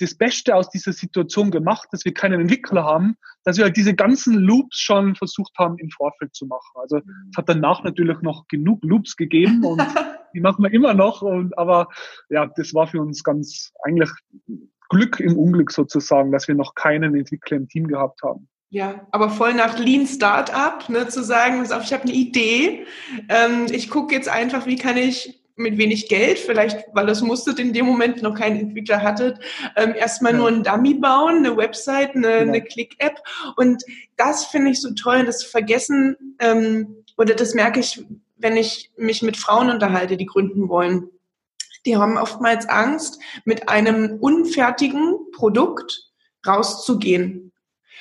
das 0.00 0.14
Beste 0.14 0.54
aus 0.54 0.70
dieser 0.70 0.92
Situation 0.92 1.50
gemacht, 1.50 1.88
dass 1.90 2.04
wir 2.04 2.14
keinen 2.14 2.40
Entwickler 2.40 2.84
haben, 2.84 3.16
dass 3.44 3.56
wir 3.56 3.64
halt 3.64 3.76
diese 3.76 3.94
ganzen 3.94 4.34
Loops 4.34 4.78
schon 4.78 5.16
versucht 5.16 5.52
haben, 5.58 5.76
im 5.78 5.90
Vorfeld 5.90 6.34
zu 6.34 6.46
machen. 6.46 6.72
Also 6.76 6.98
es 6.98 7.36
hat 7.36 7.48
danach 7.48 7.82
natürlich 7.82 8.20
noch 8.20 8.46
genug 8.48 8.84
Loops 8.84 9.16
gegeben 9.16 9.64
und 9.64 9.82
die 10.38 10.42
machen 10.42 10.62
wir 10.62 10.72
immer 10.72 10.94
noch. 10.94 11.22
Und, 11.22 11.58
aber 11.58 11.88
ja, 12.30 12.46
das 12.56 12.72
war 12.74 12.86
für 12.86 13.00
uns 13.00 13.24
ganz 13.24 13.72
eigentlich 13.82 14.10
Glück 14.88 15.18
im 15.20 15.36
Unglück 15.36 15.72
sozusagen, 15.72 16.30
dass 16.30 16.46
wir 16.46 16.54
noch 16.54 16.74
keinen 16.74 17.14
Entwickler 17.16 17.56
im 17.56 17.68
Team 17.68 17.88
gehabt 17.88 18.22
haben. 18.22 18.48
Ja, 18.70 19.06
aber 19.10 19.30
voll 19.30 19.54
nach 19.54 19.78
Lean 19.78 20.06
Startup, 20.06 20.88
ne, 20.88 21.08
zu 21.08 21.24
sagen, 21.24 21.64
ich 21.64 21.92
habe 21.92 22.02
eine 22.02 22.12
Idee, 22.12 22.86
ähm, 23.28 23.66
ich 23.70 23.88
gucke 23.88 24.14
jetzt 24.14 24.28
einfach, 24.28 24.66
wie 24.66 24.76
kann 24.76 24.98
ich 24.98 25.42
mit 25.56 25.78
wenig 25.78 26.08
Geld, 26.08 26.38
vielleicht 26.38 26.84
weil 26.92 27.06
das 27.06 27.22
musstet 27.22 27.58
in 27.58 27.72
dem 27.72 27.86
Moment 27.86 28.22
noch 28.22 28.34
keinen 28.34 28.60
Entwickler 28.60 29.02
hattet, 29.02 29.38
ähm, 29.74 29.94
erstmal 29.96 30.32
ja. 30.32 30.38
nur 30.38 30.48
ein 30.48 30.62
Dummy 30.62 30.94
bauen, 30.94 31.38
eine 31.38 31.56
Website, 31.56 32.14
eine, 32.14 32.28
ja. 32.28 32.40
eine 32.42 32.62
Click-App. 32.62 33.18
Und 33.56 33.82
das 34.16 34.44
finde 34.46 34.70
ich 34.70 34.80
so 34.80 34.92
toll, 34.92 35.24
das 35.24 35.42
Vergessen, 35.42 36.36
ähm, 36.38 37.04
oder 37.16 37.34
das 37.34 37.54
merke 37.54 37.80
ich, 37.80 38.04
wenn 38.38 38.56
ich 38.56 38.90
mich 38.96 39.22
mit 39.22 39.36
Frauen 39.36 39.70
unterhalte, 39.70 40.16
die 40.16 40.26
gründen 40.26 40.68
wollen. 40.68 41.10
Die 41.86 41.96
haben 41.96 42.16
oftmals 42.16 42.68
Angst, 42.68 43.20
mit 43.44 43.68
einem 43.68 44.18
unfertigen 44.20 45.30
Produkt 45.32 46.10
rauszugehen. 46.46 47.52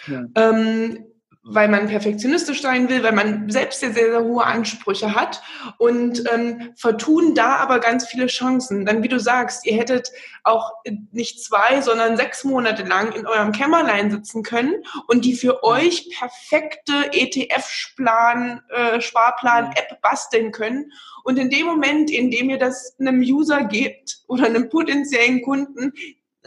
Ja. 0.07 0.25
Ähm, 0.35 1.05
weil 1.49 1.69
man 1.69 1.87
perfektionistisch 1.87 2.61
sein 2.61 2.89
will, 2.89 3.03
weil 3.03 3.13
man 3.13 3.49
selbst 3.49 3.79
sehr, 3.79 3.93
sehr, 3.93 4.11
sehr 4.11 4.23
hohe 4.23 4.43
Ansprüche 4.43 5.15
hat 5.15 5.41
und 5.77 6.23
ähm, 6.31 6.73
vertun 6.75 7.35
da 7.35 7.55
aber 7.55 7.79
ganz 7.79 8.05
viele 8.05 8.27
Chancen. 8.27 8.85
Dann, 8.85 9.01
wie 9.01 9.07
du 9.07 9.19
sagst, 9.19 9.65
ihr 9.65 9.77
hättet 9.77 10.11
auch 10.43 10.71
nicht 11.11 11.43
zwei, 11.43 11.81
sondern 11.81 12.17
sechs 12.17 12.43
Monate 12.43 12.83
lang 12.83 13.13
in 13.13 13.25
eurem 13.25 13.51
Kämmerlein 13.51 14.11
sitzen 14.11 14.43
können 14.43 14.83
und 15.07 15.23
die 15.23 15.35
für 15.35 15.63
euch 15.63 16.09
perfekte 16.17 17.11
ETF-Sparplan, 17.13 18.61
äh, 18.69 19.01
Sparplan-App 19.01 20.01
basteln 20.01 20.51
können. 20.51 20.91
Und 21.23 21.37
in 21.37 21.49
dem 21.49 21.65
Moment, 21.65 22.11
in 22.11 22.29
dem 22.31 22.49
ihr 22.49 22.57
das 22.57 22.95
einem 22.99 23.21
User 23.21 23.63
gebt 23.63 24.19
oder 24.27 24.45
einem 24.45 24.69
potenziellen 24.69 25.41
Kunden, 25.41 25.93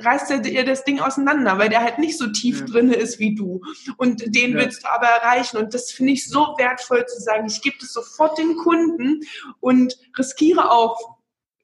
reißt 0.04 0.30
er 0.30 0.38
dir 0.38 0.64
das 0.64 0.84
Ding 0.84 1.00
auseinander, 1.00 1.58
weil 1.58 1.68
der 1.68 1.82
halt 1.82 1.98
nicht 1.98 2.18
so 2.18 2.28
tief 2.28 2.60
ja. 2.60 2.66
drinne 2.66 2.94
ist 2.94 3.18
wie 3.18 3.34
du. 3.34 3.60
Und 3.96 4.34
den 4.34 4.52
ja. 4.52 4.58
willst 4.58 4.84
du 4.84 4.92
aber 4.92 5.06
erreichen. 5.06 5.56
Und 5.56 5.74
das 5.74 5.90
finde 5.90 6.12
ich 6.12 6.28
so 6.28 6.54
wertvoll 6.58 7.04
zu 7.06 7.20
sagen, 7.20 7.46
ich 7.46 7.62
gebe 7.62 7.76
das 7.80 7.92
sofort 7.92 8.38
dem 8.38 8.56
Kunden 8.56 9.20
und 9.60 9.98
riskiere 10.18 10.70
auch 10.70 11.16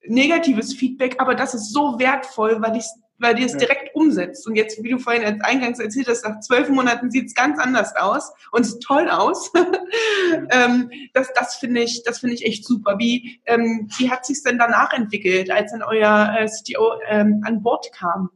negatives 0.09 0.73
Feedback, 0.75 1.17
aber 1.19 1.35
das 1.35 1.55
ist 1.55 1.73
so 1.73 1.99
wertvoll, 1.99 2.61
weil 2.61 2.77
ich 2.77 2.85
weil 3.19 3.35
die 3.35 3.45
es 3.45 3.53
ja. 3.53 3.59
direkt 3.59 3.95
umsetzt. 3.95 4.47
Und 4.47 4.57
jetzt, 4.57 4.83
wie 4.83 4.91
du 4.91 4.99
vorhin 4.99 5.43
eingangs 5.43 5.79
erzählt 5.79 6.09
hast, 6.09 6.25
nach 6.25 6.41
zwölf 6.41 6.69
Monaten 6.69 7.11
sieht 7.11 7.27
es 7.27 7.35
ganz 7.35 7.59
anders 7.59 7.95
aus 7.97 8.33
und 8.53 8.65
sieht 8.65 8.83
toll 8.83 9.09
aus. 9.09 9.53
ähm, 10.51 10.91
das 11.15 11.33
das 11.35 11.57
finde 11.57 11.83
ich, 11.83 12.03
das 12.05 12.19
finde 12.19 12.35
ich 12.35 12.45
echt 12.45 12.67
super. 12.67 12.99
Wie, 12.99 13.41
ähm, 13.47 13.89
wie 13.99 14.11
hat 14.11 14.27
sich 14.27 14.43
denn 14.43 14.59
danach 14.59 14.93
entwickelt, 14.93 15.51
als 15.51 15.73
dann 15.73 15.83
euer 15.83 16.35
äh, 16.39 16.47
CTO 16.47 17.01
ähm, 17.09 17.43
an 17.45 17.63
Bord 17.63 17.91
kam? 17.93 18.31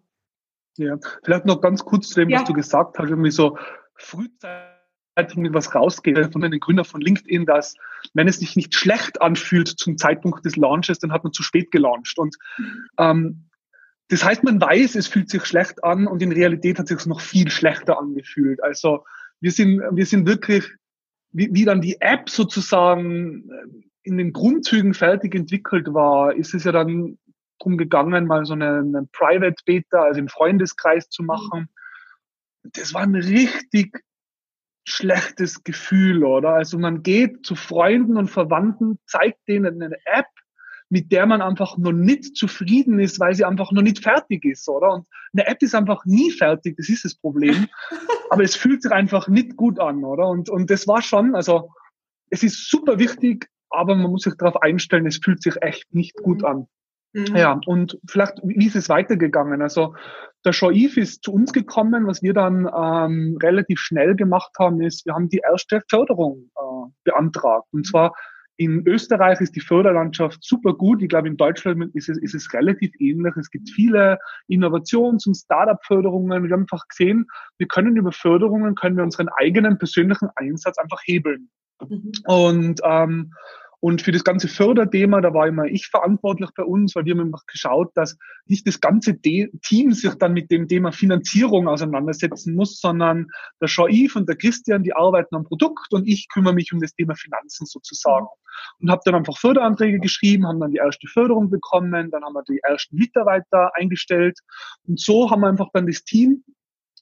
Ja, 0.77 0.97
vielleicht 1.25 1.45
noch 1.45 1.61
ganz 1.61 1.85
kurz 1.85 2.09
zu 2.09 2.21
dem, 2.21 2.31
ja. 2.31 2.41
was 2.41 2.47
du 2.47 2.55
gesagt 2.55 2.99
hast, 2.99 3.11
irgendwie 3.11 3.31
so 3.31 3.59
frühzeitig 3.97 5.37
mit 5.37 5.53
was 5.53 5.75
rausgeht 5.75 6.33
von 6.33 6.41
den 6.41 6.59
Gründer 6.59 6.85
von 6.85 7.03
LinkedIn, 7.03 7.45
dass 7.45 7.75
wenn 8.15 8.29
es 8.29 8.39
sich 8.39 8.57
nicht 8.57 8.75
schlecht 8.75 9.21
anfühlt 9.21 9.69
zum 9.69 9.99
Zeitpunkt 9.99 10.45
des 10.45 10.57
Launches, 10.57 10.99
dann 10.99 11.13
hat 11.13 11.25
man 11.25 11.33
zu 11.35 11.43
spät 11.43 11.71
gelauncht. 11.71 12.19
Und 12.19 12.37
mhm. 12.57 12.87
ähm, 12.99 13.50
das 14.11 14.25
heißt, 14.25 14.43
man 14.43 14.61
weiß, 14.61 14.97
es 14.97 15.07
fühlt 15.07 15.31
sich 15.31 15.45
schlecht 15.47 15.85
an 15.85 16.09
und 16.09 16.21
in 16.21 16.33
Realität 16.33 16.81
hat 16.81 16.89
sich 16.89 17.07
noch 17.07 17.21
viel 17.21 17.49
schlechter 17.49 17.99
angefühlt. 17.99 18.63
Also 18.63 19.05
wir 19.41 19.53
sind, 19.53 19.81
wir 19.93 20.05
sind 20.05 20.27
wirklich, 20.27 20.69
wie, 21.31 21.49
wie 21.53 21.65
dann 21.65 21.81
die 21.81 22.01
App 22.01 22.29
sozusagen 22.29 23.49
äh, 23.51 23.85
in 24.03 24.19
den 24.19 24.33
Grundzügen 24.33 24.95
fertig 24.95 25.37
entwickelt 25.37 25.95
war, 25.95 26.35
ist 26.35 26.55
es 26.55 26.65
ja 26.65 26.73
dann 26.73 27.19
drum 27.61 27.79
gegangen, 27.79 28.27
mal 28.27 28.45
so 28.45 28.55
eine, 28.55 28.79
eine 28.79 29.09
Private 29.13 29.63
Beta, 29.65 30.03
also 30.03 30.19
im 30.19 30.29
Freundeskreis 30.29 31.09
zu 31.09 31.23
machen. 31.23 31.69
Das 32.65 32.93
war 32.93 33.03
ein 33.03 33.15
richtig 33.15 33.97
schlechtes 34.85 35.63
Gefühl, 35.63 36.25
oder? 36.25 36.55
Also 36.55 36.79
man 36.79 37.05
geht 37.05 37.47
zu 37.47 37.55
Freunden 37.55 38.17
und 38.17 38.29
Verwandten, 38.29 38.99
zeigt 39.07 39.47
denen 39.47 39.81
eine 39.81 39.99
App, 40.07 40.27
mit 40.91 41.13
der 41.13 41.25
man 41.25 41.41
einfach 41.41 41.79
noch 41.79 41.93
nicht 41.93 42.37
zufrieden 42.37 42.99
ist, 42.99 43.21
weil 43.21 43.35
sie 43.35 43.45
einfach 43.45 43.71
noch 43.73 43.83
nicht 43.83 44.03
fertig 44.03 44.45
ist, 44.45 44.69
oder? 44.69 44.93
Und 44.93 45.07
eine 45.33 45.47
App 45.47 45.63
ist 45.63 45.75
einfach 45.75 46.05
nie 46.05 46.33
fertig, 46.33 46.77
das 46.77 46.89
ist 46.89 47.05
das 47.05 47.15
Problem. 47.15 47.69
Aber 48.31 48.43
es 48.43 48.57
fühlt 48.57 48.83
sich 48.83 48.93
einfach 48.93 49.29
nicht 49.29 49.57
gut 49.57 49.79
an, 49.79 50.05
oder? 50.05 50.29
Und, 50.29 50.51
und 50.51 50.69
das 50.69 50.87
war 50.87 51.01
schon, 51.01 51.35
also 51.35 51.71
es 52.29 52.43
ist 52.43 52.69
super 52.69 52.99
wichtig, 52.99 53.49
aber 53.71 53.95
man 53.95 54.11
muss 54.11 54.23
sich 54.23 54.35
darauf 54.37 54.61
einstellen, 54.63 55.07
es 55.07 55.19
fühlt 55.23 55.43
sich 55.43 55.55
echt 55.63 55.93
nicht 55.95 56.17
gut 56.17 56.45
an. 56.45 56.67
Mhm. 57.13 57.37
Ja, 57.37 57.61
und 57.67 57.99
vielleicht, 58.09 58.35
wie 58.43 58.67
ist 58.67 58.77
es 58.77 58.89
weitergegangen? 58.89 59.63
Also 59.63 59.95
der 60.45 60.53
Shoaif 60.53 60.97
ist 60.97 61.25
zu 61.25 61.33
uns 61.33 61.53
gekommen, 61.53 62.07
was 62.07 62.23
wir 62.23 62.35
dann 62.35 62.69
ähm, 62.73 63.37
relativ 63.43 63.81
schnell 63.81 64.15
gemacht 64.15 64.53
haben, 64.59 64.81
ist, 64.81 65.07
wir 65.07 65.15
haben 65.15 65.29
die 65.29 65.43
erste 65.45 65.83
Förderung 65.89 66.51
äh, 66.57 66.91
beantragt. 67.05 67.67
Und 67.73 67.87
zwar 67.87 68.15
in 68.61 68.87
Österreich 68.87 69.41
ist 69.41 69.57
die 69.57 69.61
Förderlandschaft 69.61 70.45
super 70.45 70.75
gut. 70.75 71.01
Ich 71.01 71.09
glaube, 71.09 71.29
in 71.29 71.39
Deutschland 71.39 71.95
ist 71.95 72.11
es, 72.11 72.19
ist 72.19 72.35
es 72.35 72.53
relativ 72.53 72.93
ähnlich. 73.01 73.35
Es 73.37 73.51
gibt 73.51 73.71
viele 73.71 74.19
Innovations- 74.49 75.27
und 75.27 75.35
Startup-Förderungen. 75.35 76.45
Wir 76.45 76.53
haben 76.53 76.65
einfach 76.65 76.87
gesehen, 76.89 77.27
wir 77.57 77.69
können 77.69 77.97
über 77.97 78.13
Förderungen, 78.13 78.75
können 78.75 78.99
wir 78.99 79.05
unseren 79.05 79.31
eigenen 79.39 79.79
persönlichen 79.79 80.29
Einsatz 80.37 80.77
einfach 80.77 81.01
hebeln. 81.05 81.49
Mhm. 81.89 82.13
Und 82.27 82.81
ähm, 82.85 83.33
und 83.81 84.03
für 84.03 84.13
das 84.13 84.25
ganze 84.25 84.47
Förderthema, 84.47 85.23
da 85.23 85.33
war 85.33 85.49
immer 85.49 85.65
ich 85.65 85.87
verantwortlich 85.87 86.51
bei 86.55 86.63
uns, 86.63 86.95
weil 86.95 87.07
wir 87.07 87.15
haben 87.15 87.29
immer 87.29 87.41
geschaut, 87.47 87.91
dass 87.95 88.19
nicht 88.45 88.67
das 88.67 88.81
ganze 88.81 89.15
De 89.15 89.51
Team 89.63 89.93
sich 89.93 90.15
dann 90.15 90.35
mit 90.35 90.51
dem 90.51 90.69
Thema 90.69 90.93
Finanzierung 90.93 91.67
auseinandersetzen 91.67 92.55
muss, 92.55 92.79
sondern 92.79 93.29
der 93.59 93.69
Jean-Yves 93.69 94.17
und 94.17 94.29
der 94.29 94.37
Christian, 94.37 94.83
die 94.83 94.95
arbeiten 94.95 95.35
am 95.35 95.45
Produkt 95.45 95.93
und 95.93 96.07
ich 96.07 96.29
kümmere 96.29 96.53
mich 96.53 96.73
um 96.75 96.81
das 96.81 96.95
Thema 96.95 97.15
Finanzen 97.15 97.65
sozusagen. 97.65 98.27
Und 98.81 98.91
habe 98.91 99.01
dann 99.07 99.15
einfach 99.15 99.39
Förderanträge 99.39 99.99
geschrieben, 99.99 100.47
haben 100.47 100.61
dann 100.61 100.73
die 100.73 100.79
erste 100.79 101.07
Förderung 101.07 101.49
bekommen, 101.49 102.11
dann 102.11 102.23
haben 102.23 102.35
wir 102.35 102.43
die 102.43 102.61
ersten 102.63 102.97
Mitarbeiter 102.97 103.71
eingestellt 103.77 104.39
und 104.87 105.01
so 105.01 105.31
haben 105.31 105.41
wir 105.41 105.49
einfach 105.49 105.69
dann 105.73 105.87
das 105.87 106.05
Team 106.05 106.45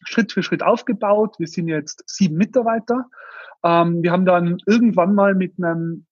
Schritt 0.05 0.31
für 0.31 0.45
Schritt 0.45 0.63
aufgebaut. 0.63 1.35
Wir 1.41 1.49
sind 1.49 1.67
jetzt 1.67 2.05
sieben 2.07 2.37
Mitarbeiter. 2.37 3.07
Ähm, 3.65 4.01
wir 4.01 4.13
haben 4.13 4.27
dann 4.27 4.59
irgendwann 4.65 5.17
mal 5.17 5.35
mit 5.35 5.55
einem 5.59 6.07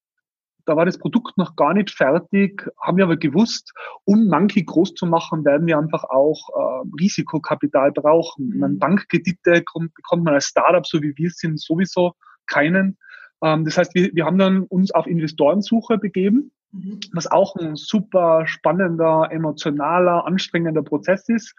da 0.66 0.76
war 0.76 0.84
das 0.84 0.98
Produkt 0.98 1.38
noch 1.38 1.56
gar 1.56 1.72
nicht 1.74 1.90
fertig, 1.90 2.68
haben 2.80 2.98
wir 2.98 3.04
aber 3.04 3.16
gewusst, 3.16 3.72
um 4.04 4.26
Monkey 4.26 4.64
groß 4.64 4.94
zu 4.94 5.06
machen, 5.06 5.44
werden 5.44 5.66
wir 5.66 5.78
einfach 5.78 6.04
auch 6.04 6.48
äh, 6.48 6.88
Risikokapital 7.00 7.92
brauchen. 7.92 8.48
Mhm. 8.48 8.78
Bankkredite 8.78 9.62
kommt, 9.62 9.94
bekommt 9.94 10.24
man 10.24 10.34
als 10.34 10.46
Startup, 10.46 10.84
so 10.84 11.00
wie 11.02 11.16
wir 11.16 11.30
sind, 11.30 11.60
sowieso 11.60 12.14
keinen. 12.46 12.98
Ähm, 13.42 13.64
das 13.64 13.78
heißt, 13.78 13.94
wir, 13.94 14.10
wir 14.12 14.24
haben 14.24 14.38
dann 14.38 14.64
uns 14.64 14.90
auf 14.90 15.06
Investorensuche 15.06 15.98
begeben, 15.98 16.50
mhm. 16.72 17.00
was 17.12 17.30
auch 17.30 17.54
ein 17.56 17.76
super 17.76 18.46
spannender, 18.46 19.28
emotionaler, 19.30 20.26
anstrengender 20.26 20.82
Prozess 20.82 21.28
ist. 21.28 21.54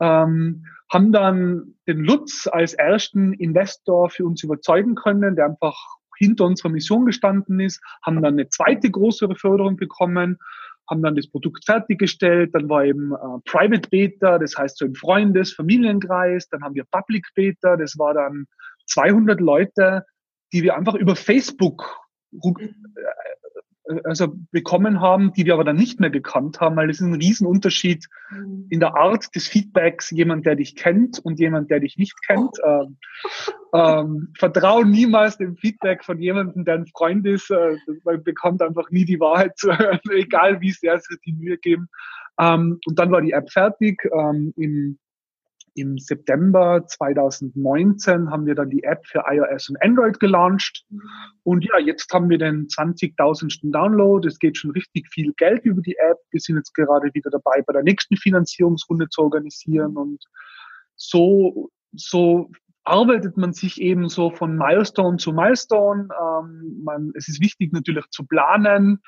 Ähm, 0.00 0.64
haben 0.90 1.12
dann 1.12 1.74
den 1.86 1.98
Lutz 1.98 2.48
als 2.50 2.74
ersten 2.74 3.32
Investor 3.34 4.10
für 4.10 4.24
uns 4.24 4.42
überzeugen 4.42 4.94
können, 4.94 5.36
der 5.36 5.46
einfach 5.46 5.97
hinter 6.18 6.44
unserer 6.44 6.70
Mission 6.70 7.06
gestanden 7.06 7.60
ist, 7.60 7.80
haben 8.04 8.22
dann 8.22 8.34
eine 8.34 8.48
zweite 8.48 8.90
größere 8.90 9.36
Förderung 9.36 9.76
bekommen, 9.76 10.38
haben 10.90 11.02
dann 11.02 11.16
das 11.16 11.28
Produkt 11.28 11.64
fertiggestellt, 11.64 12.54
dann 12.54 12.68
war 12.68 12.84
eben 12.84 13.12
äh, 13.12 13.40
Private 13.44 13.88
Beta, 13.90 14.38
das 14.38 14.56
heißt 14.56 14.78
so 14.78 14.86
im 14.86 14.94
Freundes-, 14.94 15.52
Familienkreis, 15.52 16.48
dann 16.48 16.62
haben 16.62 16.74
wir 16.74 16.84
Public 16.90 17.26
Beta, 17.34 17.76
das 17.76 17.98
war 17.98 18.14
dann 18.14 18.46
200 18.86 19.40
Leute, 19.40 20.04
die 20.52 20.62
wir 20.62 20.76
einfach 20.76 20.94
über 20.94 21.14
Facebook 21.14 21.84
äh, 22.32 22.68
also 24.04 24.34
bekommen 24.50 25.00
haben, 25.00 25.32
die 25.32 25.46
wir 25.46 25.54
aber 25.54 25.64
dann 25.64 25.76
nicht 25.76 26.00
mehr 26.00 26.10
gekannt 26.10 26.60
haben, 26.60 26.76
weil 26.76 26.90
es 26.90 27.00
ist 27.00 27.06
ein 27.06 27.14
Riesenunterschied 27.14 28.06
mhm. 28.30 28.66
in 28.68 28.80
der 28.80 28.96
Art 28.96 29.34
des 29.34 29.48
Feedbacks, 29.48 30.10
jemand, 30.10 30.46
der 30.46 30.56
dich 30.56 30.76
kennt 30.76 31.18
und 31.18 31.38
jemand, 31.38 31.70
der 31.70 31.80
dich 31.80 31.96
nicht 31.96 32.16
kennt. 32.26 32.56
Oh. 32.62 32.66
Ähm, 32.66 32.96
ähm, 33.74 34.32
vertrau 34.38 34.82
niemals 34.82 35.38
dem 35.38 35.56
Feedback 35.56 36.04
von 36.04 36.20
jemandem, 36.20 36.64
der 36.64 36.74
ein 36.74 36.86
Freund 36.86 37.26
ist, 37.26 37.50
äh, 37.50 37.76
man 38.04 38.22
bekommt 38.22 38.62
einfach 38.62 38.90
nie 38.90 39.04
die 39.04 39.20
Wahrheit, 39.20 39.58
egal 40.10 40.60
wie 40.60 40.72
sehr 40.72 40.98
sie 40.98 41.16
die 41.24 41.32
Mühe 41.32 41.58
geben. 41.58 41.88
Ähm, 42.38 42.78
und 42.86 42.98
dann 42.98 43.10
war 43.10 43.22
die 43.22 43.32
App 43.32 43.50
fertig. 43.50 44.00
Ähm, 44.12 44.52
Im 44.56 44.98
im 45.78 45.98
September 45.98 46.84
2019 46.86 48.30
haben 48.30 48.46
wir 48.46 48.54
dann 48.54 48.70
die 48.70 48.82
App 48.82 49.06
für 49.06 49.24
iOS 49.26 49.70
und 49.70 49.82
Android 49.82 50.18
gelauncht. 50.20 50.84
Und 51.44 51.64
ja, 51.64 51.78
jetzt 51.78 52.12
haben 52.12 52.28
wir 52.28 52.38
den 52.38 52.66
20.000. 52.66 53.70
Download. 53.72 54.26
Es 54.26 54.38
geht 54.38 54.56
schon 54.56 54.72
richtig 54.72 55.08
viel 55.08 55.32
Geld 55.36 55.64
über 55.64 55.80
die 55.82 55.96
App. 55.96 56.18
Wir 56.30 56.40
sind 56.40 56.56
jetzt 56.56 56.74
gerade 56.74 57.10
wieder 57.14 57.30
dabei, 57.30 57.62
bei 57.62 57.72
der 57.72 57.82
nächsten 57.82 58.16
Finanzierungsrunde 58.16 59.08
zu 59.08 59.22
organisieren. 59.22 59.96
Und 59.96 60.22
so, 60.96 61.70
so 61.92 62.50
arbeitet 62.84 63.36
man 63.36 63.52
sich 63.52 63.80
eben 63.80 64.08
so 64.08 64.30
von 64.30 64.56
Milestone 64.56 65.18
zu 65.18 65.32
Milestone. 65.32 66.08
Ähm, 66.20 66.80
man, 66.84 67.12
es 67.14 67.28
ist 67.28 67.40
wichtig 67.40 67.72
natürlich 67.72 68.06
zu 68.10 68.26
planen, 68.26 69.00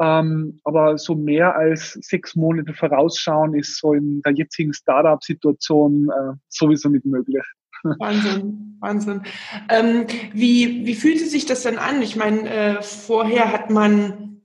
ähm, 0.00 0.60
aber 0.64 0.96
so 0.96 1.14
mehr 1.14 1.56
als 1.56 1.92
sechs 2.02 2.36
Monate 2.36 2.72
vorausschauen 2.72 3.54
ist 3.54 3.78
so 3.78 3.94
in 3.94 4.22
der 4.22 4.32
jetzigen 4.32 4.72
Startup-Situation 4.72 6.08
äh, 6.08 6.34
sowieso 6.48 6.88
nicht 6.88 7.04
möglich. 7.04 7.42
Wahnsinn, 7.82 8.76
Wahnsinn. 8.80 9.22
Ähm, 9.68 10.06
wie, 10.32 10.86
wie 10.86 10.94
fühlte 10.94 11.26
sich 11.26 11.46
das 11.46 11.62
denn 11.62 11.78
an? 11.78 12.02
Ich 12.02 12.16
meine, 12.16 12.48
äh, 12.48 12.82
vorher 12.82 13.52
hat 13.52 13.70
man, 13.70 14.42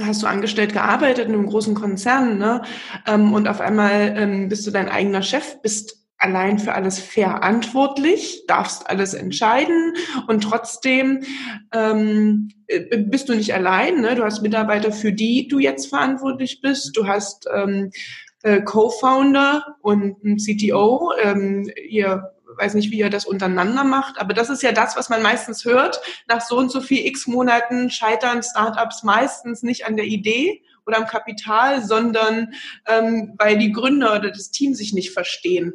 hast 0.00 0.22
du 0.22 0.26
angestellt 0.26 0.72
gearbeitet 0.72 1.28
in 1.28 1.34
einem 1.34 1.46
großen 1.46 1.74
Konzern, 1.74 2.38
ne? 2.38 2.62
Ähm, 3.06 3.32
und 3.32 3.48
auf 3.48 3.60
einmal 3.60 4.14
ähm, 4.16 4.48
bist 4.48 4.66
du 4.66 4.70
dein 4.70 4.88
eigener 4.88 5.22
Chef, 5.22 5.60
bist 5.62 6.05
allein 6.18 6.58
für 6.58 6.72
alles 6.72 6.98
verantwortlich, 6.98 8.44
darfst 8.46 8.88
alles 8.88 9.14
entscheiden 9.14 9.94
und 10.26 10.42
trotzdem 10.42 11.24
ähm, 11.72 12.50
äh, 12.66 12.98
bist 12.98 13.28
du 13.28 13.34
nicht 13.34 13.54
allein. 13.54 14.00
Ne? 14.00 14.14
Du 14.14 14.24
hast 14.24 14.42
Mitarbeiter, 14.42 14.92
für 14.92 15.12
die 15.12 15.48
du 15.48 15.58
jetzt 15.58 15.86
verantwortlich 15.86 16.60
bist. 16.60 16.96
Du 16.96 17.06
hast 17.06 17.46
ähm, 17.52 17.90
äh, 18.42 18.62
Co-Founder 18.62 19.76
und 19.82 20.22
ein 20.24 20.36
CTO. 20.38 21.12
Ähm, 21.22 21.70
ihr 21.88 22.32
weiß 22.56 22.74
nicht, 22.74 22.90
wie 22.90 22.98
ihr 22.98 23.10
das 23.10 23.26
untereinander 23.26 23.84
macht, 23.84 24.18
aber 24.18 24.32
das 24.32 24.48
ist 24.48 24.62
ja 24.62 24.72
das, 24.72 24.96
was 24.96 25.10
man 25.10 25.22
meistens 25.22 25.64
hört. 25.64 26.00
Nach 26.26 26.40
so 26.40 26.56
und 26.56 26.70
so 26.70 26.80
viel 26.80 27.06
x 27.06 27.26
Monaten 27.26 27.90
scheitern 27.90 28.42
Startups 28.42 29.02
meistens 29.02 29.62
nicht 29.62 29.86
an 29.86 29.96
der 29.96 30.06
Idee, 30.06 30.62
oder 30.86 30.98
am 30.98 31.06
Kapital, 31.06 31.82
sondern 31.82 32.52
ähm, 32.86 33.34
weil 33.38 33.58
die 33.58 33.72
Gründer 33.72 34.16
oder 34.16 34.30
das 34.30 34.50
Team 34.50 34.74
sich 34.74 34.92
nicht 34.94 35.10
verstehen. 35.12 35.74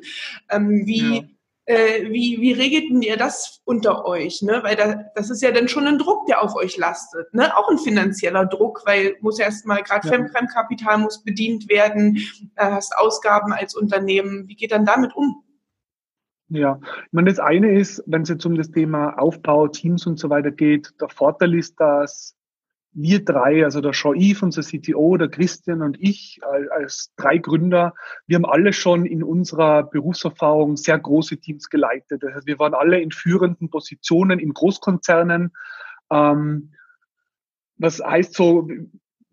Ähm, 0.50 0.86
wie, 0.86 1.18
ja. 1.18 1.24
äh, 1.66 2.12
wie, 2.12 2.40
wie 2.40 2.54
regelten 2.54 3.02
ihr 3.02 3.18
das 3.18 3.62
unter 3.66 4.06
euch? 4.06 4.42
Ne? 4.42 4.62
Weil 4.64 4.76
da, 4.76 5.06
das 5.16 5.30
ist 5.30 5.42
ja 5.42 5.52
dann 5.52 5.68
schon 5.68 5.88
ein 5.88 5.98
Druck, 6.00 6.26
der 6.28 6.42
auf 6.42 6.56
euch 6.56 6.78
lastet. 6.78 7.34
Ne? 7.34 7.56
Auch 7.56 7.70
ein 7.70 7.78
finanzieller 7.78 8.46
Druck, 8.46 8.84
weil 8.86 9.18
muss 9.22 9.40
erstmal 9.40 9.84
gerade 9.84 10.08
ja. 10.08 10.28
Fremdkapital 10.30 10.98
muss 11.00 11.24
bedient 11.24 11.70
werden, 11.70 12.18
äh, 12.56 12.66
hast 12.66 12.98
Ausgaben 12.98 13.54
als 13.54 13.76
Unternehmen. 13.76 14.48
Wie 14.48 14.56
geht 14.56 14.72
dann 14.72 14.86
damit 14.86 15.16
um? 15.16 15.44
Ja, 16.54 16.80
ich 16.84 17.14
meine, 17.14 17.30
das 17.30 17.40
eine 17.40 17.80
ist, 17.80 18.04
wenn 18.08 18.24
es 18.24 18.30
jetzt 18.30 18.46
um 18.46 18.56
das 18.56 18.72
Thema 18.72 19.18
Aufbau, 19.18 19.70
Teams 19.70 20.06
und 20.06 20.20
so 20.20 20.30
weiter 20.30 20.52
geht, 20.52 20.94
der 21.00 21.08
Vorteil 21.08 21.56
ist, 21.56 21.80
dass 21.80 22.36
wir 22.94 23.24
drei, 23.24 23.64
also 23.64 23.80
der 23.80 23.92
Jean-Yves, 23.92 24.42
unser 24.42 24.62
CTO, 24.64 25.16
der 25.18 25.30
Christian 25.30 25.82
und 25.82 25.98
ich 26.00 26.40
als 26.72 27.14
drei 27.16 27.38
Gründer, 27.38 27.94
wir 28.28 28.36
haben 28.36 28.46
alle 28.46 28.74
schon 28.74 29.06
in 29.06 29.24
unserer 29.24 29.84
Berufserfahrung 29.84 30.76
sehr 30.76 31.00
große 31.00 31.38
Teams 31.38 31.70
geleitet. 31.70 32.24
Also 32.24 32.46
wir 32.46 32.60
waren 32.60 32.74
alle 32.74 33.00
in 33.00 33.12
führenden 33.12 33.70
Positionen 33.70 34.40
in 34.40 34.54
Großkonzernen. 34.54 35.52
Ähm, 36.12 36.74
was 37.78 38.00
heißt 38.00 38.34
so, 38.34 38.68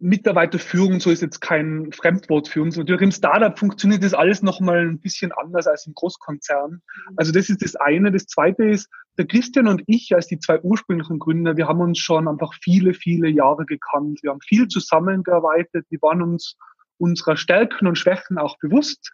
Mitarbeiterführung, 0.01 1.01
so 1.01 1.11
ist 1.11 1.22
jetzt 1.22 1.40
kein 1.40 1.90
Fremdwort 1.92 2.49
für 2.49 2.62
uns. 2.62 2.76
Natürlich 2.76 3.03
im 3.03 3.11
Startup 3.11 3.59
funktioniert 3.59 4.05
das 4.05 4.14
alles 4.14 4.42
nochmal 4.42 4.86
ein 4.86 5.01
bisschen 5.01 5.32
anders 5.32 5.66
als 5.66 5.86
im 5.86 5.94
Großkonzern. 5.94 6.80
Also 7.16 7.32
das 7.32 7.49
ist 7.49 7.62
das 7.62 7.74
eine. 7.74 8.12
Das 8.12 8.26
zweite 8.26 8.64
ist, 8.64 8.88
der 9.16 9.26
Christian 9.26 9.66
und 9.66 9.82
ich 9.86 10.14
als 10.14 10.28
die 10.28 10.38
zwei 10.38 10.61
ursprünglichen 10.61 11.18
Gründer, 11.18 11.57
wir 11.57 11.66
haben 11.66 11.80
uns 11.80 11.99
schon 11.99 12.28
einfach 12.28 12.55
viele, 12.62 12.94
viele 12.94 13.28
Jahre 13.28 13.66
gekannt. 13.66 14.20
Wir 14.22 14.30
haben 14.30 14.40
viel 14.40 14.68
zusammengearbeitet. 14.68 15.84
Wir 15.90 16.01
waren 16.01 16.22
uns 16.22 16.57
unserer 16.99 17.36
Stärken 17.36 17.88
und 17.88 17.99
Schwächen 17.99 18.38
auch 18.38 18.57
bewusst. 18.59 19.12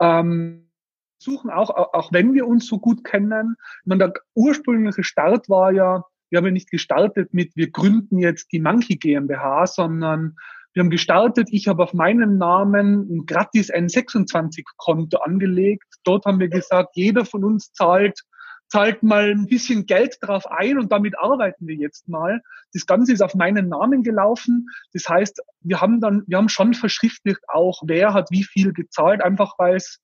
Ähm, 0.00 0.70
suchen 1.18 1.50
auch, 1.50 1.70
auch 1.70 2.12
wenn 2.12 2.34
wir 2.34 2.46
uns 2.46 2.66
so 2.66 2.78
gut 2.78 3.04
kennen. 3.04 3.56
Ich 3.82 3.86
meine, 3.86 4.10
der 4.10 4.22
ursprüngliche 4.34 5.04
Start 5.04 5.48
war 5.48 5.72
ja, 5.72 6.04
wir 6.34 6.38
haben 6.38 6.46
ja 6.46 6.50
nicht 6.50 6.72
gestartet 6.72 7.32
mit, 7.32 7.54
wir 7.54 7.70
gründen 7.70 8.18
jetzt 8.18 8.50
die 8.50 8.58
Monkey 8.58 8.96
GmbH, 8.96 9.68
sondern 9.68 10.34
wir 10.72 10.82
haben 10.82 10.90
gestartet, 10.90 11.46
ich 11.52 11.68
habe 11.68 11.84
auf 11.84 11.94
meinen 11.94 12.38
Namen 12.38 13.06
ein 13.08 13.24
gratis 13.24 13.72
N26-Konto 13.72 15.18
angelegt. 15.18 15.84
Dort 16.02 16.24
haben 16.26 16.40
wir 16.40 16.48
gesagt, 16.48 16.96
jeder 16.96 17.24
von 17.24 17.44
uns 17.44 17.72
zahlt 17.72 18.18
zahlt 18.66 19.04
mal 19.04 19.30
ein 19.30 19.46
bisschen 19.46 19.86
Geld 19.86 20.16
drauf 20.22 20.50
ein 20.50 20.76
und 20.76 20.90
damit 20.90 21.16
arbeiten 21.16 21.68
wir 21.68 21.76
jetzt 21.76 22.08
mal. 22.08 22.40
Das 22.72 22.86
Ganze 22.86 23.12
ist 23.12 23.22
auf 23.22 23.36
meinen 23.36 23.68
Namen 23.68 24.02
gelaufen. 24.02 24.66
Das 24.92 25.08
heißt, 25.08 25.40
wir 25.60 25.80
haben 25.80 26.00
dann, 26.00 26.24
wir 26.26 26.38
haben 26.38 26.48
schon 26.48 26.74
verschriftlicht 26.74 27.42
auch, 27.46 27.80
wer 27.86 28.12
hat 28.12 28.32
wie 28.32 28.42
viel 28.42 28.72
gezahlt, 28.72 29.22
einfach 29.22 29.52
weil 29.58 29.76
es 29.76 30.00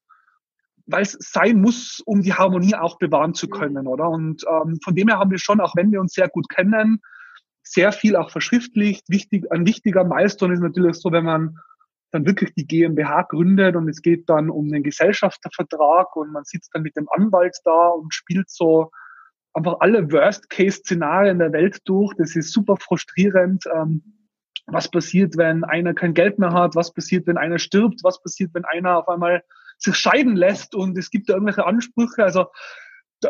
weil 0.90 1.02
es 1.02 1.16
sein 1.20 1.60
muss, 1.60 2.02
um 2.04 2.22
die 2.22 2.34
Harmonie 2.34 2.74
auch 2.74 2.98
bewahren 2.98 3.34
zu 3.34 3.48
können, 3.48 3.86
oder? 3.86 4.08
Und 4.08 4.44
ähm, 4.48 4.78
von 4.82 4.94
dem 4.94 5.08
her 5.08 5.18
haben 5.18 5.30
wir 5.30 5.38
schon, 5.38 5.60
auch 5.60 5.76
wenn 5.76 5.92
wir 5.92 6.00
uns 6.00 6.14
sehr 6.14 6.28
gut 6.28 6.48
kennen, 6.48 7.00
sehr 7.62 7.92
viel 7.92 8.16
auch 8.16 8.30
verschriftlicht. 8.30 9.08
Wichtig, 9.08 9.50
ein 9.52 9.66
wichtiger 9.66 10.04
Milestone 10.04 10.54
ist 10.54 10.60
natürlich 10.60 10.96
so, 10.96 11.12
wenn 11.12 11.24
man 11.24 11.58
dann 12.10 12.26
wirklich 12.26 12.52
die 12.54 12.66
GmbH 12.66 13.22
gründet 13.22 13.76
und 13.76 13.88
es 13.88 14.02
geht 14.02 14.28
dann 14.28 14.50
um 14.50 14.68
den 14.68 14.82
Gesellschaftervertrag 14.82 16.16
und 16.16 16.32
man 16.32 16.44
sitzt 16.44 16.74
dann 16.74 16.82
mit 16.82 16.96
dem 16.96 17.08
Anwalt 17.10 17.56
da 17.64 17.88
und 17.88 18.12
spielt 18.12 18.50
so 18.50 18.90
einfach 19.52 19.76
alle 19.80 20.10
Worst-Case-Szenarien 20.10 21.38
der 21.38 21.52
Welt 21.52 21.80
durch. 21.84 22.12
Das 22.16 22.34
ist 22.34 22.52
super 22.52 22.76
frustrierend. 22.76 23.64
Ähm, 23.74 24.02
was 24.66 24.90
passiert, 24.90 25.36
wenn 25.36 25.64
einer 25.64 25.94
kein 25.94 26.14
Geld 26.14 26.38
mehr 26.38 26.52
hat? 26.52 26.74
Was 26.74 26.92
passiert, 26.92 27.26
wenn 27.26 27.36
einer 27.36 27.58
stirbt? 27.58 28.00
Was 28.02 28.22
passiert, 28.22 28.50
wenn 28.54 28.64
einer 28.64 28.98
auf 28.98 29.08
einmal 29.08 29.42
sich 29.82 29.96
scheiden 29.96 30.36
lässt 30.36 30.74
und 30.74 30.96
es 30.96 31.10
gibt 31.10 31.28
da 31.28 31.34
irgendwelche 31.34 31.66
Ansprüche. 31.66 32.22
Also 32.22 32.46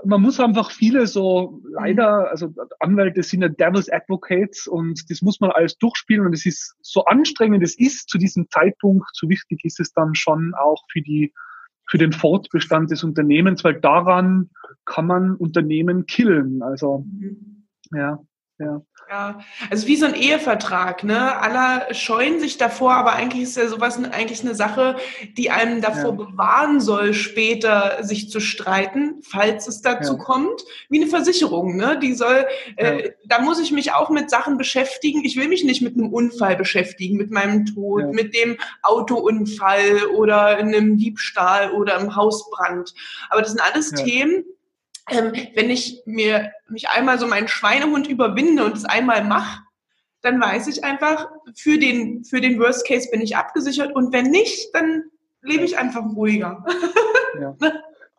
man 0.05 0.23
muss 0.23 0.39
einfach 0.39 0.71
viele 0.71 1.07
so 1.07 1.63
leider, 1.73 2.31
also 2.31 2.55
Anwälte 2.79 3.23
sind 3.23 3.43
ja 3.43 3.49
Devil's 3.49 3.91
Advocates 3.91 4.67
und 4.67 5.11
das 5.11 5.23
muss 5.23 5.41
man 5.41 5.51
alles 5.51 5.79
durchspielen 5.79 6.27
und 6.27 6.33
es 6.33 6.47
ist 6.47 6.77
so 6.81 7.05
anstrengend 7.07 7.63
es 7.65 7.79
ist 7.79 8.09
zu 8.09 8.19
diesem 8.19 8.49
Zeitpunkt, 8.51 9.09
so 9.13 9.29
wichtig 9.29 9.65
ist 9.65 9.81
es 9.81 9.93
dann 9.93 10.15
schon 10.15 10.55
auch 10.55 10.85
für 10.91 11.03
die 11.03 11.33
für 11.89 11.99
den 11.99 12.13
Fortbestand 12.13 12.93
des 12.93 13.03
Unternehmens, 13.03 13.65
weil 13.65 13.81
daran 13.81 14.51
kann 14.85 15.07
man 15.07 15.35
Unternehmen 15.35 16.07
killen. 16.07 16.63
Also 16.63 17.05
mhm. 17.05 17.67
ja, 17.93 18.21
ja. 18.61 18.83
Ja, 19.11 19.41
also 19.71 19.89
wie 19.89 19.97
so 19.97 20.07
ein 20.07 20.15
Ehevertrag, 20.15 21.03
ne? 21.03 21.37
Alle 21.41 21.93
scheuen 21.95 22.39
sich 22.39 22.59
davor, 22.59 22.93
aber 22.95 23.15
eigentlich 23.15 23.43
ist 23.43 23.57
ja 23.57 23.67
sowas 23.67 23.99
eigentlich 23.99 24.43
eine 24.43 24.55
Sache, 24.55 24.99
die 25.37 25.51
einem 25.51 25.81
davor 25.81 26.11
ja. 26.11 26.27
bewahren 26.27 26.81
soll, 26.81 27.13
später 27.13 28.05
sich 28.05 28.31
zu 28.31 28.39
streiten, 28.39 29.21
falls 29.29 29.67
es 29.67 29.83
dazu 29.83 30.13
ja. 30.13 30.19
kommt, 30.19 30.63
wie 30.91 31.01
eine 31.01 31.11
Versicherung, 31.11 31.77
ne? 31.77 31.99
Die 32.01 32.15
soll, 32.15 32.47
äh, 32.77 33.11
da 33.27 33.41
muss 33.41 33.59
ich 33.59 33.73
mich 33.73 33.93
auch 33.95 34.11
mit 34.11 34.31
Sachen 34.31 34.57
beschäftigen. 34.57 35.25
Ich 35.25 35.37
will 35.37 35.49
mich 35.49 35.65
nicht 35.65 35.83
mit 35.83 35.95
einem 35.95 36.13
Unfall 36.13 36.55
beschäftigen, 36.55 37.17
mit 37.17 37.33
meinem 37.33 37.67
Tod, 37.67 38.13
mit 38.13 38.33
dem 38.37 38.59
Autounfall 38.83 40.05
oder 40.15 40.57
einem 40.57 40.99
Diebstahl 40.99 41.73
oder 41.73 41.99
einem 41.99 42.15
Hausbrand. 42.15 42.95
Aber 43.29 43.43
das 43.43 43.51
sind 43.51 43.61
alles 43.61 43.91
Themen, 43.91 44.45
ähm, 45.11 45.33
wenn 45.55 45.71
ich 45.71 46.03
mir 46.07 46.53
mich 46.69 46.89
einmal 46.89 47.19
so 47.19 47.27
meinen 47.27 47.49
Schweinehund 47.49 48.09
überwinde 48.09 48.65
und 48.65 48.77
es 48.77 48.85
einmal 48.85 49.25
mache, 49.25 49.63
dann 50.23 50.41
weiß 50.41 50.69
ich 50.69 50.85
einfach, 50.85 51.29
für 51.55 51.79
den, 51.79 52.25
für 52.25 52.41
den 52.41 52.59
Worst 52.59 52.87
Case 52.87 53.09
bin 53.11 53.21
ich 53.21 53.37
abgesichert 53.37 53.95
und 53.95 54.13
wenn 54.13 54.31
nicht, 54.31 54.75
dann 54.75 55.05
lebe 55.43 55.65
ich 55.65 55.79
einfach 55.79 56.05
ruhiger. 56.05 56.65
Ja. 57.41 57.57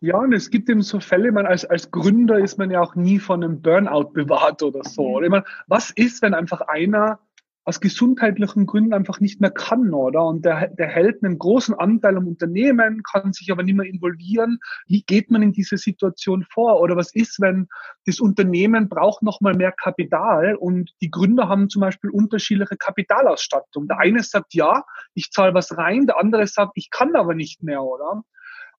Ja, 0.04 0.18
und 0.18 0.34
es 0.34 0.50
gibt 0.50 0.68
eben 0.68 0.82
so 0.82 1.00
Fälle, 1.00 1.32
man 1.32 1.46
als, 1.46 1.64
als 1.64 1.92
Gründer 1.92 2.40
ist 2.40 2.58
man 2.58 2.72
ja 2.72 2.82
auch 2.82 2.96
nie 2.96 3.20
von 3.20 3.44
einem 3.44 3.62
Burnout 3.62 4.14
bewahrt 4.14 4.64
oder 4.64 4.84
so. 4.84 5.20
Mhm. 5.20 5.24
Ich 5.26 5.30
meine, 5.30 5.46
was 5.68 5.92
ist, 5.92 6.24
wenn 6.24 6.34
einfach 6.34 6.62
einer 6.62 7.20
aus 7.64 7.80
gesundheitlichen 7.80 8.66
Gründen 8.66 8.94
einfach 8.94 9.20
nicht 9.20 9.40
mehr 9.40 9.52
kann, 9.52 9.94
oder? 9.94 10.26
Und 10.26 10.44
der, 10.46 10.70
der 10.70 10.88
hält 10.88 11.24
einen 11.24 11.38
großen 11.38 11.76
Anteil 11.76 12.18
am 12.18 12.28
Unternehmen, 12.28 13.04
kann 13.04 13.34
sich 13.34 13.52
aber 13.52 13.62
nicht 13.62 13.76
mehr 13.76 13.86
involvieren. 13.86 14.58
Wie 14.88 15.04
geht 15.04 15.30
man 15.30 15.44
in 15.44 15.52
diese 15.54 15.78
Situation 15.78 16.44
vor? 16.52 16.80
Oder 16.82 16.96
was 16.96 17.14
ist, 17.14 17.40
wenn 17.40 17.68
das 18.06 18.20
Unternehmen 18.20 18.90
braucht 18.90 19.22
nochmal 19.22 19.54
mehr 19.54 19.72
Kapital 19.72 20.56
und 20.56 20.92
die 21.02 21.12
Gründer 21.12 21.50
haben 21.50 21.70
zum 21.70 21.82
Beispiel 21.82 22.10
unterschiedliche 22.10 22.78
Kapitalausstattung. 22.78 23.88
Der 23.88 24.00
eine 24.00 24.24
sagt, 24.24 24.56
ja, 24.56 24.84
ich 25.14 25.30
zahle 25.30 25.54
was 25.54 25.78
rein, 25.78 26.08
der 26.08 26.20
andere 26.20 26.48
sagt, 26.48 26.72
ich 26.76 26.90
kann 26.90 27.16
aber 27.16 27.36
nicht 27.36 27.62
mehr, 27.62 27.84
oder? 27.84 28.24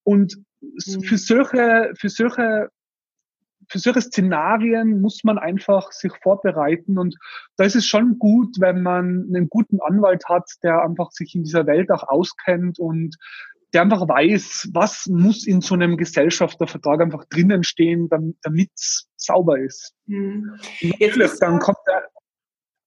Und 0.03 0.37
mhm. 0.61 1.03
für 1.03 1.18
solche, 1.18 1.93
für 1.97 2.09
solche 2.09 2.68
für 3.73 3.79
solche 3.79 4.03
Szenarien 4.03 5.01
muss 5.01 5.25
man 5.25 5.39
einfach 5.39 5.93
sich 5.93 6.12
vorbereiten 6.23 6.99
und 6.99 7.16
da 7.57 7.64
ist 7.64 7.75
es 7.75 7.87
schon 7.87 8.18
gut, 8.18 8.57
wenn 8.61 8.83
man 8.83 9.25
einen 9.29 9.49
guten 9.49 9.81
Anwalt 9.81 10.25
hat, 10.29 10.45
der 10.62 10.83
einfach 10.83 11.11
sich 11.11 11.35
in 11.35 11.43
dieser 11.43 11.66
Welt 11.66 11.91
auch 11.91 12.07
auskennt 12.07 12.79
und 12.79 13.16
der 13.73 13.81
einfach 13.81 14.07
weiß, 14.07 14.68
was 14.75 15.07
muss 15.07 15.47
in 15.47 15.62
so 15.62 15.75
einem 15.75 15.97
Gesellschaftervertrag 15.97 17.01
einfach 17.01 17.25
drinnen 17.31 17.64
stehen, 17.64 18.11
damit 18.11 18.70
es 18.75 19.09
sauber 19.16 19.59
ist. 19.59 19.95
Hm. 20.07 20.59
Natürlich, 20.83 21.39
dann 21.41 21.59
kommt 21.59 21.79
der, 21.87 22.11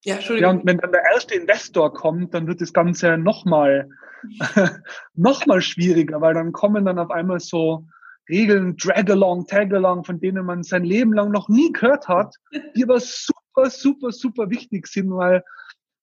ja, 0.03 0.15
Entschuldigung. 0.15 0.51
Ja, 0.51 0.59
und 0.59 0.67
wenn 0.67 0.77
dann 0.77 0.91
der 0.91 1.03
erste 1.11 1.33
Investor 1.33 1.91
kommt, 1.91 2.35
dann 2.35 2.45
wird 2.45 2.61
das 2.61 2.73
Ganze 2.73 3.17
nochmal 3.17 3.89
noch 5.15 5.47
mal 5.47 5.61
schwieriger, 5.61 6.21
weil 6.21 6.35
dann 6.35 6.51
kommen 6.51 6.85
dann 6.85 6.99
auf 6.99 7.09
einmal 7.09 7.39
so 7.39 7.87
Regeln, 8.29 8.75
Drag-along, 8.77 9.47
Tag-along, 9.47 10.03
von 10.03 10.19
denen 10.19 10.45
man 10.45 10.63
sein 10.63 10.83
Leben 10.83 11.13
lang 11.13 11.31
noch 11.31 11.49
nie 11.49 11.71
gehört 11.71 12.07
hat, 12.07 12.35
die 12.75 12.83
aber 12.83 12.99
super, 12.99 13.69
super, 13.69 14.11
super 14.11 14.49
wichtig 14.49 14.87
sind, 14.87 15.11
weil 15.11 15.43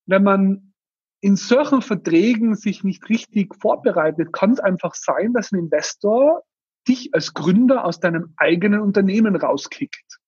wenn 0.06 0.22
man 0.22 0.72
in 1.20 1.36
solchen 1.36 1.82
Verträgen 1.82 2.56
sich 2.56 2.82
nicht 2.82 3.08
richtig 3.08 3.54
vorbereitet, 3.60 4.32
kann 4.32 4.52
es 4.52 4.60
einfach 4.60 4.94
sein, 4.94 5.32
dass 5.32 5.52
ein 5.52 5.58
Investor 5.58 6.42
dich 6.88 7.14
als 7.14 7.32
Gründer 7.32 7.84
aus 7.84 8.00
deinem 8.00 8.34
eigenen 8.36 8.80
Unternehmen 8.80 9.36
rauskickt. 9.36 10.18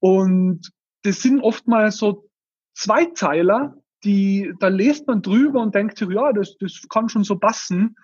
Und 0.00 0.70
das 1.02 1.22
sind 1.22 1.40
oftmals 1.40 1.98
so 1.98 2.28
Zweiteiler, 2.74 3.76
die, 4.04 4.52
da 4.60 4.68
lest 4.68 5.06
man 5.06 5.22
drüber 5.22 5.60
und 5.60 5.74
denkt 5.74 5.98
sich, 5.98 6.08
ja, 6.08 6.32
das, 6.32 6.56
das 6.58 6.80
kann 6.88 7.08
schon 7.08 7.24
so 7.24 7.38
passen. 7.38 7.96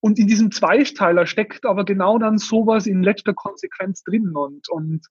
Und 0.00 0.18
in 0.18 0.26
diesem 0.26 0.52
Zweiteiler 0.52 1.26
steckt 1.26 1.66
aber 1.66 1.84
genau 1.84 2.18
dann 2.18 2.38
sowas 2.38 2.86
in 2.86 3.02
letzter 3.02 3.34
Konsequenz 3.34 4.04
drin 4.04 4.36
und, 4.36 4.68
und 4.68 5.06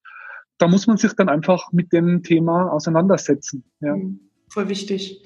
da 0.58 0.68
muss 0.68 0.88
man 0.88 0.98
sich 0.98 1.14
dann 1.14 1.30
einfach 1.30 1.72
mit 1.72 1.94
dem 1.94 2.24
Thema 2.24 2.72
auseinandersetzen. 2.72 3.64
Ja. 3.80 3.96
Mhm. 3.96 4.20
Voll 4.50 4.70
wichtig. 4.70 5.26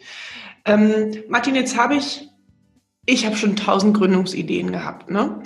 Ähm, 0.65 1.11
Martin, 1.29 1.55
jetzt 1.55 1.77
habe 1.77 1.95
ich, 1.95 2.27
ich 3.05 3.25
habe 3.25 3.35
schon 3.35 3.55
tausend 3.55 3.95
Gründungsideen 3.95 4.71
gehabt, 4.71 5.09
ne? 5.09 5.41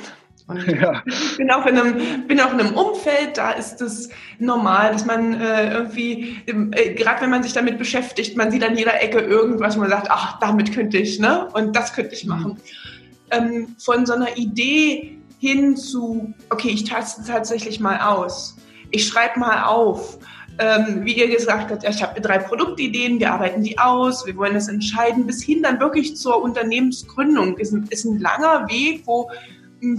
Und 0.47 0.66
ja. 0.68 1.01
ich 1.05 1.38
bin 1.38 1.49
auch, 1.51 1.66
in 1.66 1.78
einem, 1.78 2.28
bin 2.28 2.39
auch 2.39 2.53
in 2.53 2.59
einem 2.59 2.76
Umfeld, 2.76 3.38
da 3.38 3.51
ist 3.51 3.82
es 3.82 4.09
normal, 4.38 4.91
dass 4.91 5.05
man 5.05 5.34
äh, 5.39 5.74
irgendwie, 5.74 6.38
äh, 6.45 6.93
gerade 6.93 7.22
wenn 7.22 7.32
man 7.32 7.43
sich 7.43 7.53
damit 7.53 7.78
beschäftigt, 7.80 8.38
man 8.38 8.51
sieht 8.51 8.63
an 8.63 8.78
jeder 8.78 9.01
Ecke 9.01 9.20
irgendwas, 9.20 9.76
wo 9.76 9.82
man 9.82 9.89
sagt, 9.89 10.07
ach, 10.09 10.39
damit 10.39 10.74
könnte 10.74 10.97
ich, 10.97 11.20
ne? 11.20 11.47
Und 11.53 11.76
das 11.76 11.93
könnte 11.93 12.13
ich 12.13 12.26
machen. 12.26 12.53
Mhm. 12.53 12.95
Ähm, 13.32 13.76
von 13.80 14.05
so 14.05 14.13
einer 14.13 14.38
Idee 14.38 15.17
hin 15.39 15.76
zu, 15.76 16.34
okay, 16.49 16.69
ich 16.69 16.84
taste 16.86 17.23
tatsächlich 17.26 17.80
mal 17.80 17.99
aus. 17.99 18.55
Ich 18.91 19.07
schreibe 19.07 19.39
mal 19.39 19.65
auf 19.65 20.19
ähm, 20.57 21.01
wie 21.03 21.13
ihr 21.13 21.28
gesagt 21.28 21.71
habt, 21.71 21.84
ich 21.84 22.01
habe 22.01 22.21
drei 22.21 22.38
Produktideen, 22.38 23.19
wir 23.19 23.34
arbeiten 23.34 23.63
die 23.63 23.78
aus, 23.78 24.26
wir 24.26 24.36
wollen 24.38 24.53
das 24.53 24.67
entscheiden, 24.67 25.26
bis 25.26 25.43
hin 25.43 25.61
dann 25.61 25.80
wirklich 25.80 26.15
zur 26.15 26.41
Unternehmensgründung. 26.41 27.57
Ist 27.57 27.73
ein, 27.73 27.88
ist 27.89 28.05
ein 28.05 28.19
langer 28.19 28.67
Weg, 28.69 29.01
wo 29.05 29.30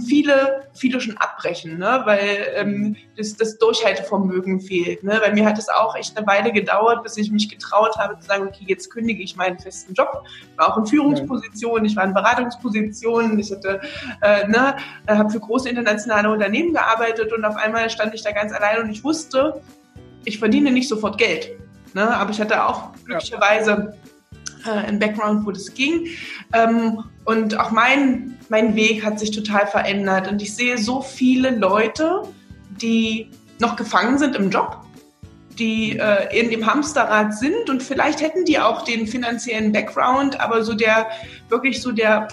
viele, 0.05 0.67
viele 0.73 0.99
schon 0.99 1.17
abbrechen, 1.17 1.77
ne? 1.77 2.01
weil 2.05 2.47
ähm, 2.55 2.95
das, 3.15 3.35
das 3.35 3.57
Durchhaltevermögen 3.57 4.59
fehlt. 4.59 5.03
Ne? 5.03 5.19
Bei 5.21 5.31
mir 5.31 5.45
hat 5.45 5.57
es 5.57 5.69
auch 5.69 5.95
echt 5.95 6.17
eine 6.17 6.25
Weile 6.27 6.51
gedauert, 6.51 7.03
bis 7.03 7.17
ich 7.17 7.31
mich 7.31 7.49
getraut 7.49 7.95
habe 7.97 8.19
zu 8.19 8.27
sagen, 8.27 8.47
okay, 8.47 8.65
jetzt 8.67 8.89
kündige 8.89 9.23
ich 9.23 9.35
meinen 9.35 9.59
festen 9.59 9.93
Job. 9.93 10.23
Ich 10.41 10.57
war 10.57 10.73
auch 10.73 10.77
in 10.77 10.85
Führungspositionen, 10.85 11.85
ich 11.85 11.95
war 11.95 12.03
in 12.03 12.13
Beratungspositionen, 12.13 13.37
ich 13.39 13.51
hatte, 13.51 13.81
äh, 14.21 14.47
ne, 14.47 14.75
habe 15.07 15.29
für 15.29 15.39
große 15.39 15.69
internationale 15.69 16.29
Unternehmen 16.29 16.73
gearbeitet 16.73 17.31
und 17.33 17.45
auf 17.45 17.55
einmal 17.55 17.89
stand 17.89 18.13
ich 18.13 18.23
da 18.23 18.31
ganz 18.31 18.53
allein 18.53 18.83
und 18.83 18.89
ich 18.89 19.03
wusste, 19.03 19.61
ich 20.25 20.39
verdiene 20.39 20.71
nicht 20.71 20.89
sofort 20.89 21.17
Geld. 21.17 21.51
Ne? 21.93 22.15
Aber 22.15 22.31
ich 22.31 22.41
hatte 22.41 22.65
auch 22.65 22.91
glücklicherweise 23.05 23.95
äh, 24.65 24.71
einen 24.71 24.99
Background, 24.99 25.45
wo 25.45 25.51
das 25.51 25.73
ging. 25.73 26.07
Ähm, 26.53 27.03
und 27.25 27.59
auch 27.59 27.71
mein, 27.71 28.37
mein 28.49 28.75
Weg 28.75 29.03
hat 29.03 29.19
sich 29.19 29.31
total 29.31 29.67
verändert. 29.67 30.29
Und 30.29 30.41
ich 30.41 30.55
sehe 30.55 30.77
so 30.77 31.01
viele 31.01 31.51
Leute, 31.51 32.23
die 32.81 33.29
noch 33.59 33.75
gefangen 33.75 34.17
sind 34.17 34.35
im 34.35 34.49
Job, 34.49 34.81
die 35.57 35.97
äh, 35.97 36.39
in 36.39 36.51
dem 36.51 36.65
Hamsterrad 36.65 37.33
sind 37.33 37.69
und 37.69 37.81
vielleicht 37.81 38.21
hätten 38.21 38.45
die 38.45 38.59
auch 38.59 38.83
den 38.83 39.07
finanziellen 39.07 39.71
Background, 39.71 40.39
aber 40.39 40.63
so 40.63 40.73
der, 40.73 41.07
wirklich 41.49 41.81
so 41.81 41.91
der 41.91 42.27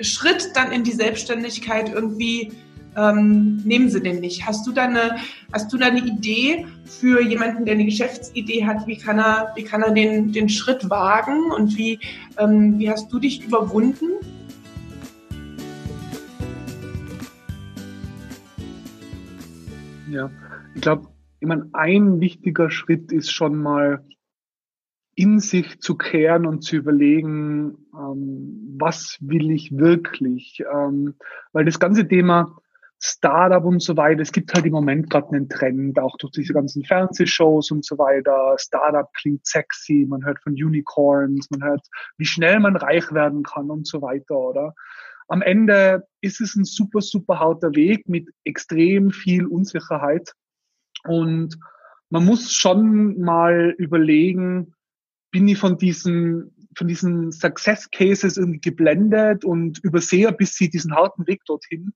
Schritt 0.00 0.50
dann 0.54 0.72
in 0.72 0.82
die 0.82 0.92
Selbstständigkeit 0.92 1.92
irgendwie 1.92 2.52
ähm, 2.96 3.56
nehmen 3.64 3.88
sie 3.88 4.00
denn 4.00 4.20
nicht? 4.20 4.46
Hast 4.46 4.66
du 4.66 4.72
da 4.72 4.84
eine, 4.84 5.16
hast 5.52 5.72
du 5.72 5.78
da 5.78 5.86
eine 5.86 6.00
Idee 6.00 6.66
für 6.84 7.22
jemanden, 7.22 7.64
der 7.64 7.74
eine 7.74 7.84
Geschäftsidee 7.84 8.64
hat? 8.66 8.86
Wie 8.86 8.96
kann 8.96 9.18
er, 9.18 9.52
wie 9.56 9.64
kann 9.64 9.82
er 9.82 9.92
den, 9.92 10.32
den 10.32 10.48
Schritt 10.48 10.88
wagen 10.90 11.52
und 11.52 11.76
wie, 11.76 11.98
ähm, 12.38 12.78
wie 12.78 12.90
hast 12.90 13.12
du 13.12 13.18
dich 13.18 13.44
überwunden? 13.44 14.06
Ja, 20.10 20.30
ich 20.74 20.80
glaube, 20.80 21.08
ich 21.40 21.48
meine, 21.48 21.68
ein 21.72 22.20
wichtiger 22.20 22.70
Schritt 22.70 23.10
ist 23.12 23.30
schon 23.30 23.56
mal 23.56 24.04
in 25.16 25.38
sich 25.38 25.80
zu 25.80 25.96
kehren 25.96 26.46
und 26.46 26.62
zu 26.62 26.76
überlegen, 26.76 27.76
ähm, 27.94 28.74
was 28.78 29.18
will 29.20 29.50
ich 29.50 29.76
wirklich? 29.76 30.62
Ähm, 30.72 31.14
weil 31.52 31.64
das 31.64 31.78
ganze 31.78 32.06
Thema 32.08 32.56
Startup 33.06 33.62
und 33.62 33.82
so 33.82 33.98
weiter. 33.98 34.22
Es 34.22 34.32
gibt 34.32 34.54
halt 34.54 34.64
im 34.64 34.72
Moment 34.72 35.10
gerade 35.10 35.28
einen 35.28 35.50
Trend, 35.50 35.98
auch 35.98 36.16
durch 36.16 36.32
diese 36.32 36.54
ganzen 36.54 36.82
Fernsehshows 36.84 37.70
und 37.70 37.84
so 37.84 37.98
weiter. 37.98 38.56
Startup 38.58 39.12
klingt 39.12 39.46
sexy, 39.46 40.06
man 40.08 40.24
hört 40.24 40.40
von 40.40 40.54
Unicorns, 40.54 41.50
man 41.50 41.62
hört, 41.62 41.86
wie 42.16 42.24
schnell 42.24 42.60
man 42.60 42.76
reich 42.76 43.12
werden 43.12 43.42
kann 43.42 43.70
und 43.70 43.86
so 43.86 44.00
weiter, 44.00 44.38
oder? 44.38 44.74
Am 45.28 45.42
Ende 45.42 46.06
ist 46.22 46.40
es 46.40 46.56
ein 46.56 46.64
super, 46.64 47.02
super 47.02 47.40
harter 47.40 47.74
Weg 47.74 48.08
mit 48.08 48.30
extrem 48.44 49.10
viel 49.10 49.46
Unsicherheit. 49.48 50.32
Und 51.06 51.58
man 52.08 52.24
muss 52.24 52.54
schon 52.54 53.20
mal 53.20 53.74
überlegen, 53.76 54.72
bin 55.30 55.46
ich 55.46 55.58
von 55.58 55.76
diesen, 55.76 56.56
von 56.74 56.88
diesen 56.88 57.32
Success 57.32 57.90
Cases 57.90 58.38
irgendwie 58.38 58.60
geblendet 58.60 59.44
und 59.44 59.78
übersehe 59.84 60.32
bis 60.32 60.54
sie 60.54 60.70
diesen 60.70 60.94
harten 60.94 61.26
Weg 61.26 61.44
dorthin? 61.44 61.92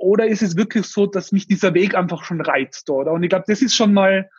Oder 0.00 0.26
ist 0.26 0.42
es 0.42 0.56
wirklich 0.56 0.86
so, 0.86 1.06
dass 1.06 1.30
mich 1.30 1.46
dieser 1.46 1.74
Weg 1.74 1.94
einfach 1.94 2.24
schon 2.24 2.40
reizt, 2.40 2.88
oder? 2.88 3.12
Und 3.12 3.22
ich 3.22 3.28
glaube, 3.28 3.44
das 3.46 3.60
ist 3.60 3.76
schon 3.76 3.92
mal 3.92 4.30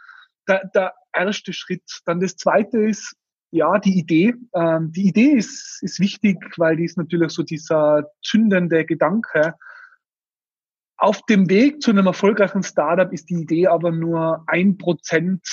der, 0.47 0.68
der 0.74 0.95
erste 1.14 1.53
Schritt. 1.53 1.84
Dann 2.05 2.20
das 2.20 2.36
zweite 2.36 2.80
ist, 2.80 3.16
ja, 3.51 3.78
die 3.78 3.99
Idee. 3.99 4.34
Ähm, 4.55 4.91
die 4.91 5.07
Idee 5.07 5.34
ist, 5.34 5.84
ist 5.84 5.99
wichtig, 5.99 6.38
weil 6.57 6.78
die 6.78 6.86
ist 6.86 6.97
natürlich 6.97 7.32
so 7.32 7.43
dieser 7.43 8.09
zündende 8.24 8.86
Gedanke. 8.86 9.53
Auf 10.97 11.22
dem 11.28 11.47
Weg 11.47 11.84
zu 11.84 11.91
einem 11.91 12.07
erfolgreichen 12.07 12.64
Startup 12.64 13.14
ist 13.14 13.30
die 13.30 13.41
Idee 13.41 13.68
aber 13.68 13.91
nur 13.91 14.43
ein 14.47 14.80
Prozent 14.80 15.45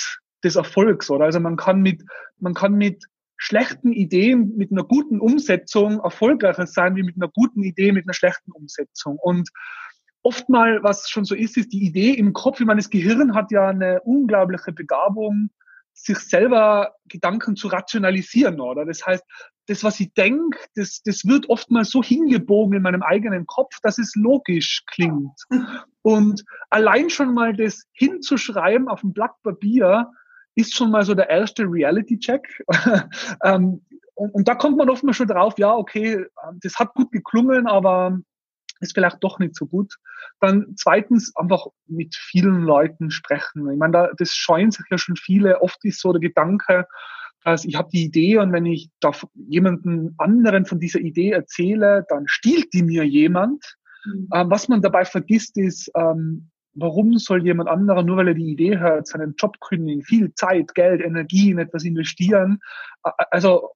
des 0.43 0.55
Erfolgs, 0.55 1.11
oder? 1.11 1.25
Also 1.25 1.39
man 1.39 1.55
kann 1.55 1.81
mit, 1.81 2.03
man 2.39 2.55
kann 2.55 2.73
mit 2.73 3.03
schlechten 3.37 3.93
Ideen, 3.93 4.57
mit 4.57 4.71
einer 4.71 4.83
guten 4.83 5.19
Umsetzung 5.19 5.99
erfolgreicher 5.99 6.65
sein, 6.65 6.95
wie 6.95 7.03
mit 7.03 7.15
einer 7.15 7.29
guten 7.29 7.61
Idee, 7.61 7.91
mit 7.91 8.05
einer 8.05 8.13
schlechten 8.13 8.51
Umsetzung. 8.51 9.17
Und 9.17 9.49
oft 10.23 10.49
mal, 10.49 10.83
was 10.83 11.09
schon 11.09 11.25
so 11.25 11.35
ist, 11.35 11.57
ist 11.57 11.71
die 11.71 11.85
Idee 11.85 12.11
im 12.11 12.33
Kopf. 12.33 12.59
Ich 12.59 12.65
meine, 12.65 12.79
das 12.79 12.89
Gehirn 12.89 13.35
hat 13.35 13.51
ja 13.51 13.69
eine 13.69 14.01
unglaubliche 14.01 14.71
Begabung, 14.71 15.49
sich 15.93 16.19
selber 16.19 16.95
Gedanken 17.07 17.55
zu 17.55 17.67
rationalisieren, 17.67 18.59
oder? 18.59 18.85
Das 18.85 19.05
heißt, 19.05 19.23
das, 19.67 19.83
was 19.83 19.99
ich 19.99 20.13
denke, 20.13 20.57
das, 20.75 21.01
das 21.03 21.25
wird 21.25 21.49
oft 21.49 21.69
mal 21.69 21.85
so 21.85 22.01
hingebogen 22.01 22.77
in 22.77 22.81
meinem 22.81 23.03
eigenen 23.03 23.45
Kopf, 23.45 23.77
dass 23.83 23.97
es 23.97 24.15
logisch 24.15 24.83
klingt. 24.87 25.39
Und 26.01 26.43
allein 26.69 27.09
schon 27.09 27.33
mal 27.33 27.55
das 27.55 27.83
hinzuschreiben 27.91 28.87
auf 28.87 29.03
ein 29.03 29.13
Blatt 29.13 29.33
Papier 29.43 30.09
ist 30.55 30.75
schon 30.75 30.91
mal 30.91 31.03
so 31.03 31.13
der 31.13 31.29
erste 31.29 31.63
Reality-Check. 31.63 32.63
Ähm, 33.43 33.85
und, 34.15 34.33
und, 34.33 34.47
da 34.49 34.55
kommt 34.55 34.75
man 34.75 34.89
oft 34.89 35.03
mal 35.03 35.13
schon 35.13 35.27
drauf, 35.27 35.53
ja, 35.57 35.73
okay, 35.73 36.25
das 36.61 36.75
hat 36.75 36.93
gut 36.93 37.09
geklungen, 37.09 37.67
aber 37.67 38.19
ist 38.79 38.93
vielleicht 38.93 39.17
doch 39.21 39.39
nicht 39.39 39.55
so 39.55 39.65
gut. 39.65 39.95
Dann 40.39 40.73
zweitens 40.75 41.35
einfach 41.35 41.67
mit 41.87 42.15
vielen 42.15 42.61
Leuten 42.61 43.11
sprechen. 43.11 43.69
Ich 43.71 43.77
meine, 43.77 43.93
da, 43.93 44.09
das 44.17 44.31
scheuen 44.33 44.71
sich 44.71 44.85
ja 44.89 44.97
schon 44.97 45.15
viele. 45.15 45.61
Oft 45.61 45.83
ist 45.83 46.01
so 46.01 46.11
der 46.13 46.21
Gedanke, 46.21 46.85
dass 47.43 47.65
ich 47.65 47.75
habe 47.75 47.89
die 47.91 48.03
Idee 48.03 48.37
und 48.37 48.51
wenn 48.51 48.65
ich 48.65 48.89
da 48.99 49.11
jemanden 49.33 50.13
anderen 50.17 50.65
von 50.65 50.79
dieser 50.79 50.99
Idee 50.99 51.31
erzähle, 51.31 52.05
dann 52.09 52.27
stiehlt 52.27 52.73
die 52.73 52.83
mir 52.83 53.03
jemand. 53.03 53.63
Mhm. 54.05 54.29
Ähm, 54.33 54.49
was 54.49 54.67
man 54.67 54.81
dabei 54.81 55.05
vergisst, 55.05 55.57
ist, 55.57 55.91
ähm, 55.95 56.49
warum 56.73 57.17
soll 57.17 57.43
jemand 57.43 57.69
anderer, 57.69 58.03
nur 58.03 58.17
weil 58.17 58.29
er 58.29 58.33
die 58.33 58.51
Idee 58.51 58.77
hört, 58.77 59.07
seinen 59.07 59.35
Job 59.37 59.59
kündigen, 59.59 60.03
viel 60.03 60.33
Zeit, 60.33 60.73
Geld, 60.75 61.01
Energie 61.01 61.51
in 61.51 61.59
etwas 61.59 61.83
investieren? 61.83 62.59
Also 63.31 63.69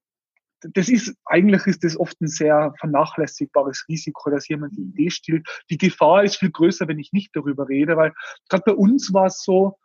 das 0.73 0.89
ist, 0.89 1.15
eigentlich 1.25 1.65
ist 1.67 1.83
das 1.83 1.97
oft 1.97 2.19
ein 2.21 2.27
sehr 2.27 2.73
vernachlässigbares 2.79 3.85
Risiko, 3.87 4.29
dass 4.29 4.47
jemand 4.47 4.77
die 4.77 4.83
Idee 4.83 5.09
stiehlt. 5.09 5.47
Die 5.69 5.77
Gefahr 5.77 6.23
ist 6.23 6.37
viel 6.37 6.51
größer, 6.51 6.87
wenn 6.87 6.99
ich 6.99 7.13
nicht 7.13 7.35
darüber 7.35 7.67
rede, 7.67 7.97
weil 7.97 8.13
gerade 8.49 8.63
bei 8.65 8.73
uns 8.73 9.13
war 9.13 9.27
es 9.27 9.43
so, 9.43 9.77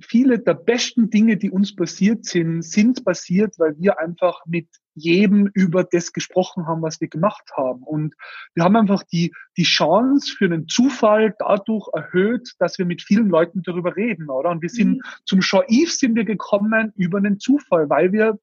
viele 0.00 0.38
der 0.38 0.54
besten 0.54 1.10
Dinge, 1.10 1.36
die 1.36 1.50
uns 1.50 1.74
passiert 1.74 2.24
sind, 2.24 2.62
sind 2.62 3.04
passiert, 3.04 3.58
weil 3.58 3.76
wir 3.78 3.98
einfach 3.98 4.40
mit 4.46 4.68
jedem 4.94 5.48
über 5.54 5.84
das 5.84 6.12
gesprochen 6.12 6.66
haben, 6.66 6.82
was 6.82 7.00
wir 7.00 7.08
gemacht 7.08 7.50
haben. 7.56 7.82
Und 7.82 8.14
wir 8.54 8.64
haben 8.64 8.76
einfach 8.76 9.02
die, 9.04 9.32
die 9.56 9.64
Chance 9.64 10.34
für 10.36 10.46
einen 10.46 10.68
Zufall 10.68 11.34
dadurch 11.38 11.88
erhöht, 11.94 12.52
dass 12.58 12.78
wir 12.78 12.86
mit 12.86 13.02
vielen 13.02 13.28
Leuten 13.28 13.62
darüber 13.62 13.96
reden, 13.96 14.28
oder? 14.28 14.50
Und 14.50 14.62
wir 14.62 14.70
sind 14.70 14.98
mhm. 14.98 15.02
zum 15.24 15.42
Show 15.42 15.62
Eve 15.68 15.90
sind 15.90 16.14
wir 16.16 16.24
gekommen 16.24 16.92
über 16.96 17.18
einen 17.18 17.38
Zufall, 17.38 17.88
weil 17.88 18.12
wir 18.12 18.38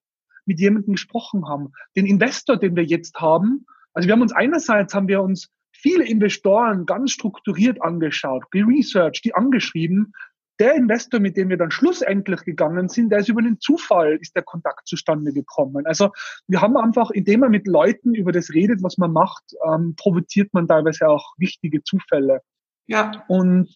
mit 0.46 0.60
jemandem 0.60 0.94
gesprochen 0.94 1.48
haben. 1.48 1.72
Den 1.96 2.06
Investor, 2.06 2.58
den 2.58 2.76
wir 2.76 2.84
jetzt 2.84 3.20
haben, 3.20 3.66
also 3.94 4.08
wir 4.08 4.14
haben 4.14 4.22
uns 4.22 4.34
einerseits 4.34 4.94
haben 4.94 5.08
wir 5.08 5.22
uns 5.22 5.50
viele 5.72 6.06
Investoren 6.06 6.86
ganz 6.86 7.12
strukturiert 7.12 7.82
angeschaut, 7.82 8.50
geresearched, 8.52 9.24
die 9.24 9.34
angeschrieben, 9.34 10.14
der 10.60 10.76
Investor, 10.76 11.20
mit 11.20 11.36
dem 11.36 11.50
wir 11.50 11.58
dann 11.58 11.72
schlussendlich 11.72 12.42
gegangen 12.42 12.88
sind, 12.88 13.10
der 13.10 13.20
ist 13.20 13.30
über 13.30 13.42
den 13.42 13.60
Zufall, 13.60 14.18
ist 14.22 14.36
der 14.36 14.44
Kontakt 14.44 14.88
zustande 14.88 15.34
gekommen. 15.34 15.86
Also 15.86 16.12
wir 16.48 16.62
haben 16.62 16.78
einfach, 16.78 17.12
indem 17.12 17.42
man 17.42 17.52
mit 17.52 17.68
Leuten 17.68 18.16
über 18.16 18.32
das 18.32 18.54
redet, 18.54 18.82
was 18.82 18.98
man 18.98 19.12
macht, 19.12 19.44
ähm, 19.68 19.96
provoziert 19.98 20.54
man 20.54 20.68
teilweise 20.68 21.10
auch 21.10 21.34
wichtige 21.38 21.84
Zufälle. 21.84 22.42
Ja. 22.88 23.26
Und 23.28 23.70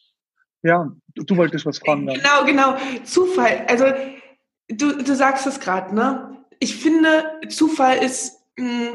ja, 0.64 0.92
du, 1.16 1.24
du 1.24 1.38
wolltest 1.38 1.66
was 1.66 1.80
fragen. 1.80 2.06
Dann. 2.06 2.16
Genau, 2.16 2.46
genau. 2.46 3.04
Zufall. 3.04 3.66
Also 3.68 3.86
du, 4.70 5.04
du 5.04 5.16
sagst 5.16 5.48
es 5.48 5.60
gerade, 5.60 5.94
ne? 5.94 6.39
Ich 6.60 6.76
finde, 6.76 7.39
Zufall 7.49 7.97
ist, 7.97 8.41
mh, 8.57 8.89
hm, 8.89 8.93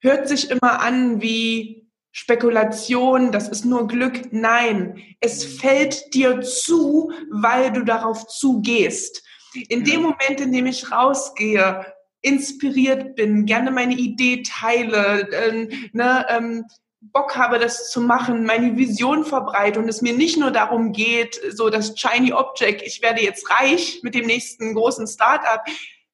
hört 0.00 0.28
sich 0.28 0.50
immer 0.50 0.80
an 0.80 1.22
wie 1.22 1.82
Spekulation, 2.10 3.32
das 3.32 3.48
ist 3.48 3.64
nur 3.64 3.86
Glück. 3.86 4.32
Nein, 4.32 5.02
es 5.20 5.44
fällt 5.44 6.14
dir 6.14 6.42
zu, 6.42 7.12
weil 7.30 7.72
du 7.72 7.84
darauf 7.84 8.26
zugehst. 8.26 9.22
In 9.68 9.84
dem 9.84 10.02
Moment, 10.02 10.40
in 10.40 10.52
dem 10.52 10.66
ich 10.66 10.90
rausgehe, 10.90 11.86
inspiriert 12.20 13.16
bin, 13.16 13.46
gerne 13.46 13.70
meine 13.70 13.94
Idee 13.94 14.42
teile, 14.42 15.28
äh, 15.30 15.68
ne, 15.92 16.26
ähm, 16.28 16.64
Bock 17.00 17.36
habe, 17.36 17.58
das 17.58 17.90
zu 17.90 18.00
machen, 18.00 18.44
meine 18.44 18.76
Vision 18.76 19.24
verbreite 19.24 19.80
und 19.80 19.88
es 19.88 20.02
mir 20.02 20.12
nicht 20.12 20.38
nur 20.38 20.52
darum 20.52 20.92
geht, 20.92 21.40
so 21.50 21.68
das 21.68 21.94
Shiny 21.98 22.32
Object, 22.32 22.82
ich 22.82 23.02
werde 23.02 23.22
jetzt 23.22 23.50
reich 23.50 24.00
mit 24.02 24.14
dem 24.14 24.26
nächsten 24.26 24.74
großen 24.74 25.08
Startup, 25.08 25.60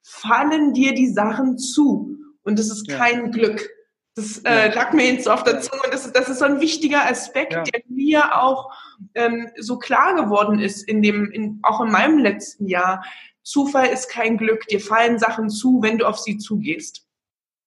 fallen 0.09 0.73
dir 0.73 0.95
die 0.95 1.09
Sachen 1.09 1.59
zu. 1.59 2.17
Und 2.43 2.59
das 2.59 2.71
ist 2.71 2.89
kein 2.89 3.31
Glück. 3.31 3.69
Das 4.15 4.39
äh, 4.39 4.75
lag 4.75 4.93
mir 4.93 5.13
jetzt 5.13 5.29
auf 5.29 5.45
der 5.45 5.61
Zunge 5.61 5.83
und 5.85 5.95
das, 5.95 6.11
das 6.13 6.29
ist 6.29 6.41
so 6.41 6.45
ein 6.45 6.61
wichtiger 6.61 7.09
Aspekt, 7.09 7.53
ja. 7.53 7.63
der 7.63 7.83
mir 7.89 8.37
auch 8.37 8.73
ähm, 9.15 9.49
so 9.59 9.79
klar 9.79 10.17
geworden 10.17 10.59
ist, 10.59 10.89
in 10.89 11.03
dem, 11.03 11.31
in, 11.31 11.61
auch 11.63 11.81
in 11.81 11.93
meinem 11.93 12.19
letzten 12.19 12.67
Jahr. 12.67 13.05
Zufall 13.43 13.87
ist 13.89 14.09
kein 14.09 14.37
Glück, 14.37 14.67
dir 14.67 14.81
fallen 14.81 15.19
Sachen 15.19 15.51
zu, 15.51 15.83
wenn 15.83 15.99
du 15.99 16.07
auf 16.07 16.19
sie 16.19 16.39
zugehst. 16.39 17.07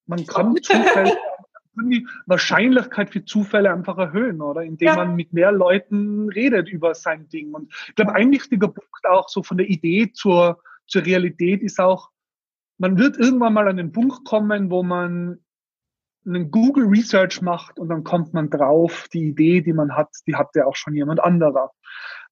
Man 0.07 0.25
kann 0.25 0.57
Zufälle, 0.61 1.15
die 1.89 2.05
Wahrscheinlichkeit 2.25 3.11
für 3.11 3.23
Zufälle 3.23 3.71
einfach 3.71 3.97
erhöhen, 3.97 4.41
oder? 4.41 4.63
Indem 4.63 4.87
ja. 4.87 4.95
man 4.95 5.15
mit 5.15 5.31
mehr 5.31 5.53
Leuten 5.53 6.29
redet 6.29 6.69
über 6.69 6.95
sein 6.95 7.29
Ding. 7.29 7.53
Und 7.53 7.71
ich 7.87 7.95
glaube, 7.95 8.13
ein 8.13 8.29
wichtiger 8.31 8.67
Punkt 8.67 9.05
auch 9.07 9.29
so 9.29 9.41
von 9.41 9.57
der 9.57 9.69
Idee 9.69 10.11
zur, 10.11 10.59
zur 10.87 11.05
Realität 11.05 11.61
ist 11.61 11.79
auch, 11.79 12.09
man 12.81 12.97
wird 12.97 13.15
irgendwann 13.15 13.53
mal 13.53 13.67
an 13.67 13.77
den 13.77 13.91
Punkt 13.91 14.25
kommen, 14.25 14.71
wo 14.71 14.81
man 14.81 15.37
einen 16.25 16.49
Google 16.49 16.87
Research 16.87 17.39
macht 17.39 17.77
und 17.79 17.89
dann 17.89 18.03
kommt 18.03 18.33
man 18.33 18.49
drauf, 18.49 19.07
die 19.13 19.27
Idee, 19.29 19.61
die 19.61 19.73
man 19.73 19.95
hat, 19.95 20.09
die 20.25 20.35
hat 20.35 20.49
ja 20.55 20.65
auch 20.65 20.75
schon 20.75 20.95
jemand 20.95 21.19
anderer. 21.19 21.69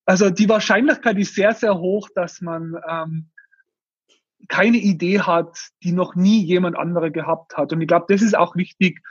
Also 0.05 0.31
die 0.31 0.49
Wahrscheinlichkeit 0.49 1.19
ist 1.19 1.35
sehr, 1.35 1.53
sehr 1.53 1.77
hoch, 1.77 2.09
dass 2.15 2.41
man 2.41 2.75
ähm, 2.89 3.29
keine 4.47 4.77
Idee 4.77 5.19
hat, 5.19 5.69
die 5.83 5.91
noch 5.91 6.15
nie 6.15 6.43
jemand 6.43 6.75
andere 6.75 7.11
gehabt 7.11 7.55
hat. 7.55 7.71
Und 7.71 7.81
ich 7.81 7.87
glaube, 7.87 8.07
das 8.09 8.23
ist 8.23 8.35
auch 8.35 8.55
wichtig, 8.55 9.01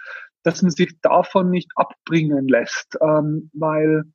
dass 0.43 0.63
man 0.63 0.73
sich 0.73 1.01
davon 1.03 1.51
nicht 1.51 1.71
abbringen 1.77 2.49
lässt, 2.49 2.99
ähm, 3.01 3.49
weil 3.53 4.07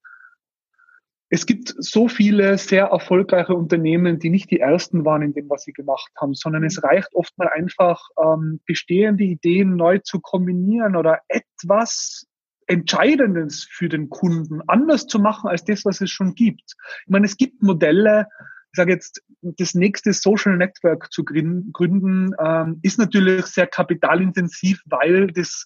es 1.34 1.48
gibt 1.48 1.74
so 1.80 2.08
viele 2.08 2.60
sehr 2.60 2.86
erfolgreiche 2.86 3.56
Unternehmen, 3.56 4.20
die 4.20 4.30
nicht 4.30 4.52
die 4.52 4.60
ersten 4.60 5.04
waren 5.04 5.24
in 5.24 5.34
dem, 5.34 5.50
was 5.50 5.64
sie 5.64 5.74
gemacht 5.74 6.12
haben, 6.22 6.36
sondern 6.36 6.64
es 6.64 6.84
reicht 6.84 7.10
oft 7.16 7.36
mal 7.40 7.48
einfach, 7.48 8.08
ähm, 8.24 8.60
bestehende 8.68 9.24
Ideen 9.24 9.76
neu 9.76 9.98
zu 9.98 10.20
kombinieren 10.20 10.96
oder 10.96 11.22
etwas 11.30 12.28
Entscheidendes 12.68 13.68
für 13.68 13.90
den 13.90 14.12
Kunden 14.12 14.62
anders 14.68 15.08
zu 15.08 15.18
machen 15.18 15.50
als 15.50 15.66
das, 15.66 15.86
was 15.86 16.02
es 16.02 16.12
schon 16.12 16.36
gibt. 16.36 16.76
Ich 17.06 17.10
meine, 17.10 17.26
es 17.26 17.36
gibt 17.36 17.64
Modelle, 17.64 18.28
ich 18.72 18.78
sage 18.78 18.94
jetzt, 18.94 19.24
das 19.42 19.74
nächste 19.74 20.14
Social 20.14 20.56
Network 20.56 21.12
zu 21.12 21.26
gründen, 21.26 22.36
ähm, 22.40 22.80
ist 22.84 23.00
natürlich 23.00 23.48
sehr 23.48 23.66
kapitalintensiv, 23.66 24.84
weil 24.86 25.32
das 25.32 25.66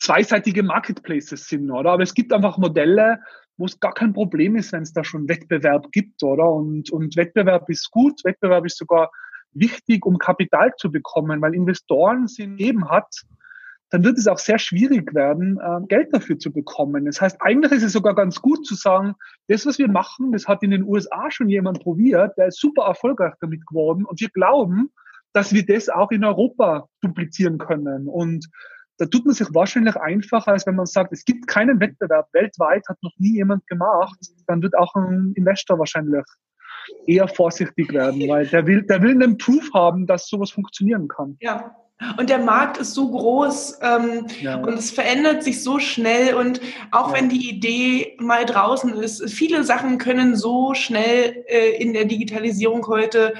zweiseitige 0.00 0.64
Marketplaces 0.64 1.46
sind, 1.46 1.70
oder? 1.70 1.92
Aber 1.92 2.02
es 2.02 2.14
gibt 2.14 2.32
einfach 2.32 2.58
Modelle, 2.58 3.20
wo 3.60 3.66
es 3.66 3.78
gar 3.78 3.92
kein 3.92 4.14
Problem 4.14 4.56
ist, 4.56 4.72
wenn 4.72 4.82
es 4.82 4.94
da 4.94 5.04
schon 5.04 5.28
Wettbewerb 5.28 5.92
gibt, 5.92 6.22
oder? 6.22 6.50
Und, 6.50 6.90
und 6.90 7.14
Wettbewerb 7.16 7.68
ist 7.68 7.90
gut, 7.90 8.24
Wettbewerb 8.24 8.64
ist 8.64 8.78
sogar 8.78 9.10
wichtig, 9.52 10.06
um 10.06 10.16
Kapital 10.16 10.72
zu 10.76 10.90
bekommen, 10.90 11.42
weil 11.42 11.54
Investoren 11.54 12.26
sind 12.26 12.58
eben 12.58 12.88
hat, 12.88 13.22
dann 13.90 14.02
wird 14.02 14.16
es 14.16 14.28
auch 14.28 14.38
sehr 14.38 14.58
schwierig 14.58 15.14
werden, 15.14 15.58
äh, 15.60 15.86
Geld 15.88 16.08
dafür 16.14 16.38
zu 16.38 16.50
bekommen. 16.52 17.04
Das 17.04 17.20
heißt, 17.20 17.36
eigentlich 17.40 17.72
ist 17.72 17.82
es 17.82 17.92
sogar 17.92 18.14
ganz 18.14 18.40
gut 18.40 18.64
zu 18.64 18.74
sagen, 18.74 19.14
das, 19.48 19.66
was 19.66 19.78
wir 19.78 19.88
machen, 19.88 20.32
das 20.32 20.48
hat 20.48 20.62
in 20.62 20.70
den 20.70 20.84
USA 20.84 21.30
schon 21.30 21.50
jemand 21.50 21.82
probiert, 21.82 22.38
der 22.38 22.46
ist 22.46 22.60
super 22.60 22.84
erfolgreich 22.84 23.34
damit 23.40 23.66
geworden 23.66 24.06
und 24.06 24.20
wir 24.20 24.30
glauben, 24.30 24.90
dass 25.32 25.52
wir 25.52 25.66
das 25.66 25.90
auch 25.90 26.10
in 26.12 26.24
Europa 26.24 26.88
duplizieren 27.02 27.58
können. 27.58 28.08
Und 28.08 28.48
da 29.00 29.06
tut 29.06 29.24
man 29.24 29.34
sich 29.34 29.48
wahrscheinlich 29.54 29.96
einfacher, 29.96 30.52
als 30.52 30.66
wenn 30.66 30.74
man 30.74 30.84
sagt, 30.84 31.12
es 31.12 31.24
gibt 31.24 31.46
keinen 31.46 31.80
Wettbewerb 31.80 32.28
weltweit, 32.32 32.86
hat 32.86 32.98
noch 33.02 33.14
nie 33.16 33.36
jemand 33.36 33.66
gemacht, 33.66 34.18
dann 34.46 34.62
wird 34.62 34.76
auch 34.76 34.94
ein 34.94 35.32
Investor 35.36 35.78
wahrscheinlich 35.78 36.24
eher 37.06 37.26
vorsichtig 37.26 37.92
werden, 37.94 38.28
weil 38.28 38.46
der 38.46 38.66
will, 38.66 38.82
der 38.82 39.00
will 39.00 39.12
einen 39.12 39.38
Proof 39.38 39.70
haben, 39.72 40.06
dass 40.06 40.28
sowas 40.28 40.50
funktionieren 40.50 41.08
kann. 41.08 41.36
Ja. 41.40 41.74
Und 42.18 42.30
der 42.30 42.38
Markt 42.38 42.78
ist 42.78 42.94
so 42.94 43.10
groß 43.10 43.78
ähm, 43.82 44.26
ja. 44.40 44.56
und 44.56 44.74
es 44.74 44.90
verändert 44.90 45.42
sich 45.42 45.62
so 45.62 45.78
schnell 45.78 46.34
und 46.34 46.60
auch 46.92 47.08
ja. 47.08 47.14
wenn 47.16 47.28
die 47.28 47.50
Idee 47.50 48.16
mal 48.18 48.46
draußen 48.46 48.94
ist, 48.94 49.30
viele 49.30 49.64
Sachen 49.64 49.98
können 49.98 50.34
so 50.34 50.72
schnell 50.72 51.44
äh, 51.46 51.76
in 51.76 51.92
der 51.92 52.06
Digitalisierung 52.06 52.86
heute 52.86 53.34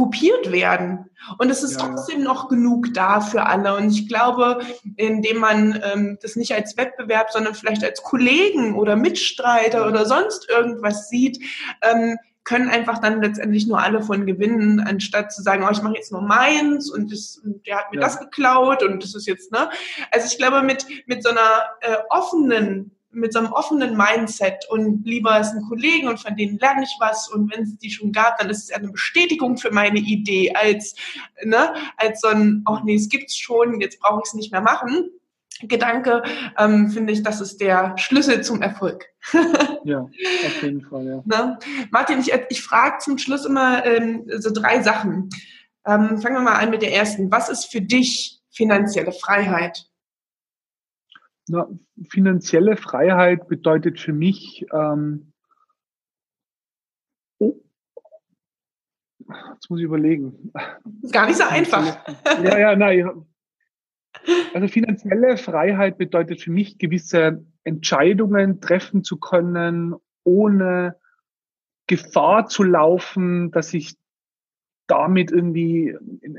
kopiert 0.00 0.50
werden. 0.50 1.10
Und 1.36 1.50
es 1.50 1.62
ist 1.62 1.78
ja, 1.78 1.86
trotzdem 1.86 2.22
noch 2.22 2.48
genug 2.48 2.94
da 2.94 3.20
für 3.20 3.44
alle. 3.44 3.76
Und 3.76 3.90
ich 3.90 4.08
glaube, 4.08 4.60
indem 4.96 5.36
man 5.36 5.78
ähm, 5.84 6.18
das 6.22 6.36
nicht 6.36 6.54
als 6.54 6.78
Wettbewerb, 6.78 7.30
sondern 7.30 7.54
vielleicht 7.54 7.84
als 7.84 8.02
Kollegen 8.02 8.76
oder 8.76 8.96
Mitstreiter 8.96 9.86
oder 9.86 10.06
sonst 10.06 10.48
irgendwas 10.48 11.10
sieht, 11.10 11.38
ähm, 11.82 12.16
können 12.44 12.70
einfach 12.70 12.98
dann 12.98 13.20
letztendlich 13.20 13.66
nur 13.66 13.82
alle 13.82 14.00
von 14.02 14.24
gewinnen, 14.24 14.80
anstatt 14.80 15.34
zu 15.34 15.42
sagen, 15.42 15.66
oh, 15.68 15.70
ich 15.70 15.82
mache 15.82 15.96
jetzt 15.96 16.12
nur 16.12 16.22
meins 16.22 16.90
und, 16.90 17.12
das, 17.12 17.38
und 17.44 17.66
der 17.66 17.76
hat 17.76 17.92
mir 17.92 18.00
ja. 18.00 18.06
das 18.06 18.18
geklaut 18.18 18.82
und 18.82 19.02
das 19.02 19.14
ist 19.14 19.26
jetzt, 19.26 19.52
ne? 19.52 19.68
Also 20.10 20.28
ich 20.28 20.38
glaube, 20.38 20.62
mit, 20.62 20.86
mit 21.04 21.22
so 21.22 21.28
einer 21.28 21.68
äh, 21.82 21.98
offenen 22.08 22.92
mit 23.12 23.32
so 23.32 23.40
einem 23.40 23.52
offenen 23.52 23.96
Mindset 23.96 24.68
und 24.70 25.04
lieber 25.04 25.40
ist 25.40 25.52
ein 25.52 25.66
Kollegen 25.68 26.08
und 26.08 26.20
von 26.20 26.36
denen 26.36 26.58
lerne 26.58 26.84
ich 26.84 26.96
was 27.00 27.28
und 27.28 27.52
wenn 27.52 27.64
es 27.64 27.76
die 27.78 27.90
schon 27.90 28.12
gab, 28.12 28.38
dann 28.38 28.50
ist 28.50 28.64
es 28.64 28.70
eine 28.70 28.88
Bestätigung 28.88 29.56
für 29.56 29.70
meine 29.70 29.98
Idee 29.98 30.52
als, 30.54 30.94
ne, 31.44 31.74
als 31.96 32.20
so 32.20 32.28
ein, 32.28 32.62
ach 32.66 32.82
nee, 32.84 32.94
es 32.94 33.08
gibt's 33.08 33.36
schon, 33.36 33.80
jetzt 33.80 34.00
brauche 34.00 34.20
ich 34.22 34.28
es 34.28 34.34
nicht 34.34 34.52
mehr 34.52 34.60
machen. 34.60 35.10
Gedanke, 35.62 36.22
ähm, 36.58 36.90
finde 36.90 37.12
ich, 37.12 37.22
das 37.22 37.40
ist 37.40 37.60
der 37.60 37.94
Schlüssel 37.98 38.42
zum 38.42 38.62
Erfolg. 38.62 39.06
ja, 39.84 40.00
auf 40.00 40.62
jeden 40.62 40.80
Fall, 40.80 41.06
ja. 41.06 41.22
Ne? 41.24 41.58
Martin, 41.90 42.20
ich, 42.20 42.32
ich 42.48 42.62
frage 42.62 42.98
zum 42.98 43.18
Schluss 43.18 43.44
immer 43.44 43.84
ähm, 43.84 44.24
so 44.38 44.50
drei 44.52 44.82
Sachen. 44.82 45.28
Ähm, 45.86 46.18
fangen 46.18 46.36
wir 46.36 46.40
mal 46.40 46.58
an 46.58 46.70
mit 46.70 46.80
der 46.82 46.94
ersten. 46.94 47.30
Was 47.30 47.50
ist 47.50 47.66
für 47.66 47.82
dich 47.82 48.40
finanzielle 48.50 49.12
Freiheit? 49.12 49.89
Na, 51.52 51.68
finanzielle 52.08 52.76
Freiheit 52.76 53.48
bedeutet 53.48 53.98
für 53.98 54.12
mich, 54.12 54.64
ähm, 54.72 55.32
oh, 57.40 57.60
jetzt 59.54 59.68
muss 59.68 59.80
ich 59.80 59.84
überlegen. 59.84 60.52
Ist 61.02 61.12
gar 61.12 61.26
nicht 61.26 61.38
so 61.38 61.42
einfach. 61.42 62.06
Ja, 62.44 62.56
ja, 62.56 62.76
nein. 62.76 63.26
Also 64.54 64.68
finanzielle 64.68 65.36
Freiheit 65.38 65.98
bedeutet 65.98 66.40
für 66.40 66.52
mich, 66.52 66.78
gewisse 66.78 67.44
Entscheidungen 67.64 68.60
treffen 68.60 69.02
zu 69.02 69.18
können, 69.18 69.96
ohne 70.22 71.00
Gefahr 71.88 72.46
zu 72.46 72.62
laufen, 72.62 73.50
dass 73.50 73.74
ich 73.74 73.96
damit 74.90 75.30
irgendwie 75.30 75.96
in, 76.22 76.36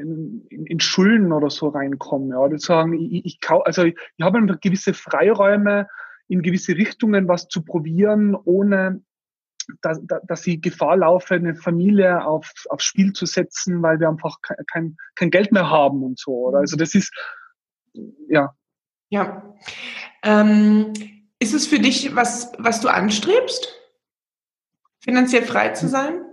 in, 0.49 0.65
in 0.65 0.79
Schulden 0.79 1.31
oder 1.31 1.49
so 1.49 1.69
reinkommen. 1.69 2.29
Ja, 2.31 2.39
oder 2.39 2.57
sagen, 2.57 2.93
ich, 2.93 3.25
ich 3.25 3.39
also 3.49 3.83
ich 3.83 3.95
habe 4.21 4.37
einfach 4.37 4.59
gewisse 4.59 4.93
Freiräume, 4.93 5.87
in 6.27 6.41
gewisse 6.41 6.75
Richtungen 6.75 7.27
was 7.27 7.47
zu 7.47 7.63
probieren, 7.63 8.35
ohne 8.35 9.01
dass, 9.81 10.01
dass 10.23 10.43
sie 10.43 10.59
Gefahr 10.59 10.97
laufen, 10.97 11.33
eine 11.33 11.55
Familie 11.55 12.25
auf, 12.25 12.51
aufs 12.69 12.85
Spiel 12.85 13.13
zu 13.13 13.25
setzen, 13.25 13.81
weil 13.81 13.99
wir 13.99 14.09
einfach 14.09 14.37
kein, 14.71 14.97
kein 15.15 15.29
Geld 15.29 15.51
mehr 15.51 15.69
haben 15.69 16.03
und 16.03 16.19
so. 16.19 16.31
Oder? 16.47 16.59
Also 16.59 16.75
das 16.77 16.95
ist, 16.95 17.13
ja. 18.27 18.53
Ja. 19.09 19.55
Ähm, 20.23 20.93
ist 21.39 21.53
es 21.53 21.67
für 21.67 21.79
dich 21.79 22.15
was, 22.15 22.51
was 22.57 22.81
du 22.81 22.87
anstrebst? 22.87 23.75
Finanziell 25.03 25.43
frei 25.43 25.69
zu 25.69 25.87
sein? 25.87 26.30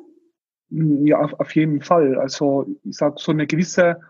Ja, 0.70 1.20
auf, 1.20 1.34
auf 1.40 1.54
jeden 1.54 1.80
Fall. 1.80 2.18
Also 2.18 2.66
ich 2.84 2.96
sag 2.96 3.18
so 3.18 3.32
eine 3.32 3.46
gewisse 3.46 4.00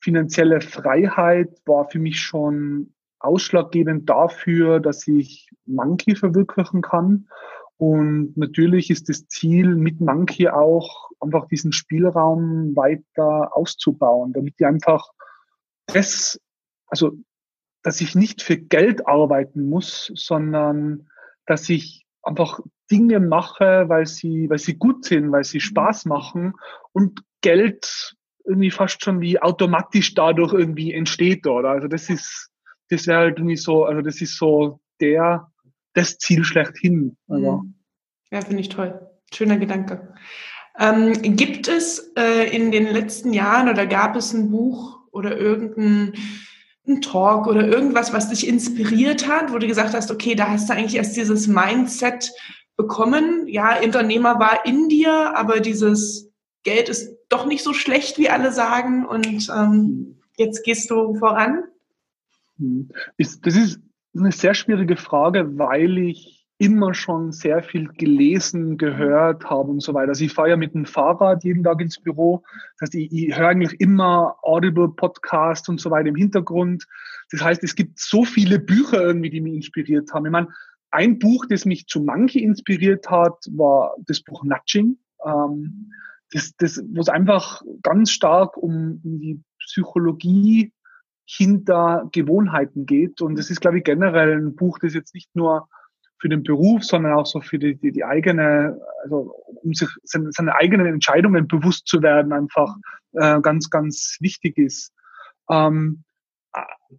finanzielle 0.00 0.60
Freiheit 0.60 1.60
war 1.64 1.88
für 1.88 1.98
mich 1.98 2.20
schon 2.20 2.92
ausschlaggebend 3.18 4.08
dafür, 4.08 4.80
dass 4.80 5.08
ich 5.08 5.48
Monkey 5.64 6.14
verwirklichen 6.14 6.82
kann. 6.82 7.28
Und 7.76 8.36
natürlich 8.36 8.90
ist 8.90 9.08
das 9.08 9.26
Ziel 9.26 9.74
mit 9.74 10.00
Monkey 10.00 10.48
auch 10.48 11.10
einfach 11.20 11.48
diesen 11.48 11.72
Spielraum 11.72 12.76
weiter 12.76 13.56
auszubauen, 13.56 14.32
damit 14.32 14.58
die 14.60 14.66
einfach 14.66 15.10
das, 15.86 16.40
also 16.86 17.12
dass 17.82 18.00
ich 18.00 18.14
nicht 18.14 18.42
für 18.42 18.56
Geld 18.56 19.06
arbeiten 19.06 19.68
muss, 19.68 20.12
sondern 20.14 21.08
dass 21.46 21.68
ich 21.68 22.06
einfach 22.22 22.60
Dinge 22.90 23.20
mache, 23.20 23.84
weil 23.88 24.06
sie, 24.06 24.48
weil 24.50 24.58
sie 24.58 24.76
gut 24.76 25.04
sind, 25.04 25.32
weil 25.32 25.44
sie 25.44 25.60
Spaß 25.60 26.04
machen 26.06 26.54
und 26.92 27.20
Geld 27.40 28.14
irgendwie 28.44 28.70
fast 28.70 29.02
schon 29.02 29.20
wie 29.20 29.40
automatisch 29.40 30.14
dadurch 30.14 30.52
irgendwie 30.52 30.92
entsteht, 30.92 31.46
oder? 31.46 31.70
Also 31.70 31.88
das 31.88 32.10
ist, 32.10 32.50
das 32.90 33.06
wäre 33.06 33.20
halt 33.20 33.38
irgendwie 33.38 33.56
so, 33.56 33.84
also 33.84 34.02
das 34.02 34.20
ist 34.20 34.36
so 34.36 34.80
der, 35.00 35.50
das 35.94 36.18
Ziel 36.18 36.44
schlechthin. 36.44 37.16
Also. 37.28 37.62
Mhm. 37.62 37.74
Ja, 38.30 38.40
finde 38.42 38.60
ich 38.60 38.68
toll. 38.68 39.00
Schöner 39.32 39.56
Gedanke. 39.56 40.14
Ähm, 40.78 41.12
gibt 41.36 41.68
es 41.68 42.12
äh, 42.16 42.54
in 42.54 42.70
den 42.70 42.86
letzten 42.92 43.32
Jahren 43.32 43.68
oder 43.68 43.86
gab 43.86 44.16
es 44.16 44.32
ein 44.32 44.50
Buch 44.50 44.98
oder 45.12 45.38
irgendein 45.38 46.14
ein 46.86 47.00
Talk 47.00 47.46
oder 47.46 47.66
irgendwas, 47.66 48.12
was 48.12 48.28
dich 48.28 48.46
inspiriert 48.46 49.26
hat, 49.26 49.52
wo 49.52 49.58
du 49.58 49.66
gesagt 49.66 49.94
hast, 49.94 50.10
okay, 50.10 50.34
da 50.34 50.50
hast 50.50 50.68
du 50.68 50.74
eigentlich 50.74 50.96
erst 50.96 51.16
dieses 51.16 51.46
Mindset 51.46 52.30
bekommen. 52.76 53.46
Ja, 53.46 53.80
Unternehmer 53.82 54.38
war 54.38 54.66
in 54.66 54.88
dir, 54.88 55.36
aber 55.36 55.60
dieses 55.60 56.30
Geld 56.62 56.88
ist 56.88 57.16
doch 57.28 57.46
nicht 57.46 57.62
so 57.62 57.72
schlecht, 57.72 58.18
wie 58.18 58.30
alle 58.30 58.52
sagen 58.52 59.06
und 59.06 59.48
ähm, 59.54 60.20
jetzt 60.36 60.64
gehst 60.64 60.90
du 60.90 61.14
voran? 61.14 61.64
Hm. 62.58 62.90
Das 63.18 63.38
ist 63.42 63.80
eine 64.16 64.32
sehr 64.32 64.54
schwierige 64.54 64.96
Frage, 64.96 65.58
weil 65.58 65.98
ich 65.98 66.34
immer 66.58 66.94
schon 66.94 67.32
sehr 67.32 67.62
viel 67.62 67.88
gelesen, 67.88 68.78
gehört 68.78 69.44
habe 69.50 69.70
und 69.70 69.82
so 69.82 69.92
weiter. 69.92 70.10
Also 70.10 70.24
ich 70.24 70.32
fahre 70.32 70.50
ja 70.50 70.56
mit 70.56 70.72
dem 70.72 70.86
Fahrrad 70.86 71.42
jeden 71.42 71.64
Tag 71.64 71.80
ins 71.80 71.98
Büro. 71.98 72.44
Das 72.78 72.86
heißt, 72.86 72.94
ich, 72.94 73.12
ich 73.12 73.36
höre 73.36 73.48
eigentlich 73.48 73.80
immer 73.80 74.36
Audible 74.42 74.88
Podcast 74.88 75.68
und 75.68 75.80
so 75.80 75.90
weiter 75.90 76.08
im 76.08 76.14
Hintergrund. 76.14 76.86
Das 77.32 77.42
heißt, 77.42 77.64
es 77.64 77.74
gibt 77.74 77.98
so 77.98 78.24
viele 78.24 78.60
Bücher 78.60 79.02
irgendwie, 79.02 79.30
die 79.30 79.40
mich 79.40 79.54
inspiriert 79.54 80.12
haben. 80.12 80.26
Ich 80.26 80.32
meine, 80.32 80.48
ein 80.94 81.18
Buch, 81.18 81.46
das 81.46 81.64
mich 81.64 81.86
zu 81.86 82.00
Monkey 82.00 82.42
inspiriert 82.42 83.10
hat, 83.10 83.44
war 83.50 83.94
das 84.06 84.22
Buch 84.22 84.44
Nudging. 84.44 84.98
Ähm, 85.26 85.92
das, 86.32 86.54
das, 86.56 86.82
wo 86.92 87.00
es 87.00 87.08
einfach 87.08 87.62
ganz 87.82 88.10
stark 88.10 88.56
um, 88.56 89.00
um 89.04 89.20
die 89.20 89.42
Psychologie 89.58 90.72
hinter 91.26 92.08
Gewohnheiten 92.12 92.86
geht. 92.86 93.20
Und 93.20 93.38
das 93.38 93.50
ist, 93.50 93.60
glaube 93.60 93.78
ich, 93.78 93.84
generell 93.84 94.36
ein 94.36 94.54
Buch, 94.54 94.78
das 94.78 94.94
jetzt 94.94 95.14
nicht 95.14 95.34
nur 95.34 95.68
für 96.18 96.28
den 96.28 96.42
Beruf, 96.42 96.84
sondern 96.84 97.14
auch 97.14 97.26
so 97.26 97.40
für 97.40 97.58
die, 97.58 97.76
die, 97.76 97.92
die 97.92 98.04
eigene, 98.04 98.80
also 99.02 99.34
um 99.62 99.74
sich 99.74 99.88
seine, 100.04 100.30
seine 100.32 100.54
eigenen 100.54 100.86
Entscheidungen 100.86 101.48
bewusst 101.48 101.86
zu 101.86 102.02
werden, 102.02 102.32
einfach 102.32 102.76
äh, 103.12 103.40
ganz, 103.40 103.68
ganz 103.70 104.16
wichtig 104.20 104.58
ist. 104.58 104.92
Ähm, 105.50 106.04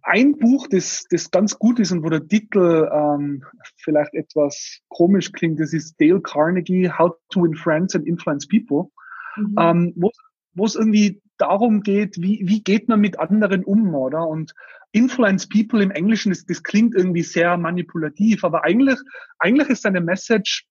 ein 0.02 0.36
Buch, 0.36 0.66
das, 0.68 1.06
das 1.10 1.30
ganz 1.30 1.58
gut 1.58 1.78
ist 1.78 1.92
und 1.92 2.02
wo 2.02 2.10
der 2.10 2.26
Titel 2.26 2.88
ähm, 2.92 3.42
vielleicht 3.76 4.14
etwas 4.14 4.80
komisch 4.88 5.32
klingt, 5.32 5.60
das 5.60 5.72
ist 5.72 6.00
Dale 6.00 6.20
Carnegie, 6.20 6.90
How 6.90 7.12
to 7.30 7.42
Win 7.42 7.54
Friends 7.54 7.94
and 7.94 8.06
Influence 8.06 8.46
People, 8.46 8.90
mhm. 9.36 9.54
ähm, 9.58 9.92
wo, 9.96 10.10
wo 10.54 10.64
es 10.64 10.74
irgendwie 10.74 11.22
darum 11.38 11.82
geht, 11.82 12.16
wie, 12.18 12.42
wie 12.44 12.62
geht 12.62 12.88
man 12.88 13.00
mit 13.00 13.18
anderen 13.18 13.64
um, 13.64 13.94
oder? 13.94 14.26
Und 14.26 14.52
Influence 14.92 15.48
People 15.48 15.82
im 15.82 15.90
Englischen, 15.90 16.30
das, 16.30 16.44
das 16.44 16.62
klingt 16.62 16.94
irgendwie 16.94 17.22
sehr 17.22 17.56
manipulativ, 17.56 18.44
aber 18.44 18.64
eigentlich, 18.64 18.98
eigentlich 19.38 19.68
ist 19.68 19.86
eine 19.86 20.00
Message, 20.00 20.66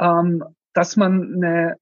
ähm, 0.00 0.42
dass 0.72 0.96
man 0.96 1.34
eine, 1.34 1.76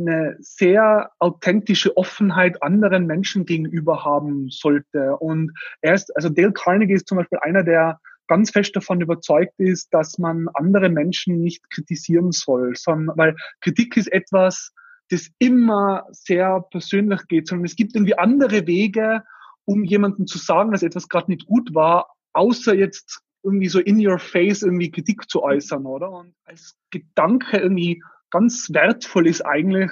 eine 0.00 0.36
sehr 0.40 1.10
authentische 1.18 1.96
Offenheit 1.96 2.62
anderen 2.62 3.06
Menschen 3.06 3.46
gegenüber 3.46 4.04
haben 4.04 4.48
sollte. 4.50 5.16
Und 5.16 5.52
er 5.80 5.94
ist, 5.94 6.14
also 6.16 6.28
Dale 6.28 6.52
Carnegie 6.52 6.94
ist 6.94 7.08
zum 7.08 7.18
Beispiel 7.18 7.38
einer, 7.42 7.62
der 7.62 8.00
ganz 8.26 8.50
fest 8.50 8.76
davon 8.76 9.00
überzeugt 9.00 9.54
ist, 9.58 9.92
dass 9.92 10.18
man 10.18 10.48
andere 10.54 10.88
Menschen 10.88 11.40
nicht 11.40 11.68
kritisieren 11.70 12.30
soll, 12.30 12.74
sondern 12.76 13.16
weil 13.18 13.36
Kritik 13.60 13.96
ist 13.96 14.12
etwas, 14.12 14.72
das 15.08 15.28
immer 15.38 16.06
sehr 16.10 16.64
persönlich 16.70 17.26
geht, 17.26 17.48
sondern 17.48 17.66
es 17.66 17.74
gibt 17.74 17.96
irgendwie 17.96 18.16
andere 18.16 18.66
Wege, 18.68 19.24
um 19.64 19.82
jemandem 19.82 20.26
zu 20.26 20.38
sagen, 20.38 20.70
dass 20.70 20.84
etwas 20.84 21.08
gerade 21.08 21.30
nicht 21.30 21.46
gut 21.46 21.74
war, 21.74 22.14
außer 22.32 22.74
jetzt 22.74 23.20
irgendwie 23.42 23.68
so 23.68 23.80
in 23.80 24.06
your 24.06 24.18
face 24.18 24.62
irgendwie 24.62 24.90
Kritik 24.90 25.28
zu 25.28 25.42
äußern, 25.42 25.86
oder? 25.86 26.10
Und 26.10 26.34
als 26.44 26.76
Gedanke 26.90 27.58
irgendwie 27.58 28.02
ganz 28.30 28.70
wertvoll 28.72 29.26
ist 29.26 29.42
eigentlich 29.42 29.90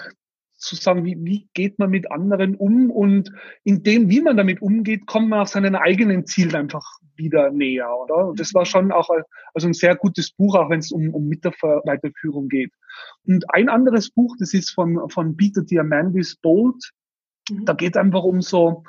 zu 0.58 0.74
sagen, 0.74 1.04
wie, 1.04 1.16
wie 1.20 1.48
geht 1.54 1.78
man 1.78 1.90
mit 1.90 2.10
anderen 2.10 2.56
um 2.56 2.90
und 2.90 3.32
in 3.62 3.82
dem, 3.84 4.10
wie 4.10 4.20
man 4.20 4.36
damit 4.36 4.60
umgeht, 4.60 5.06
kommt 5.06 5.28
man 5.28 5.40
auf 5.40 5.48
seinen 5.48 5.76
eigenen 5.76 6.26
Zielen 6.26 6.56
einfach 6.56 6.84
wieder 7.14 7.50
näher, 7.50 7.88
oder? 8.04 8.28
Und 8.28 8.40
das 8.40 8.54
war 8.54 8.64
schon 8.64 8.92
auch 8.92 9.08
also 9.54 9.68
ein 9.68 9.72
sehr 9.72 9.96
gutes 9.96 10.32
Buch, 10.32 10.56
auch 10.56 10.70
wenn 10.70 10.80
es 10.80 10.92
um, 10.92 11.14
um 11.14 11.28
Mitarbeiterführung 11.28 12.48
geht. 12.48 12.72
Und 13.26 13.44
ein 13.54 13.68
anderes 13.68 14.10
Buch, 14.10 14.36
das 14.38 14.52
ist 14.54 14.70
von, 14.70 15.08
von 15.10 15.36
Peter 15.36 15.62
Diamandis 15.62 16.36
Bold. 16.36 16.90
Mhm. 17.50 17.64
Da 17.64 17.74
geht 17.74 17.94
es 17.94 18.00
einfach 18.00 18.24
um 18.24 18.40
so, 18.40 18.84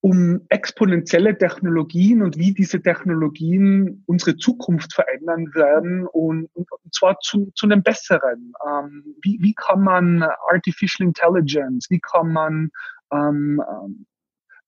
um 0.00 0.40
exponentielle 0.48 1.36
Technologien 1.36 2.22
und 2.22 2.38
wie 2.38 2.54
diese 2.54 2.80
Technologien 2.80 4.04
unsere 4.06 4.36
Zukunft 4.36 4.94
verändern 4.94 5.52
werden 5.54 6.06
und, 6.06 6.48
und 6.54 6.68
zwar 6.94 7.18
zu, 7.20 7.50
zu 7.54 7.66
einem 7.66 7.82
besseren. 7.82 8.52
Ähm, 8.66 9.16
wie, 9.22 9.38
wie 9.40 9.54
kann 9.54 9.82
man 9.82 10.22
Artificial 10.50 11.08
Intelligence, 11.08 11.90
wie 11.90 12.00
kann 12.00 12.32
man 12.32 12.70
ähm, 13.12 13.62
ähm 13.68 14.06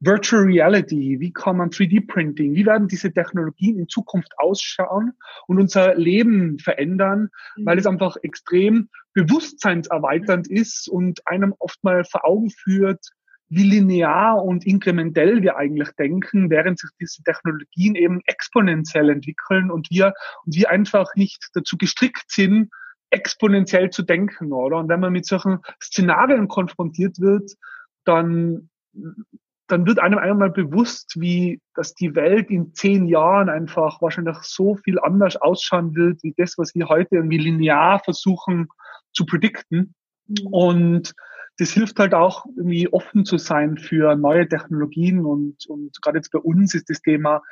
Virtual 0.03 0.45
Reality, 0.45 1.21
wie 1.21 1.31
kann 1.31 1.59
man 1.59 1.69
3D-Printing, 1.69 2.55
wie 2.55 2.65
werden 2.65 2.89
diese 2.89 3.13
Technologien 3.13 3.79
in 3.79 3.87
Zukunft 3.87 4.33
ausschauen 4.39 5.13
und 5.47 5.61
unser 5.61 5.95
Leben 5.95 6.59
verändern, 6.59 7.29
mhm. 7.57 7.67
weil 7.67 7.79
es 7.79 7.87
einfach 7.87 8.17
extrem 8.23 8.89
bewusstseinserweiternd 9.13 10.49
ist 10.49 10.89
und 10.89 11.21
einem 11.27 11.55
oft 11.59 11.85
mal 11.85 12.05
vor 12.05 12.25
Augen 12.25 12.49
führt, 12.49 13.11
wie 13.51 13.65
linear 13.65 14.43
und 14.43 14.65
inkrementell 14.65 15.43
wir 15.43 15.57
eigentlich 15.57 15.91
denken, 15.99 16.51
während 16.51 16.79
sich 16.79 16.91
diese 17.01 17.23
Technologien 17.25 17.97
eben 17.97 18.21
exponentiell 18.27 19.11
entwickeln 19.11 19.73
und 19.73 19.91
wir, 19.91 20.15
und 20.47 20.55
wir 20.55 20.71
einfach 20.71 21.15
nicht 21.17 21.49
dazu 21.55 21.77
gestrickt 21.77 22.31
sind, 22.31 22.71
exponentiell 23.11 23.91
zu 23.91 24.03
denken, 24.03 24.53
oder? 24.53 24.77
Und 24.79 24.89
wenn 24.89 25.01
man 25.01 25.13
mit 25.13 25.27
solchen 25.27 25.59
Szenarien 25.83 26.47
konfrontiert 26.47 27.19
wird, 27.19 27.51
dann, 28.05 28.71
dann 29.67 29.85
wird 29.85 29.99
einem 29.99 30.19
einmal 30.19 30.51
bewusst, 30.51 31.21
wie, 31.21 31.61
dass 31.75 31.95
die 31.95 32.15
Welt 32.15 32.51
in 32.51 32.73
zehn 32.73 33.07
Jahren 33.07 33.49
einfach 33.49 34.01
wahrscheinlich 34.01 34.39
so 34.43 34.77
viel 34.77 35.01
anders 35.01 35.35
ausschauen 35.37 35.97
wird, 35.97 36.23
wie 36.23 36.35
das, 36.37 36.57
was 36.57 36.73
wir 36.77 36.89
heute 36.89 37.17
irgendwie 37.17 37.39
linear 37.39 37.99
versuchen 37.99 38.69
zu 39.13 39.27
predikten. 39.27 39.93
Mhm. 40.29 40.47
Und 40.47 41.15
das 41.61 41.73
hilft 41.73 41.99
halt 41.99 42.15
auch 42.15 42.47
irgendwie 42.57 42.89
offen 42.89 43.27
zu 43.27 43.37
sein 43.37 43.77
für 43.77 44.17
neue 44.17 44.49
Technologien 44.49 45.27
und, 45.27 45.67
und 45.69 46.01
gerade 46.01 46.19
jetzt 46.19 46.33
bei 46.33 46.39
uns 46.39 46.75
ist 46.75 46.89
das 46.89 47.03
Thema 47.03 47.43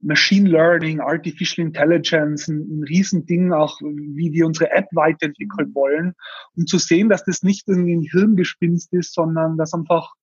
Machine 0.00 0.48
Learning, 0.48 1.00
Artificial 1.00 1.66
Intelligence 1.66 2.48
ein, 2.48 2.60
ein 2.60 2.84
Riesending, 2.84 3.52
auch 3.52 3.78
wie 3.80 4.32
wir 4.32 4.46
unsere 4.46 4.70
App 4.70 4.86
weiterentwickeln 4.92 5.74
wollen, 5.74 6.14
um 6.56 6.66
zu 6.66 6.78
sehen, 6.78 7.10
dass 7.10 7.24
das 7.24 7.42
nicht 7.42 7.68
irgendwie 7.68 7.96
ein 7.96 8.08
Hirngespinst 8.10 8.92
ist, 8.94 9.12
sondern 9.12 9.58
dass 9.58 9.74
einfach 9.74 10.14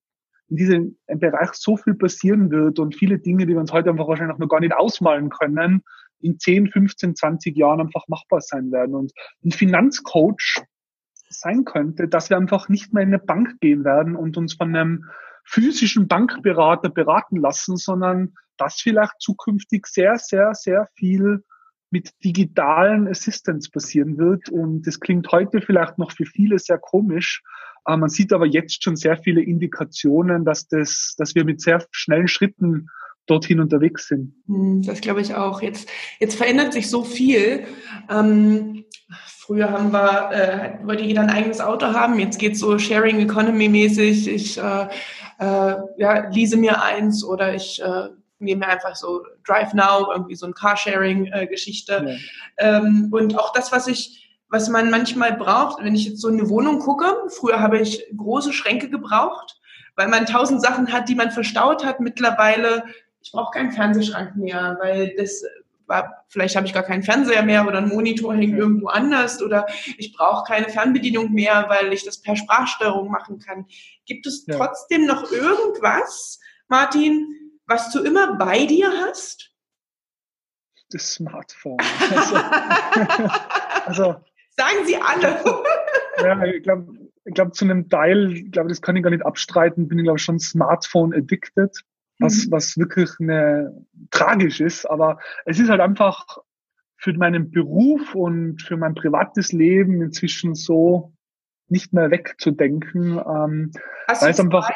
in 0.48 0.58
diesem 0.58 0.98
Bereich 1.08 1.52
so 1.54 1.78
viel 1.78 1.94
passieren 1.94 2.50
wird 2.50 2.80
und 2.80 2.96
viele 2.96 3.20
Dinge, 3.20 3.46
die 3.46 3.54
wir 3.54 3.60
uns 3.60 3.74
heute 3.74 3.92
einfach 3.92 4.08
wahrscheinlich 4.08 4.38
noch 4.40 4.50
gar 4.50 4.60
nicht 4.60 4.74
ausmalen 4.74 5.30
können, 5.30 5.84
in 6.20 6.40
10, 6.40 6.70
15, 6.72 7.16
20 7.16 7.56
Jahren 7.56 7.82
einfach 7.82 8.08
machbar 8.08 8.42
sein 8.42 8.72
werden. 8.72 8.96
Und 8.96 9.12
ein 9.44 9.52
Finanzcoach 9.52 10.64
sein 11.30 11.66
könnte, 11.66 12.08
dass 12.08 12.30
wir 12.30 12.38
einfach 12.38 12.70
nicht 12.70 12.94
mehr 12.94 13.04
in 13.04 13.10
eine 13.10 13.20
Bank 13.20 13.60
gehen 13.60 13.84
werden 13.84 14.16
und 14.16 14.38
uns 14.38 14.54
von 14.54 14.76
einem 14.76 15.06
physischen 15.44 16.08
Bankberater 16.08 16.90
beraten 16.90 17.38
lassen, 17.38 17.78
sondern 17.78 18.34
dass 18.58 18.82
vielleicht 18.82 19.20
zukünftig 19.20 19.86
sehr, 19.86 20.18
sehr, 20.18 20.54
sehr 20.54 20.88
viel 20.96 21.44
mit 21.92 22.12
digitalen 22.24 23.08
Assistants 23.08 23.70
passieren 23.70 24.18
wird. 24.18 24.50
Und 24.50 24.88
das 24.88 25.00
klingt 25.00 25.32
heute 25.32 25.62
vielleicht 25.62 25.98
noch 25.98 26.12
für 26.12 26.26
viele 26.26 26.60
sehr 26.60 26.78
komisch. 26.78 27.44
Man 27.88 28.10
sieht 28.10 28.34
aber 28.34 28.48
jetzt 28.48 28.84
schon 28.84 28.96
sehr 28.96 29.18
viele 29.18 29.42
Indikationen, 29.42 30.44
dass 30.44 30.68
das, 30.68 31.14
dass 31.18 31.36
wir 31.36 31.46
mit 31.46 31.62
sehr 31.62 31.86
schnellen 31.92 32.28
Schritten 32.28 32.88
dorthin 33.26 33.60
unterwegs 33.60 34.08
sind. 34.08 34.36
Hm, 34.48 34.82
das 34.84 35.02
glaube 35.02 35.22
ich 35.22 35.34
auch. 35.36 35.62
Jetzt, 35.62 35.90
jetzt 36.20 36.36
verändert 36.36 36.74
sich 36.74 36.90
so 36.90 37.04
viel. 37.04 37.66
Ähm, 38.10 38.86
früher 39.26 39.72
haben 39.72 39.92
wir, 39.92 40.32
äh, 40.32 40.88
wollte 40.88 41.04
jeder 41.04 41.22
ein 41.22 41.30
eigenes 41.30 41.62
Auto 41.62 41.88
haben. 41.88 42.20
Jetzt 42.20 42.40
geht 42.40 42.54
es 42.54 42.60
so 42.60 42.78
Sharing 42.78 43.20
Economy 43.20 43.70
mäßig. 43.70 44.28
Ich 44.28 44.58
äh, 44.58 44.88
äh, 45.40 45.76
ja, 45.98 46.30
lease 46.30 46.58
mir 46.58 46.82
eins 46.82 47.24
oder 47.24 47.54
ich 47.54 47.82
äh, 47.82 48.10
nehme 48.40 48.66
mir 48.66 48.72
einfach 48.72 48.96
so 48.96 49.24
Drive 49.46 49.74
Now, 49.74 50.12
irgendwie 50.12 50.36
so 50.36 50.46
ein 50.46 50.54
Carsharing-Geschichte. 50.54 52.18
Ja. 52.60 52.78
Ähm, 52.78 53.10
und 53.12 53.38
auch 53.40 53.54
das, 53.54 53.72
was 53.72 53.88
ich 53.88 54.22
was 54.50 54.70
man 54.70 54.90
manchmal 54.90 55.36
braucht, 55.36 55.84
wenn 55.84 55.96
ich 55.96 56.06
jetzt 56.06 56.22
so 56.22 56.30
in 56.30 56.40
eine 56.40 56.50
Wohnung 56.50 56.80
gucke, 56.80 57.14
früher 57.30 57.60
habe 57.60 57.80
ich 57.80 58.06
große 58.16 58.54
Schränke 58.54 58.90
gebraucht, 58.90 59.60
weil 59.96 60.08
man 60.08 60.26
tausend 60.26 60.62
Sachen 60.62 60.94
hat, 60.94 61.10
die 61.10 61.16
man 61.16 61.32
verstaut 61.32 61.84
hat. 61.84 62.00
Mittlerweile 62.00 62.84
ich 63.26 63.32
brauche 63.32 63.52
keinen 63.52 63.72
Fernsehschrank 63.72 64.36
mehr, 64.36 64.78
weil 64.80 65.16
das 65.18 65.44
war, 65.88 66.26
vielleicht 66.28 66.56
habe 66.56 66.68
ich 66.68 66.74
gar 66.74 66.84
keinen 66.84 67.02
Fernseher 67.02 67.44
mehr 67.44 67.68
oder 67.68 67.80
ein 67.80 67.90
Monitor 67.90 68.36
hängt 68.36 68.58
irgendwo 68.58 68.88
anders 68.88 69.42
oder 69.42 69.66
ich 69.98 70.14
brauche 70.16 70.46
keine 70.46 70.70
Fernbedienung 70.70 71.32
mehr, 71.32 71.66
weil 71.68 71.92
ich 71.92 72.06
das 72.06 72.22
per 72.22 72.36
Sprachsteuerung 72.36 73.10
machen 73.10 73.40
kann. 73.40 73.66
Gibt 74.06 74.28
es 74.28 74.46
ja. 74.46 74.58
trotzdem 74.58 75.06
noch 75.06 75.32
irgendwas, 75.32 76.40
Martin, 76.68 77.26
was 77.66 77.92
du 77.92 78.04
immer 78.04 78.36
bei 78.36 78.66
dir 78.66 78.92
hast? 78.92 79.52
Das 80.92 81.14
Smartphone. 81.14 81.80
Also, 82.16 82.36
also 83.86 84.16
sagen 84.56 84.86
Sie 84.86 84.98
alle. 84.98 85.42
ja, 86.22 86.44
ich 86.44 86.62
glaube, 86.62 86.94
ich 87.26 87.34
glaub, 87.34 87.56
zu 87.56 87.66
einem 87.66 87.90
Teil, 87.90 88.34
ich 88.34 88.52
glaube, 88.52 88.70
das 88.70 88.84
kann 88.84 88.96
ich 88.96 89.02
gar 89.02 89.10
nicht 89.10 89.26
abstreiten, 89.26 89.88
bin 89.88 89.98
ich 89.98 90.04
glaube 90.04 90.20
schon 90.20 90.40
Smartphone 90.40 91.12
addicted 91.12 91.76
was, 92.20 92.46
mhm. 92.46 92.52
was 92.52 92.78
wirklich 92.78 93.12
eine, 93.20 93.86
tragisch 94.12 94.62
ist. 94.62 94.86
Aber 94.86 95.20
es 95.46 95.60
ist 95.60 95.70
halt 95.70 95.82
einfach 95.82 96.26
für 96.98 97.14
meinen 97.14 97.52
Beruf 97.52 98.16
und 98.16 98.62
für 98.62 98.78
mein 98.78 98.96
privates 98.96 99.52
Leben 99.52 100.02
inzwischen 100.02 100.56
so 100.56 101.14
nicht 101.68 101.94
mehr 101.94 102.12
wegzudenken, 102.12 103.18
ähm, 103.18 103.72
weil 104.08 104.32
es 104.32 104.40
einfach 104.40 104.70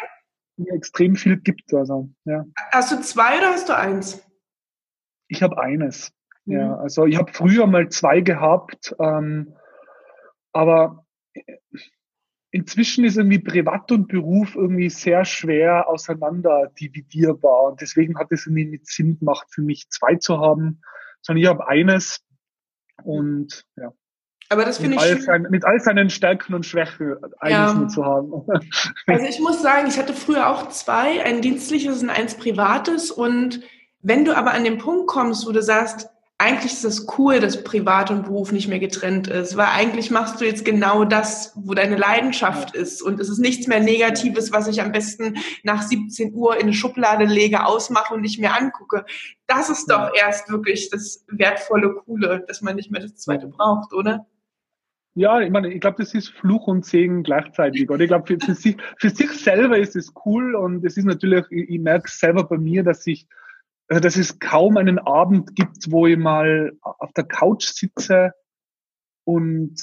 extrem 0.67 1.15
viel 1.15 1.37
gibt. 1.37 1.73
Also, 1.73 2.09
ja. 2.25 2.45
Hast 2.71 2.91
du 2.91 3.01
zwei 3.01 3.37
oder 3.37 3.49
hast 3.49 3.69
du 3.69 3.77
eins? 3.77 4.25
Ich 5.27 5.43
habe 5.43 5.59
eines. 5.59 6.11
Mhm. 6.45 6.53
Ja, 6.53 6.75
also 6.75 7.05
ich 7.05 7.17
habe 7.17 7.31
früher 7.31 7.67
mal 7.67 7.89
zwei 7.89 8.21
gehabt, 8.21 8.95
ähm, 8.99 9.55
aber 10.51 11.05
inzwischen 12.51 13.05
ist 13.05 13.17
irgendwie 13.17 13.39
Privat 13.39 13.91
und 13.91 14.07
Beruf 14.07 14.55
irgendwie 14.55 14.89
sehr 14.89 15.25
schwer 15.25 15.87
auseinander 15.87 16.71
dividierbar. 16.79 17.71
Und 17.71 17.81
deswegen 17.81 18.17
hat 18.17 18.31
es 18.31 18.45
irgendwie 18.45 18.65
nicht 18.65 18.87
Sinn 18.87 19.19
gemacht, 19.19 19.47
für 19.51 19.61
mich 19.61 19.89
zwei 19.89 20.15
zu 20.15 20.39
haben, 20.39 20.81
sondern 21.21 21.43
ich 21.43 21.49
habe 21.49 21.67
eines 21.67 22.21
und 23.03 23.65
ja. 23.75 23.93
Aber 24.51 24.65
das 24.65 24.79
finde 24.79 24.95
ich 24.95 25.01
all 25.01 25.21
sein, 25.21 25.45
mit 25.51 25.63
all 25.63 25.79
seinen 25.79 26.09
Stärken 26.09 26.55
und 26.55 26.65
Schwächen 26.65 27.17
eines 27.39 27.51
ja. 27.51 27.87
zu 27.87 28.03
haben. 28.03 28.31
Also 29.05 29.25
ich 29.25 29.39
muss 29.39 29.61
sagen, 29.61 29.87
ich 29.87 29.99
hatte 29.99 30.13
früher 30.13 30.49
auch 30.49 30.69
zwei, 30.69 31.23
ein 31.23 31.43
dienstliches 31.43 32.01
und 32.01 32.09
eins 32.09 32.33
privates. 32.35 33.11
Und 33.11 33.61
wenn 34.01 34.25
du 34.25 34.35
aber 34.35 34.51
an 34.51 34.63
den 34.63 34.79
Punkt 34.79 35.05
kommst, 35.07 35.45
wo 35.45 35.51
du 35.51 35.61
sagst, 35.61 36.09
eigentlich 36.41 36.71
ist 36.71 36.85
es 36.85 37.05
cool, 37.17 37.41
dass 37.41 37.65
Privat 37.65 38.11
und 38.11 38.23
Beruf 38.23 38.53
nicht 38.53 38.69
mehr 38.69 38.79
getrennt 38.79 39.27
ist, 39.27 39.57
weil 39.57 39.67
eigentlich 39.75 40.09
machst 40.09 40.39
du 40.39 40.45
jetzt 40.45 40.63
genau 40.63 41.03
das, 41.03 41.51
wo 41.55 41.73
deine 41.73 41.97
Leidenschaft 41.97 42.73
ist. 42.73 43.01
Und 43.01 43.19
es 43.19 43.27
ist 43.27 43.39
nichts 43.39 43.67
mehr 43.67 43.81
Negatives, 43.81 44.53
was 44.53 44.69
ich 44.69 44.81
am 44.81 44.93
besten 44.93 45.35
nach 45.63 45.81
17 45.81 46.33
Uhr 46.33 46.55
in 46.55 46.63
eine 46.63 46.73
Schublade 46.73 47.25
lege, 47.25 47.65
ausmache 47.65 48.13
und 48.13 48.21
nicht 48.21 48.39
mehr 48.39 48.57
angucke. 48.57 49.03
Das 49.47 49.69
ist 49.69 49.91
doch 49.91 50.11
erst 50.15 50.49
wirklich 50.49 50.89
das 50.89 51.25
wertvolle, 51.27 51.93
coole, 52.05 52.45
dass 52.47 52.61
man 52.61 52.77
nicht 52.77 52.89
mehr 52.89 53.01
das 53.01 53.15
zweite 53.15 53.47
braucht, 53.47 53.91
oder? 53.91 54.25
Ja, 55.15 55.41
ich 55.41 55.51
meine, 55.51 55.73
ich 55.73 55.81
glaube, 55.81 55.97
das 56.01 56.13
ist 56.13 56.29
Fluch 56.29 56.67
und 56.67 56.85
Segen 56.85 57.23
gleichzeitig. 57.23 57.89
Oder 57.89 58.03
ich 58.03 58.07
glaube, 58.07 58.27
für, 58.27 58.39
für, 58.39 58.55
sich, 58.55 58.77
für 58.97 59.09
sich 59.09 59.31
selber 59.31 59.77
ist 59.77 59.97
es 59.97 60.13
cool 60.25 60.55
und 60.55 60.85
es 60.85 60.95
ist 60.95 61.03
natürlich, 61.03 61.43
ich, 61.49 61.69
ich 61.69 61.79
merke 61.81 62.09
selber 62.09 62.45
bei 62.45 62.57
mir, 62.57 62.83
dass 62.83 63.05
ich 63.05 63.27
also 63.89 64.01
dass 64.01 64.15
es 64.15 64.39
kaum 64.39 64.77
einen 64.77 64.99
Abend 64.99 65.55
gibt, 65.55 65.91
wo 65.91 66.05
ich 66.05 66.17
mal 66.17 66.73
auf 66.81 67.11
der 67.13 67.23
Couch 67.23 67.65
sitze 67.65 68.33
und 69.25 69.75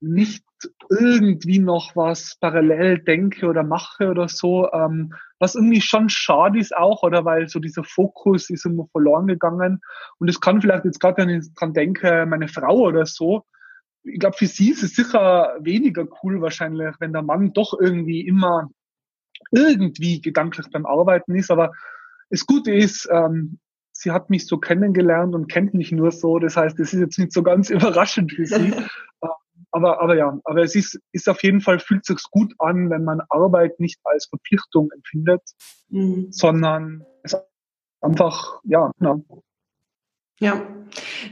nicht 0.00 0.44
irgendwie 0.90 1.58
noch 1.58 1.96
was 1.96 2.36
parallel 2.40 2.98
denke 2.98 3.46
oder 3.46 3.62
mache 3.62 4.08
oder 4.08 4.28
so, 4.28 4.70
ähm, 4.72 5.14
was 5.38 5.54
irgendwie 5.54 5.80
schon 5.80 6.08
schade 6.08 6.58
ist 6.58 6.76
auch, 6.76 7.02
oder? 7.02 7.24
Weil 7.24 7.48
so 7.48 7.58
dieser 7.58 7.84
Fokus 7.84 8.50
ist 8.50 8.66
immer 8.66 8.86
verloren 8.92 9.28
gegangen. 9.28 9.80
Und 10.18 10.28
es 10.28 10.40
kann 10.40 10.60
vielleicht 10.60 10.84
jetzt 10.84 11.00
gerade, 11.00 11.18
wenn 11.18 11.30
ich 11.30 11.54
dran 11.54 11.74
denke, 11.74 12.26
meine 12.26 12.48
Frau 12.48 12.78
oder 12.80 13.06
so, 13.06 13.44
ich 14.02 14.18
glaube, 14.18 14.36
für 14.36 14.46
sie 14.46 14.70
ist 14.70 14.82
es 14.82 14.94
sicher 14.94 15.56
weniger 15.60 16.06
cool 16.22 16.40
wahrscheinlich, 16.40 16.94
wenn 16.98 17.12
der 17.12 17.22
Mann 17.22 17.52
doch 17.52 17.74
irgendwie 17.78 18.26
immer 18.26 18.68
irgendwie 19.52 20.20
gedanklich 20.20 20.66
beim 20.72 20.86
Arbeiten 20.86 21.34
ist, 21.34 21.50
aber 21.50 21.72
das 22.30 22.46
Gute 22.46 22.72
ist, 22.72 23.08
ähm, 23.10 23.58
sie 23.92 24.10
hat 24.10 24.30
mich 24.30 24.46
so 24.46 24.58
kennengelernt 24.58 25.34
und 25.34 25.48
kennt 25.48 25.74
mich 25.74 25.92
nur 25.92 26.12
so. 26.12 26.38
Das 26.38 26.56
heißt, 26.56 26.78
es 26.78 26.92
ist 26.92 27.00
jetzt 27.00 27.18
nicht 27.18 27.32
so 27.32 27.42
ganz 27.42 27.70
überraschend 27.70 28.32
für 28.32 28.46
sie. 28.46 28.72
Ähm, 29.20 29.30
aber, 29.72 30.00
aber 30.00 30.16
ja, 30.16 30.38
aber 30.44 30.62
es 30.62 30.76
ist, 30.76 31.00
ist 31.10 31.28
auf 31.28 31.42
jeden 31.42 31.60
Fall, 31.60 31.80
fühlt 31.80 32.04
sich 32.04 32.22
gut 32.30 32.54
an, 32.58 32.88
wenn 32.90 33.02
man 33.02 33.20
Arbeit 33.28 33.80
nicht 33.80 33.98
als 34.04 34.26
Verpflichtung 34.26 34.88
empfindet, 34.94 35.42
mhm. 35.88 36.28
sondern 36.30 37.04
es 37.24 37.36
einfach, 38.00 38.60
ja, 38.62 38.92
ja. 39.00 39.20
Ja, 40.40 40.64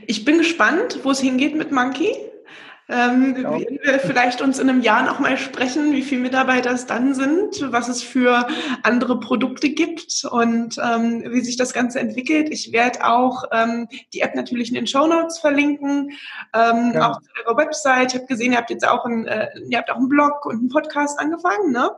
ich 0.07 0.25
bin 0.25 0.39
gespannt, 0.39 0.99
wo 1.05 1.13
es 1.13 1.21
hingeht 1.21 1.57
mit 1.57 1.71
Monkey. 1.71 2.13
Ähm, 2.89 3.37
ja. 3.37 3.51
Werden 3.51 3.79
wir 3.83 3.99
vielleicht 3.99 4.41
uns 4.41 4.61
in 4.61 4.71
einem 4.71 4.81
Jahr 4.81 5.03
nochmal 5.03 5.37
sprechen, 5.39 5.93
wie 5.93 6.03
viele 6.03 6.21
Mitarbeiter 6.21 6.71
es 6.71 6.87
dann 6.87 7.15
sind, 7.15 7.73
was 7.73 7.89
es 7.89 8.01
für 8.01 8.47
andere 8.85 9.19
Produkte 9.19 9.71
gibt 9.71 10.25
und 10.31 10.77
ähm, 10.79 11.25
wie 11.33 11.41
sich 11.41 11.57
das 11.57 11.73
Ganze 11.73 11.99
entwickelt. 11.99 12.49
Ich 12.51 12.71
werde 12.73 13.05
auch 13.05 13.43
ähm, 13.51 13.89
die 14.15 14.21
App 14.21 14.37
natürlich 14.37 14.69
in 14.69 14.77
den 14.77 14.87
Show 14.87 15.07
Notes 15.09 15.41
verlinken, 15.41 16.13
ähm, 16.55 16.93
ja. 16.95 17.11
auch 17.11 17.21
zu 17.21 17.29
eurer 17.45 17.57
Website. 17.57 18.15
Ich 18.15 18.21
habe 18.21 18.27
gesehen, 18.27 18.53
ihr 18.53 18.59
habt 18.59 18.71
jetzt 18.71 18.87
auch 18.87 19.05
ein, 19.05 19.27
äh, 19.27 19.49
ihr 19.69 19.79
habt 19.79 19.91
auch 19.91 19.97
einen 19.97 20.09
Blog 20.09 20.47
und 20.47 20.59
einen 20.59 20.69
Podcast 20.69 21.19
angefangen, 21.19 21.73
ne? 21.73 21.91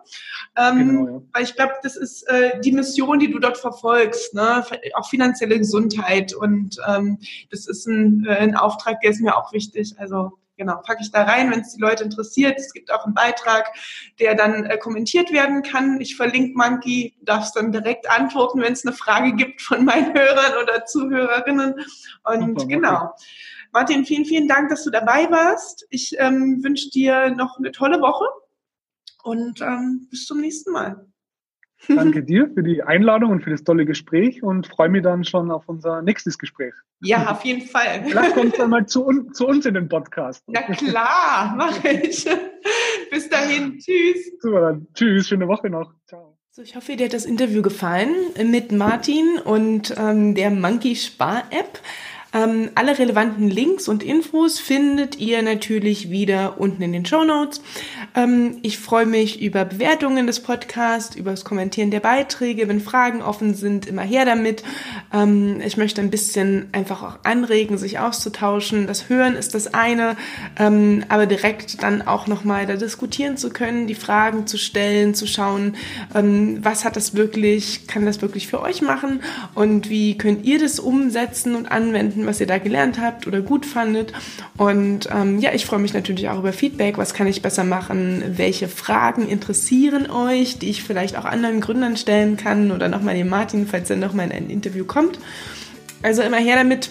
Ähm, 0.56 0.78
genau, 0.78 1.06
ja. 1.06 1.22
Weil 1.34 1.42
ich 1.42 1.54
glaube, 1.54 1.74
das 1.82 1.96
ist 1.96 2.22
äh, 2.28 2.58
die 2.60 2.72
Mission, 2.72 3.18
die 3.18 3.30
du 3.30 3.38
dort 3.38 3.58
verfolgst, 3.58 4.32
ne? 4.32 4.64
Auch 4.94 5.08
finanzielle 5.08 5.58
Gesundheit 5.58 6.32
und 6.32 6.78
ähm, 6.88 7.18
das 7.50 7.66
ist 7.66 7.86
ein, 7.86 8.24
äh, 8.26 8.36
ein 8.36 8.56
Auftrag, 8.56 9.02
der 9.02 9.10
ist 9.10 9.20
mir 9.20 9.36
auch 9.36 9.52
wichtig. 9.52 9.94
Also 9.98 10.32
genau, 10.58 10.82
packe 10.84 11.00
ich 11.00 11.10
da 11.10 11.22
rein, 11.22 11.50
wenn 11.50 11.60
es 11.60 11.74
die 11.74 11.80
Leute 11.80 12.04
interessiert. 12.04 12.58
Es 12.58 12.72
gibt 12.74 12.92
auch 12.92 13.06
einen 13.06 13.14
Beitrag, 13.14 13.72
der 14.18 14.34
dann 14.34 14.66
äh, 14.66 14.76
kommentiert 14.76 15.32
werden 15.32 15.62
kann. 15.62 16.00
Ich 16.00 16.16
verlinke 16.16 16.58
Monkey, 16.58 17.16
darfst 17.22 17.56
dann 17.56 17.72
direkt 17.72 18.10
antworten, 18.10 18.60
wenn 18.60 18.74
es 18.74 18.84
eine 18.84 18.94
Frage 18.94 19.34
gibt 19.34 19.62
von 19.62 19.84
meinen 19.86 20.12
Hörern 20.12 20.62
oder 20.62 20.84
Zuhörerinnen. 20.84 21.74
Und 22.24 22.60
Super, 22.60 22.66
genau. 22.66 23.14
Martin, 23.72 24.04
vielen, 24.04 24.24
vielen 24.24 24.48
Dank, 24.48 24.70
dass 24.70 24.84
du 24.84 24.90
dabei 24.90 25.30
warst. 25.30 25.86
Ich 25.90 26.14
ähm, 26.18 26.62
wünsche 26.62 26.90
dir 26.90 27.30
noch 27.30 27.58
eine 27.58 27.70
tolle 27.70 28.00
Woche 28.00 28.24
und 29.22 29.60
ähm, 29.60 30.08
bis 30.10 30.26
zum 30.26 30.40
nächsten 30.40 30.72
Mal. 30.72 31.06
Danke 31.86 32.24
dir 32.24 32.50
für 32.52 32.62
die 32.62 32.82
Einladung 32.82 33.30
und 33.30 33.44
für 33.44 33.50
das 33.50 33.62
tolle 33.62 33.86
Gespräch 33.86 34.42
und 34.42 34.66
freue 34.66 34.88
mich 34.88 35.02
dann 35.02 35.24
schon 35.24 35.50
auf 35.50 35.68
unser 35.68 36.02
nächstes 36.02 36.38
Gespräch. 36.38 36.74
Ja, 37.00 37.30
auf 37.30 37.44
jeden 37.44 37.62
Fall. 37.62 38.04
Vielleicht 38.06 38.34
kommst 38.34 38.58
du 38.58 38.66
mal 38.66 38.86
zu, 38.86 39.06
un 39.06 39.32
zu 39.32 39.46
uns 39.46 39.64
in 39.64 39.74
den 39.74 39.88
Podcast. 39.88 40.42
Na 40.48 40.62
klar, 40.62 41.54
mache 41.56 41.88
ich. 41.88 42.26
Bis 43.10 43.28
dahin, 43.28 43.78
tschüss. 43.78 44.32
Super, 44.40 44.60
dann 44.60 44.86
tschüss, 44.94 45.28
schöne 45.28 45.46
Woche 45.46 45.70
noch. 45.70 45.92
Ciao. 46.06 46.36
So, 46.50 46.62
ich 46.62 46.74
hoffe, 46.74 46.96
dir 46.96 47.04
hat 47.04 47.12
das 47.12 47.24
Interview 47.24 47.62
gefallen 47.62 48.12
mit 48.50 48.72
Martin 48.72 49.38
und 49.44 49.94
ähm, 49.96 50.34
der 50.34 50.50
Monkey 50.50 50.96
Spar 50.96 51.44
App. 51.50 51.78
Ähm, 52.34 52.70
alle 52.74 52.98
relevanten 52.98 53.48
Links 53.48 53.88
und 53.88 54.02
Infos 54.02 54.58
findet 54.58 55.18
ihr 55.18 55.40
natürlich 55.42 56.10
wieder 56.10 56.60
unten 56.60 56.82
in 56.82 56.92
den 56.92 57.06
Show 57.06 57.24
Notes. 57.24 57.62
Ähm, 58.14 58.58
ich 58.62 58.78
freue 58.78 59.06
mich 59.06 59.40
über 59.40 59.64
Bewertungen 59.64 60.26
des 60.26 60.40
Podcasts, 60.40 61.16
über 61.16 61.30
das 61.30 61.44
Kommentieren 61.44 61.90
der 61.90 62.00
Beiträge. 62.00 62.68
Wenn 62.68 62.80
Fragen 62.80 63.22
offen 63.22 63.54
sind, 63.54 63.86
immer 63.86 64.02
her 64.02 64.26
damit. 64.26 64.62
Ähm, 65.12 65.62
ich 65.64 65.78
möchte 65.78 66.02
ein 66.02 66.10
bisschen 66.10 66.68
einfach 66.72 67.02
auch 67.02 67.18
anregen, 67.24 67.78
sich 67.78 67.98
auszutauschen. 67.98 68.86
Das 68.86 69.08
Hören 69.08 69.34
ist 69.34 69.54
das 69.54 69.72
eine, 69.72 70.16
ähm, 70.58 71.04
aber 71.08 71.24
direkt 71.24 71.82
dann 71.82 72.02
auch 72.02 72.26
nochmal 72.26 72.66
da 72.66 72.76
diskutieren 72.76 73.38
zu 73.38 73.48
können, 73.48 73.86
die 73.86 73.94
Fragen 73.94 74.46
zu 74.46 74.58
stellen, 74.58 75.14
zu 75.14 75.26
schauen, 75.26 75.76
ähm, 76.14 76.58
was 76.62 76.84
hat 76.84 76.96
das 76.96 77.14
wirklich, 77.14 77.86
kann 77.86 78.04
das 78.04 78.20
wirklich 78.20 78.48
für 78.48 78.60
euch 78.60 78.82
machen 78.82 79.22
und 79.54 79.88
wie 79.88 80.18
könnt 80.18 80.44
ihr 80.44 80.58
das 80.58 80.78
umsetzen 80.78 81.54
und 81.54 81.70
anwenden 81.70 82.17
senden, 82.18 82.26
was 82.26 82.40
ihr 82.40 82.46
da 82.46 82.58
gelernt 82.58 83.00
habt 83.00 83.26
oder 83.26 83.40
gut 83.40 83.64
fandet. 83.64 84.12
Und 84.56 85.08
ähm, 85.12 85.38
ja, 85.38 85.52
ich 85.52 85.66
freue 85.66 85.78
mich 85.78 85.94
natürlich 85.94 86.28
auch 86.28 86.38
über 86.38 86.52
Feedback. 86.52 86.98
Was 86.98 87.14
kann 87.14 87.26
ich 87.26 87.42
besser 87.42 87.64
machen? 87.64 88.22
Welche 88.36 88.68
Fragen 88.68 89.28
interessieren 89.28 90.10
euch, 90.10 90.58
die 90.58 90.70
ich 90.70 90.82
vielleicht 90.82 91.16
auch 91.16 91.24
anderen 91.24 91.60
Gründern 91.60 91.96
stellen 91.96 92.36
kann 92.36 92.70
oder 92.70 92.88
nochmal 92.88 93.14
den 93.14 93.28
Martin, 93.28 93.66
falls 93.66 93.90
er 93.90 93.96
nochmal 93.96 94.26
in 94.26 94.32
ein 94.32 94.50
Interview 94.50 94.84
kommt. 94.84 95.18
Also 96.02 96.22
immer 96.22 96.38
her 96.38 96.56
damit. 96.56 96.90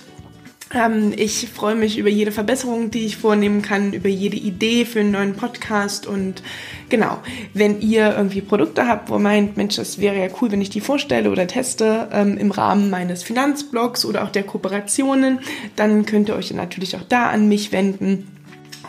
Ähm, 0.74 1.14
ich 1.16 1.48
freue 1.50 1.76
mich 1.76 1.98
über 1.98 2.10
jede 2.10 2.32
Verbesserung, 2.32 2.92
die 2.92 3.06
ich 3.06 3.18
vornehmen 3.18 3.62
kann, 3.62 3.94
über 3.94 4.10
jede 4.10 4.38
Idee 4.38 4.86
für 4.86 5.00
einen 5.00 5.12
neuen 5.12 5.36
Podcast 5.36 6.08
und 6.08 6.44
genau, 6.90 7.20
wenn 7.54 7.82
ihr 7.82 8.16
irgendwie 8.18 8.42
Produkte 8.42 8.88
habt, 8.88 9.10
wo 9.10 9.18
meint, 9.18 9.56
Mensch, 9.56 9.78
das 9.78 10.00
wäre 10.00 10.18
ja 10.18 10.28
cool, 10.42 10.52
wenn 10.52 10.62
ich 10.62 10.70
die 10.70 10.82
vorstelle 10.82 11.32
oder 11.32 11.48
teste 11.48 12.10
ähm, 12.12 12.38
im 12.38 12.52
Rahmen 12.52 12.90
meines 12.90 13.24
Finanzblogs 13.24 14.06
oder 14.06 14.24
auch 14.24 14.30
der 14.30 14.44
Kooperationen, 14.44 15.40
dann 15.76 16.06
könnt 16.06 16.30
ihr 16.30 16.36
euch 16.36 16.52
natürlich 16.52 16.96
auch 16.96 17.06
da 17.08 17.30
an 17.30 17.48
mich 17.48 17.72
wenden. 17.72 18.37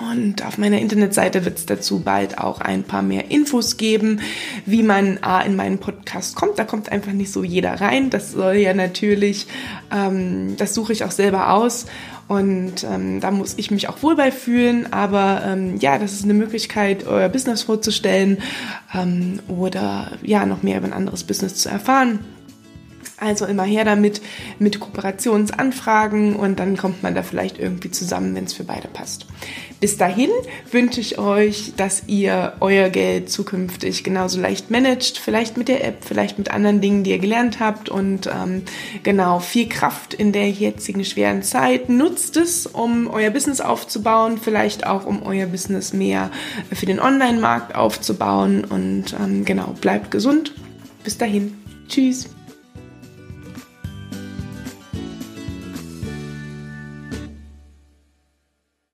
Und 0.01 0.47
auf 0.47 0.59
meiner 0.59 0.79
Internetseite 0.79 1.45
wird 1.45 1.59
es 1.59 1.67
dazu 1.67 2.01
bald 2.01 2.39
auch 2.39 2.61
ein 2.61 2.85
paar 2.85 3.03
mehr 3.03 3.31
Infos 3.31 3.77
geben, 3.77 4.21
wie 4.65 4.83
man 4.83 5.19
A, 5.23 5.41
in 5.41 5.57
meinen 5.57 5.79
Podcast 5.79 6.37
kommt. 6.37 6.59
Da 6.59 6.65
kommt 6.65 6.93
einfach 6.93 7.13
nicht 7.13 7.33
so 7.33 7.43
jeder 7.43 7.81
rein. 7.81 8.11
Das 8.11 8.33
soll 8.33 8.57
ja 8.57 8.75
natürlich, 8.75 9.49
ähm, 9.93 10.57
das 10.57 10.75
suche 10.75 10.93
ich 10.93 11.05
auch 11.05 11.11
selber 11.11 11.53
aus. 11.53 11.87
Und 12.29 12.85
ähm, 12.85 13.21
da 13.21 13.31
muss 13.31 13.55
ich 13.57 13.71
mich 13.71 13.89
auch 13.89 14.03
wohl 14.03 14.15
bei 14.15 14.31
fühlen. 14.31 14.93
Aber 14.93 15.43
ähm, 15.45 15.79
ja, 15.79 15.99
das 15.99 16.13
ist 16.13 16.25
eine 16.25 16.35
Möglichkeit, 16.35 17.07
euer 17.07 17.29
Business 17.29 17.63
vorzustellen 17.63 18.39
ähm, 18.95 19.41
oder 19.49 20.13
ja, 20.23 20.47
noch 20.47 20.63
mehr 20.63 20.79
über 20.79 20.87
ein 20.87 20.93
anderes 20.93 21.25
Business 21.25 21.57
zu 21.57 21.71
erfahren. 21.71 22.21
Also 23.21 23.47
immer 23.47 23.65
her 23.65 23.85
damit 23.85 24.21
mit 24.61 24.79
Kooperationsanfragen 24.79 26.37
und 26.37 26.61
dann 26.61 26.77
kommt 26.77 27.03
man 27.03 27.17
da 27.17 27.25
vielleicht 27.25 27.59
irgendwie 27.59 27.91
zusammen, 27.91 28.35
wenn 28.37 28.45
es 28.45 28.53
für 28.53 28.63
beide 28.63 28.87
passt. 28.87 29.27
Bis 29.81 29.97
dahin 29.97 30.31
wünsche 30.71 31.01
ich 31.01 31.19
euch, 31.19 31.73
dass 31.77 32.05
ihr 32.07 32.55
euer 32.61 32.91
Geld 32.91 33.31
zukünftig 33.31 34.05
genauso 34.05 34.41
leicht 34.41 34.71
managt, 34.71 35.19
vielleicht 35.19 35.57
mit 35.57 35.69
der 35.69 35.85
App, 35.85 36.05
vielleicht 36.05 36.39
mit 36.39 36.51
anderen 36.51 36.81
Dingen, 36.81 37.03
die 37.03 37.11
ihr 37.11 37.19
gelernt 37.19 37.59
habt 37.61 37.89
und 37.89 38.29
ähm, 38.29 38.63
genau 39.03 39.41
viel 39.41 39.69
Kraft 39.69 40.15
in 40.15 40.33
der 40.33 40.51
jetzigen 40.51 41.05
schweren 41.05 41.43
Zeit. 41.43 41.89
Nutzt 41.89 42.37
es, 42.37 42.67
um 42.67 43.09
euer 43.09 43.31
Business 43.31 43.61
aufzubauen, 43.61 44.39
vielleicht 44.39 44.87
auch 44.87 45.07
um 45.07 45.23
euer 45.23 45.47
Business 45.47 45.93
mehr 45.93 46.31
für 46.73 46.87
den 46.87 47.01
Online-Markt 47.01 47.75
aufzubauen 47.75 48.65
und 48.65 49.15
ähm, 49.21 49.45
genau, 49.45 49.75
bleibt 49.81 50.11
gesund. 50.13 50.55
Bis 51.03 51.19
dahin. 51.19 51.57
Tschüss. 51.89 52.38